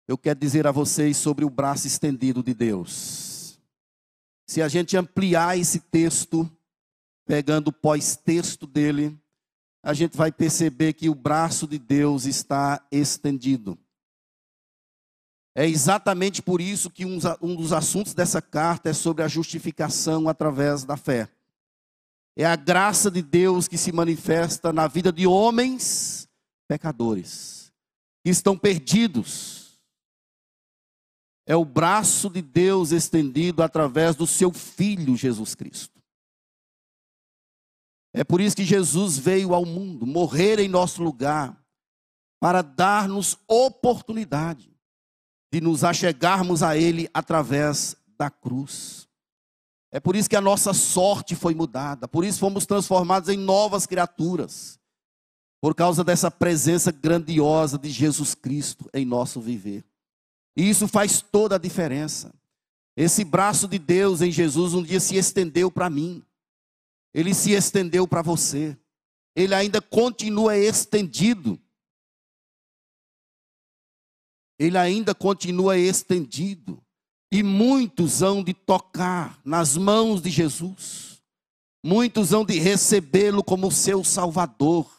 eu 0.06 0.16
quero 0.16 0.40
dizer 0.40 0.66
a 0.66 0.72
vocês 0.72 1.16
sobre 1.16 1.44
o 1.44 1.50
braço 1.50 1.86
estendido 1.86 2.42
de 2.42 2.54
Deus. 2.54 3.60
Se 4.46 4.62
a 4.62 4.68
gente 4.68 4.96
ampliar 4.96 5.58
esse 5.58 5.80
texto, 5.80 6.50
pegando 7.26 7.68
o 7.68 7.72
pós-texto 7.72 8.66
dele, 8.66 9.14
a 9.82 9.92
gente 9.92 10.16
vai 10.16 10.32
perceber 10.32 10.94
que 10.94 11.10
o 11.10 11.14
braço 11.14 11.66
de 11.66 11.78
Deus 11.78 12.24
está 12.24 12.82
estendido. 12.90 13.78
É 15.54 15.66
exatamente 15.66 16.40
por 16.40 16.60
isso 16.60 16.88
que 16.88 17.04
um, 17.04 17.18
dos 17.18 17.72
assuntos 17.72 18.14
dessa 18.14 18.40
carta 18.40 18.88
é 18.88 18.92
sobre 18.94 19.22
a 19.22 19.28
justificação 19.28 20.28
através 20.28 20.84
da 20.84 20.96
fé. 20.96 21.28
É 22.40 22.44
a 22.44 22.54
graça 22.54 23.10
de 23.10 23.20
Deus 23.20 23.66
que 23.66 23.76
se 23.76 23.90
manifesta 23.90 24.72
na 24.72 24.86
vida 24.86 25.12
de 25.12 25.26
homens 25.26 26.28
pecadores, 26.68 27.72
que 28.22 28.30
estão 28.30 28.56
perdidos. 28.56 29.82
É 31.44 31.56
o 31.56 31.64
braço 31.64 32.30
de 32.30 32.40
Deus 32.40 32.92
estendido 32.92 33.60
através 33.60 34.14
do 34.14 34.24
seu 34.24 34.52
Filho 34.52 35.16
Jesus 35.16 35.56
Cristo. 35.56 36.00
É 38.14 38.22
por 38.22 38.40
isso 38.40 38.54
que 38.54 38.64
Jesus 38.64 39.18
veio 39.18 39.52
ao 39.52 39.66
mundo, 39.66 40.06
morrer 40.06 40.60
em 40.60 40.68
nosso 40.68 41.02
lugar, 41.02 41.60
para 42.38 42.62
dar-nos 42.62 43.36
oportunidade 43.48 44.72
de 45.52 45.60
nos 45.60 45.82
achegarmos 45.82 46.62
a 46.62 46.76
Ele 46.76 47.10
através 47.12 47.96
da 48.16 48.30
cruz. 48.30 49.07
É 49.90 49.98
por 49.98 50.14
isso 50.14 50.28
que 50.28 50.36
a 50.36 50.40
nossa 50.40 50.74
sorte 50.74 51.34
foi 51.34 51.54
mudada, 51.54 52.06
por 52.06 52.24
isso 52.24 52.38
fomos 52.38 52.66
transformados 52.66 53.28
em 53.28 53.36
novas 53.36 53.86
criaturas, 53.86 54.78
por 55.60 55.74
causa 55.74 56.04
dessa 56.04 56.30
presença 56.30 56.92
grandiosa 56.92 57.78
de 57.78 57.88
Jesus 57.90 58.34
Cristo 58.34 58.88
em 58.92 59.04
nosso 59.04 59.40
viver. 59.40 59.84
E 60.56 60.68
isso 60.68 60.86
faz 60.86 61.22
toda 61.22 61.56
a 61.56 61.58
diferença. 61.58 62.34
Esse 62.96 63.24
braço 63.24 63.66
de 63.66 63.78
Deus 63.78 64.20
em 64.20 64.30
Jesus 64.30 64.74
um 64.74 64.82
dia 64.82 65.00
se 65.00 65.16
estendeu 65.16 65.70
para 65.70 65.88
mim, 65.88 66.22
ele 67.14 67.32
se 67.32 67.52
estendeu 67.52 68.06
para 68.06 68.22
você, 68.22 68.76
ele 69.34 69.54
ainda 69.54 69.80
continua 69.80 70.56
estendido. 70.56 71.58
Ele 74.58 74.76
ainda 74.76 75.14
continua 75.14 75.78
estendido. 75.78 76.84
E 77.30 77.42
muitos 77.42 78.22
hão 78.22 78.42
de 78.42 78.54
tocar 78.54 79.38
nas 79.44 79.76
mãos 79.76 80.22
de 80.22 80.30
Jesus, 80.30 81.22
muitos 81.84 82.32
hão 82.32 82.44
de 82.44 82.58
recebê-lo 82.58 83.44
como 83.44 83.70
seu 83.70 84.02
Salvador, 84.02 84.90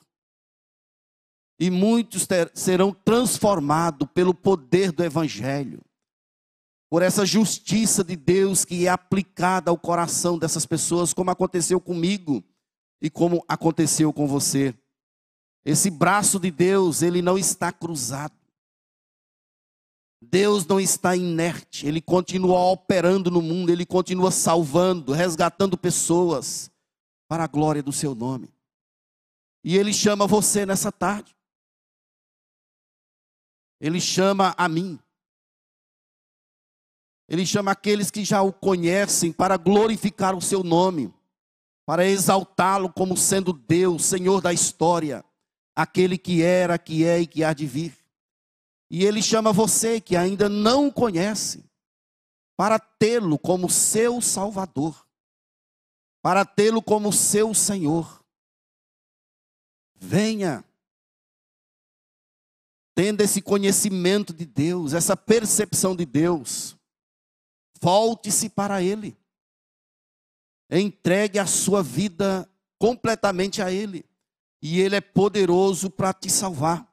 e 1.60 1.70
muitos 1.70 2.26
ter, 2.26 2.52
serão 2.54 2.94
transformados 2.94 4.08
pelo 4.14 4.34
poder 4.34 4.92
do 4.92 5.04
Evangelho, 5.04 5.82
por 6.90 7.02
essa 7.02 7.26
justiça 7.26 8.04
de 8.04 8.16
Deus 8.16 8.64
que 8.64 8.86
é 8.86 8.90
aplicada 8.90 9.70
ao 9.70 9.78
coração 9.78 10.38
dessas 10.38 10.66
pessoas, 10.66 11.14
como 11.14 11.32
aconteceu 11.32 11.82
comigo 11.82 12.44
e 13.02 13.10
como 13.10 13.44
aconteceu 13.48 14.14
com 14.14 14.28
você. 14.28 14.74
Esse 15.66 15.90
braço 15.90 16.40
de 16.40 16.50
Deus, 16.50 17.02
ele 17.02 17.22
não 17.22 17.38
está 17.38 17.72
cruzado. 17.72 18.39
Deus 20.22 20.66
não 20.66 20.80
está 20.80 21.16
inerte, 21.16 21.88
Ele 21.88 22.02
continua 22.02 22.60
operando 22.72 23.32
no 23.32 23.42
mundo, 23.42 23.72
Ele 23.72 23.86
continua 23.86 24.32
salvando, 24.32 25.14
resgatando 25.14 25.78
pessoas 25.78 26.70
para 27.28 27.46
a 27.46 27.48
glória 27.48 27.82
do 27.82 27.94
Seu 27.94 28.14
nome. 28.14 28.50
E 29.64 29.78
Ele 29.78 29.94
chama 29.94 30.28
você 30.28 30.66
nessa 30.66 30.92
tarde. 30.92 31.36
Ele 33.80 34.02
chama 34.02 34.54
a 34.58 34.68
mim. 34.68 35.00
Ele 37.30 37.46
chama 37.46 37.72
aqueles 37.72 38.10
que 38.10 38.26
já 38.26 38.42
o 38.42 38.52
conhecem 38.52 39.32
para 39.32 39.56
glorificar 39.56 40.36
o 40.36 40.42
seu 40.42 40.64
nome, 40.64 41.14
para 41.86 42.04
exaltá-lo 42.04 42.92
como 42.92 43.16
sendo 43.16 43.54
Deus, 43.54 44.04
Senhor 44.06 44.42
da 44.42 44.52
história, 44.52 45.24
aquele 45.76 46.18
que 46.18 46.42
era, 46.42 46.78
que 46.80 47.06
é 47.06 47.22
e 47.22 47.28
que 47.28 47.44
há 47.44 47.54
de 47.54 47.68
vir. 47.68 47.99
E 48.90 49.06
ele 49.06 49.22
chama 49.22 49.54
você 49.54 50.02
que 50.02 50.16
ainda 50.16 50.50
não 50.50 50.88
o 50.88 50.94
conhece, 50.94 51.64
para 52.58 52.80
tê-lo 52.80 53.38
como 53.38 53.70
seu 53.70 54.20
Salvador, 54.20 55.08
para 56.22 56.44
tê-lo 56.44 56.82
como 56.82 57.14
seu 57.14 57.54
Senhor. 57.54 58.22
Venha, 59.96 60.66
tendo 62.96 63.22
esse 63.22 63.42
conhecimento 63.42 64.34
de 64.34 64.46
Deus, 64.46 64.94
essa 64.94 65.16
percepção 65.16 65.96
de 65.96 66.06
Deus, 66.06 66.76
volte-se 67.80 68.50
para 68.50 68.82
Ele, 68.82 69.16
entregue 70.70 71.38
a 71.38 71.46
sua 71.46 71.84
vida 71.84 72.50
completamente 72.78 73.62
a 73.62 73.72
Ele, 73.72 74.04
e 74.62 74.82
Ele 74.82 74.96
é 74.96 75.02
poderoso 75.02 75.90
para 75.90 76.14
te 76.14 76.30
salvar. 76.30 76.89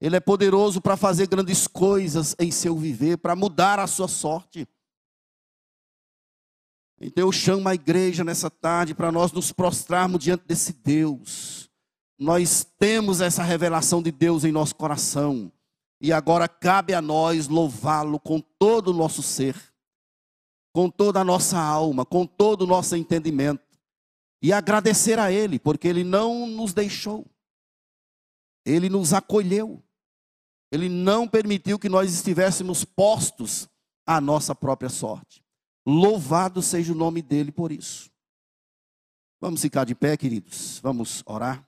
Ele 0.00 0.16
é 0.16 0.20
poderoso 0.20 0.80
para 0.80 0.96
fazer 0.96 1.26
grandes 1.26 1.66
coisas 1.66 2.34
em 2.38 2.50
seu 2.50 2.76
viver, 2.76 3.16
para 3.16 3.34
mudar 3.34 3.78
a 3.78 3.86
sua 3.86 4.08
sorte. 4.08 4.68
Então 7.00 7.26
eu 7.26 7.32
chamo 7.32 7.68
a 7.68 7.74
igreja 7.74 8.24
nessa 8.24 8.50
tarde 8.50 8.94
para 8.94 9.12
nós 9.12 9.32
nos 9.32 9.52
prostrarmos 9.52 10.22
diante 10.22 10.44
desse 10.46 10.72
Deus. 10.72 11.70
Nós 12.18 12.64
temos 12.78 13.20
essa 13.20 13.42
revelação 13.42 14.02
de 14.02 14.10
Deus 14.10 14.44
em 14.44 14.52
nosso 14.52 14.74
coração. 14.74 15.52
E 16.00 16.12
agora 16.12 16.48
cabe 16.48 16.94
a 16.94 17.00
nós 17.00 17.48
louvá-lo 17.48 18.20
com 18.20 18.40
todo 18.40 18.88
o 18.88 18.94
nosso 18.94 19.22
ser, 19.22 19.56
com 20.72 20.90
toda 20.90 21.20
a 21.20 21.24
nossa 21.24 21.58
alma, 21.58 22.04
com 22.04 22.26
todo 22.26 22.62
o 22.62 22.66
nosso 22.66 22.96
entendimento. 22.96 23.64
E 24.42 24.52
agradecer 24.52 25.18
a 25.18 25.32
Ele, 25.32 25.58
porque 25.58 25.88
Ele 25.88 26.04
não 26.04 26.46
nos 26.46 26.74
deixou, 26.74 27.26
Ele 28.64 28.88
nos 28.90 29.14
acolheu. 29.14 29.82
Ele 30.70 30.88
não 30.88 31.28
permitiu 31.28 31.78
que 31.78 31.88
nós 31.88 32.12
estivéssemos 32.12 32.84
postos 32.84 33.68
à 34.06 34.20
nossa 34.20 34.54
própria 34.54 34.88
sorte. 34.88 35.44
Louvado 35.86 36.60
seja 36.60 36.92
o 36.92 36.96
nome 36.96 37.22
dele 37.22 37.52
por 37.52 37.70
isso. 37.70 38.10
Vamos 39.40 39.60
ficar 39.60 39.84
de 39.84 39.94
pé, 39.94 40.16
queridos. 40.16 40.80
Vamos 40.82 41.22
orar. 41.26 41.66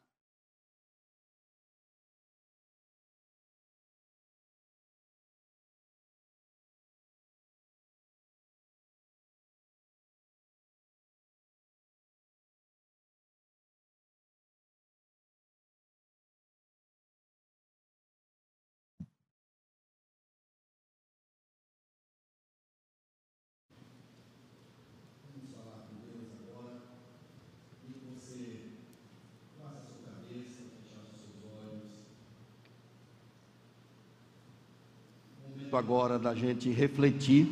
Agora 35.79 36.19
da 36.19 36.35
gente 36.35 36.71
refletir. 36.71 37.51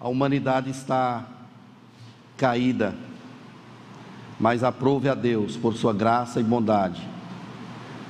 A 0.00 0.08
humanidade 0.08 0.70
está 0.70 1.24
caída, 2.36 2.94
mas 4.38 4.62
aprove 4.62 5.08
a 5.08 5.14
Deus, 5.14 5.56
por 5.56 5.74
sua 5.74 5.92
graça 5.92 6.40
e 6.40 6.44
bondade, 6.44 7.06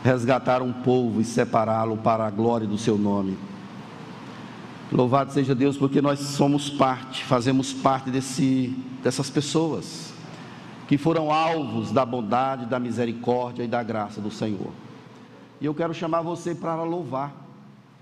resgatar 0.03 0.61
um 0.61 0.73
povo 0.73 1.21
e 1.21 1.25
separá-lo 1.25 1.97
para 1.97 2.27
a 2.27 2.31
glória 2.31 2.67
do 2.67 2.77
seu 2.77 2.99
nome. 2.99 3.39
Louvado 4.91 5.33
seja 5.33 5.55
Deus, 5.55 5.77
porque 5.77 6.01
nós 6.01 6.19
somos 6.19 6.71
parte, 6.71 7.25
fazemos 7.25 7.73
parte 7.73 8.11
desse, 8.11 8.75
dessas 9.03 9.29
pessoas 9.31 10.13
que 10.87 10.97
foram 10.97 11.31
alvos 11.31 11.93
da 11.93 12.05
bondade, 12.05 12.65
da 12.65 12.81
misericórdia 12.81 13.63
e 13.63 13.69
da 13.69 13.83
graça 13.83 14.23
do 14.23 14.31
Senhor. 14.31 14.73
E 15.61 15.67
eu 15.67 15.75
quero 15.75 15.93
chamar 15.93 16.23
você 16.23 16.55
para 16.55 16.83
louvar, 16.83 17.35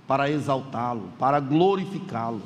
para 0.07 0.31
exaltá-lo, 0.31 1.11
para 1.19 1.41
glorificá-lo, 1.41 2.43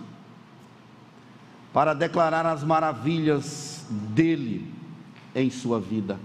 para 1.72 1.94
declarar 1.94 2.46
as 2.46 2.62
maravilhas 2.62 3.86
dele 3.90 4.72
em 5.34 5.50
sua 5.50 5.80
vida. 5.80 6.18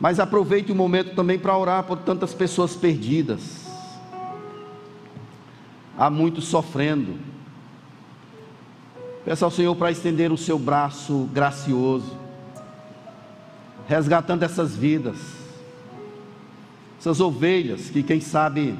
Mas 0.00 0.20
aproveite 0.20 0.72
o 0.72 0.74
momento 0.74 1.14
também 1.14 1.38
para 1.38 1.56
orar 1.56 1.84
por 1.84 1.98
tantas 1.98 2.34
pessoas 2.34 2.76
perdidas. 2.76 3.64
Há 5.96 6.10
muitos 6.10 6.44
sofrendo. 6.44 7.16
Peça 9.24 9.44
ao 9.44 9.50
Senhor 9.50 9.74
para 9.74 9.90
estender 9.90 10.30
o 10.30 10.36
seu 10.36 10.58
braço 10.58 11.28
gracioso, 11.32 12.16
resgatando 13.88 14.42
essas 14.42 14.76
vidas, 14.76 15.16
essas 17.06 17.20
ovelhas 17.20 17.88
que, 17.88 18.02
quem 18.02 18.20
sabe, 18.20 18.76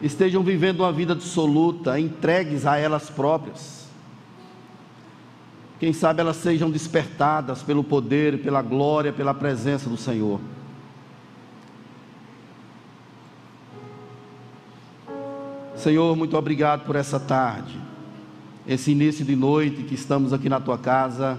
estejam 0.00 0.42
vivendo 0.42 0.80
uma 0.80 0.92
vida 0.92 1.14
dissoluta, 1.14 1.98
entregues 1.98 2.66
a 2.66 2.76
elas 2.76 3.08
próprias 3.08 3.82
quem 5.82 5.92
sabe 5.92 6.20
elas 6.20 6.36
sejam 6.36 6.70
despertadas 6.70 7.60
pelo 7.60 7.82
poder, 7.82 8.40
pela 8.40 8.62
glória, 8.62 9.12
pela 9.12 9.34
presença 9.34 9.90
do 9.90 9.96
Senhor. 9.96 10.40
Senhor, 15.74 16.14
muito 16.14 16.36
obrigado 16.36 16.86
por 16.86 16.94
essa 16.94 17.18
tarde, 17.18 17.76
esse 18.64 18.92
início 18.92 19.24
de 19.24 19.34
noite 19.34 19.82
que 19.82 19.96
estamos 19.96 20.32
aqui 20.32 20.48
na 20.48 20.60
tua 20.60 20.78
casa, 20.78 21.36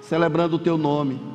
celebrando 0.00 0.56
o 0.56 0.58
teu 0.58 0.78
nome. 0.78 1.31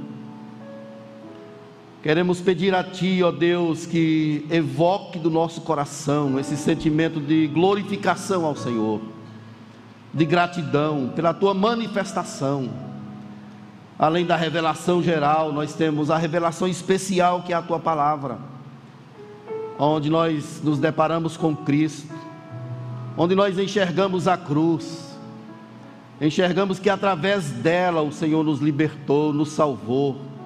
Queremos 2.08 2.40
pedir 2.40 2.74
a 2.74 2.86
Ti, 2.86 3.22
ó 3.22 3.34
Deus, 3.34 3.86
que 3.86 4.48
evoque 4.50 5.20
do 5.20 5.30
nosso 5.30 5.60
coração 5.60 6.40
esse 6.40 6.56
sentimento 6.56 7.20
de 7.20 7.48
glorificação 7.48 8.46
ao 8.46 8.56
Senhor 8.56 9.02
de 10.14 10.24
gratidão 10.24 11.12
pela 11.14 11.34
tua 11.34 11.54
manifestação. 11.54 12.70
Além 14.00 14.26
da 14.26 14.38
revelação 14.38 15.04
geral, 15.04 15.52
nós 15.52 15.74
temos 15.74 16.10
a 16.10 16.16
revelação 16.16 16.66
especial 16.66 17.44
que 17.44 17.52
é 17.52 17.58
a 17.58 17.62
tua 17.62 17.78
palavra, 17.78 18.40
onde 19.78 20.10
nós 20.10 20.62
nos 20.64 20.80
deparamos 20.80 21.36
com 21.36 21.54
Cristo, 21.54 22.16
onde 23.18 23.36
nós 23.36 23.60
enxergamos 23.60 24.30
a 24.30 24.38
cruz, 24.38 25.14
enxergamos 26.22 26.80
que 26.80 26.90
através 26.90 27.52
dela 27.52 28.02
o 28.02 28.14
Senhor 28.14 28.46
nos 28.46 28.62
libertou, 28.62 29.34
nos 29.34 29.50
salvou. 29.50 30.37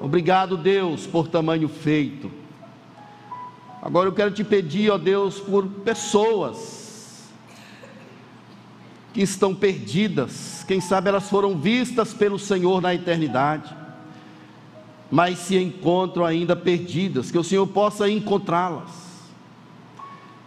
Obrigado, 0.00 0.56
Deus, 0.56 1.06
por 1.06 1.28
tamanho 1.28 1.68
feito. 1.68 2.30
Agora 3.82 4.08
eu 4.08 4.12
quero 4.12 4.30
te 4.30 4.42
pedir, 4.42 4.90
ó 4.90 4.96
Deus, 4.96 5.38
por 5.38 5.66
pessoas 5.66 7.28
que 9.12 9.20
estão 9.20 9.54
perdidas, 9.54 10.64
quem 10.66 10.80
sabe 10.80 11.08
elas 11.08 11.28
foram 11.28 11.58
vistas 11.58 12.14
pelo 12.14 12.38
Senhor 12.38 12.80
na 12.80 12.94
eternidade, 12.94 13.76
mas 15.10 15.38
se 15.38 15.58
encontram 15.58 16.24
ainda 16.24 16.56
perdidas, 16.56 17.30
que 17.30 17.38
o 17.38 17.44
Senhor 17.44 17.66
possa 17.66 18.08
encontrá-las. 18.08 19.10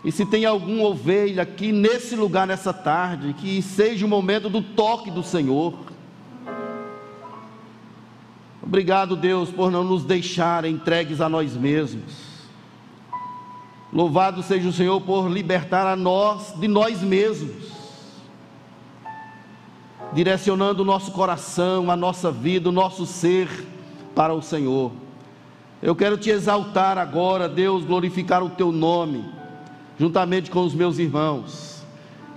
E 0.04 0.12
se 0.12 0.26
tem 0.26 0.46
alguma 0.46 0.84
ovelha 0.84 1.44
aqui 1.44 1.72
nesse 1.72 2.16
lugar 2.16 2.48
nessa 2.48 2.74
tarde, 2.74 3.34
que 3.34 3.62
seja 3.62 4.06
o 4.06 4.10
momento 4.10 4.50
do 4.50 4.62
toque 4.62 5.12
do 5.12 5.24
Senhor. 5.24 5.74
Obrigado, 8.64 9.16
Deus, 9.16 9.52
por 9.52 9.70
não 9.70 9.84
nos 9.84 10.06
deixar 10.06 10.66
entregues 10.66 11.20
a 11.20 11.28
nós 11.28 11.56
mesmos. 11.56 12.34
Louvado 13.92 14.42
seja 14.42 14.70
o 14.70 14.74
Senhor 14.74 15.02
por 15.02 15.30
libertar 15.30 15.86
a 15.86 15.96
nós 15.96 16.54
de 16.58 16.68
nós 16.68 17.02
mesmos 17.02 17.74
direcionando 20.14 20.84
o 20.84 20.86
nosso 20.86 21.12
coração, 21.12 21.90
a 21.90 21.96
nossa 21.96 22.32
vida, 22.32 22.70
o 22.70 22.72
nosso 22.72 23.06
ser 23.06 23.50
para 24.14 24.34
o 24.34 24.42
Senhor. 24.42 24.92
Eu 25.82 25.96
quero 25.96 26.18
te 26.18 26.30
exaltar 26.30 26.98
agora, 26.98 27.50
Deus, 27.50 27.84
glorificar 27.84 28.44
o 28.44 28.52
teu 28.52 28.72
nome, 28.72 29.26
juntamente 30.00 30.52
com 30.52 30.64
os 30.64 30.74
meus 30.74 31.00
irmãos, 31.00 31.84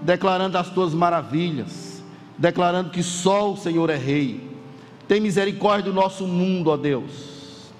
declarando 0.01 0.59
as 0.59 0.70
tuas 0.70 0.95
maravilhas, 0.95 2.03
declarando 2.37 2.91
que 2.91 3.03
só 3.03 3.53
o 3.53 3.57
Senhor 3.57 3.91
é 3.91 3.97
Rei. 3.97 4.55
Tem 5.07 5.20
misericórdia 5.20 5.90
do 5.90 5.94
nosso 5.94 6.26
mundo, 6.26 6.70
ó 6.70 6.76
Deus. 6.76 7.72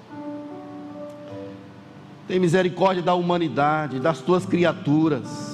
Tem 2.27 2.39
misericórdia 2.39 3.03
da 3.03 3.13
humanidade, 3.13 3.99
das 3.99 4.21
tuas 4.21 4.45
criaturas 4.45 5.47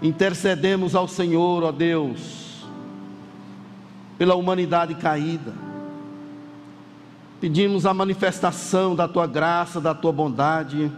intercedemos 0.00 0.94
ao 0.94 1.08
Senhor, 1.08 1.62
ó 1.62 1.72
Deus, 1.72 2.64
pela 4.18 4.34
humanidade 4.34 4.94
caída. 4.94 5.52
Pedimos 7.40 7.84
a 7.84 7.92
manifestação 7.92 8.94
da 8.94 9.06
tua 9.06 9.26
graça, 9.26 9.80
da 9.80 9.94
tua 9.94 10.12
bondade, 10.12 10.90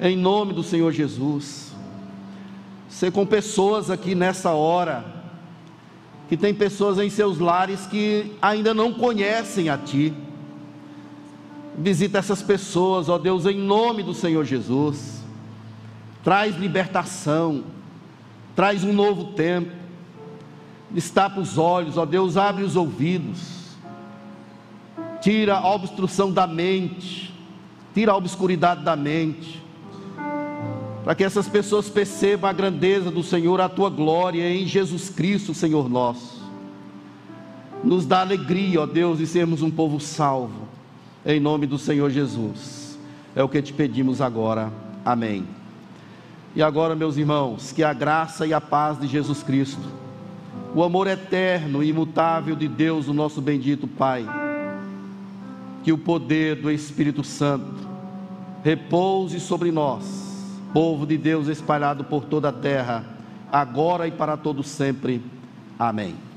em 0.00 0.16
nome 0.16 0.52
do 0.52 0.62
Senhor 0.62 0.92
Jesus. 0.92 1.72
Ser 2.88 3.10
com 3.10 3.24
pessoas 3.24 3.90
aqui 3.90 4.14
nessa 4.14 4.50
hora, 4.50 5.21
que 6.28 6.36
tem 6.36 6.54
pessoas 6.54 6.98
em 6.98 7.10
seus 7.10 7.38
lares 7.38 7.86
que 7.86 8.32
ainda 8.40 8.72
não 8.72 8.92
conhecem 8.92 9.68
a 9.68 9.76
Ti. 9.76 10.12
Visita 11.76 12.18
essas 12.18 12.42
pessoas, 12.42 13.08
ó 13.08 13.18
Deus, 13.18 13.46
em 13.46 13.58
nome 13.58 14.02
do 14.02 14.14
Senhor 14.14 14.44
Jesus. 14.44 15.22
Traz 16.22 16.56
libertação, 16.56 17.64
traz 18.54 18.84
um 18.84 18.92
novo 18.92 19.32
tempo, 19.32 19.70
destapa 20.90 21.40
os 21.40 21.58
olhos, 21.58 21.96
ó 21.96 22.04
Deus, 22.04 22.36
abre 22.36 22.62
os 22.62 22.76
ouvidos, 22.76 23.76
tira 25.20 25.56
a 25.56 25.74
obstrução 25.74 26.30
da 26.30 26.46
mente, 26.46 27.34
tira 27.94 28.12
a 28.12 28.16
obscuridade 28.16 28.82
da 28.84 28.94
mente, 28.94 29.61
para 31.04 31.14
que 31.14 31.24
essas 31.24 31.48
pessoas 31.48 31.88
percebam 31.88 32.48
a 32.48 32.52
grandeza 32.52 33.10
do 33.10 33.22
Senhor, 33.22 33.60
a 33.60 33.68
tua 33.68 33.90
glória 33.90 34.48
em 34.48 34.66
Jesus 34.66 35.08
Cristo, 35.08 35.52
Senhor 35.52 35.88
nosso. 35.88 36.42
Nos 37.82 38.06
dá 38.06 38.20
alegria, 38.20 38.82
ó 38.82 38.86
Deus, 38.86 39.18
de 39.18 39.26
sermos 39.26 39.62
um 39.62 39.70
povo 39.70 39.98
salvo, 39.98 40.68
em 41.26 41.40
nome 41.40 41.66
do 41.66 41.78
Senhor 41.78 42.10
Jesus. 42.10 42.98
É 43.34 43.42
o 43.42 43.48
que 43.48 43.60
te 43.60 43.72
pedimos 43.72 44.20
agora. 44.20 44.72
Amém. 45.04 45.44
E 46.54 46.62
agora, 46.62 46.94
meus 46.94 47.16
irmãos, 47.16 47.72
que 47.72 47.82
a 47.82 47.92
graça 47.92 48.46
e 48.46 48.54
a 48.54 48.60
paz 48.60 49.00
de 49.00 49.06
Jesus 49.06 49.42
Cristo, 49.42 49.82
o 50.74 50.82
amor 50.84 51.06
eterno 51.06 51.82
e 51.82 51.88
imutável 51.88 52.54
de 52.54 52.68
Deus, 52.68 53.08
o 53.08 53.14
nosso 53.14 53.40
bendito 53.40 53.88
Pai, 53.88 54.24
que 55.82 55.92
o 55.92 55.98
poder 55.98 56.56
do 56.56 56.70
Espírito 56.70 57.24
Santo 57.24 57.88
repouse 58.62 59.40
sobre 59.40 59.72
nós, 59.72 60.31
povo 60.72 61.06
de 61.06 61.18
Deus 61.18 61.48
espalhado 61.48 62.04
por 62.04 62.24
toda 62.24 62.48
a 62.48 62.52
terra, 62.52 63.04
agora 63.50 64.06
e 64.06 64.10
para 64.10 64.36
todo 64.36 64.62
sempre. 64.62 65.22
Amém. 65.78 66.31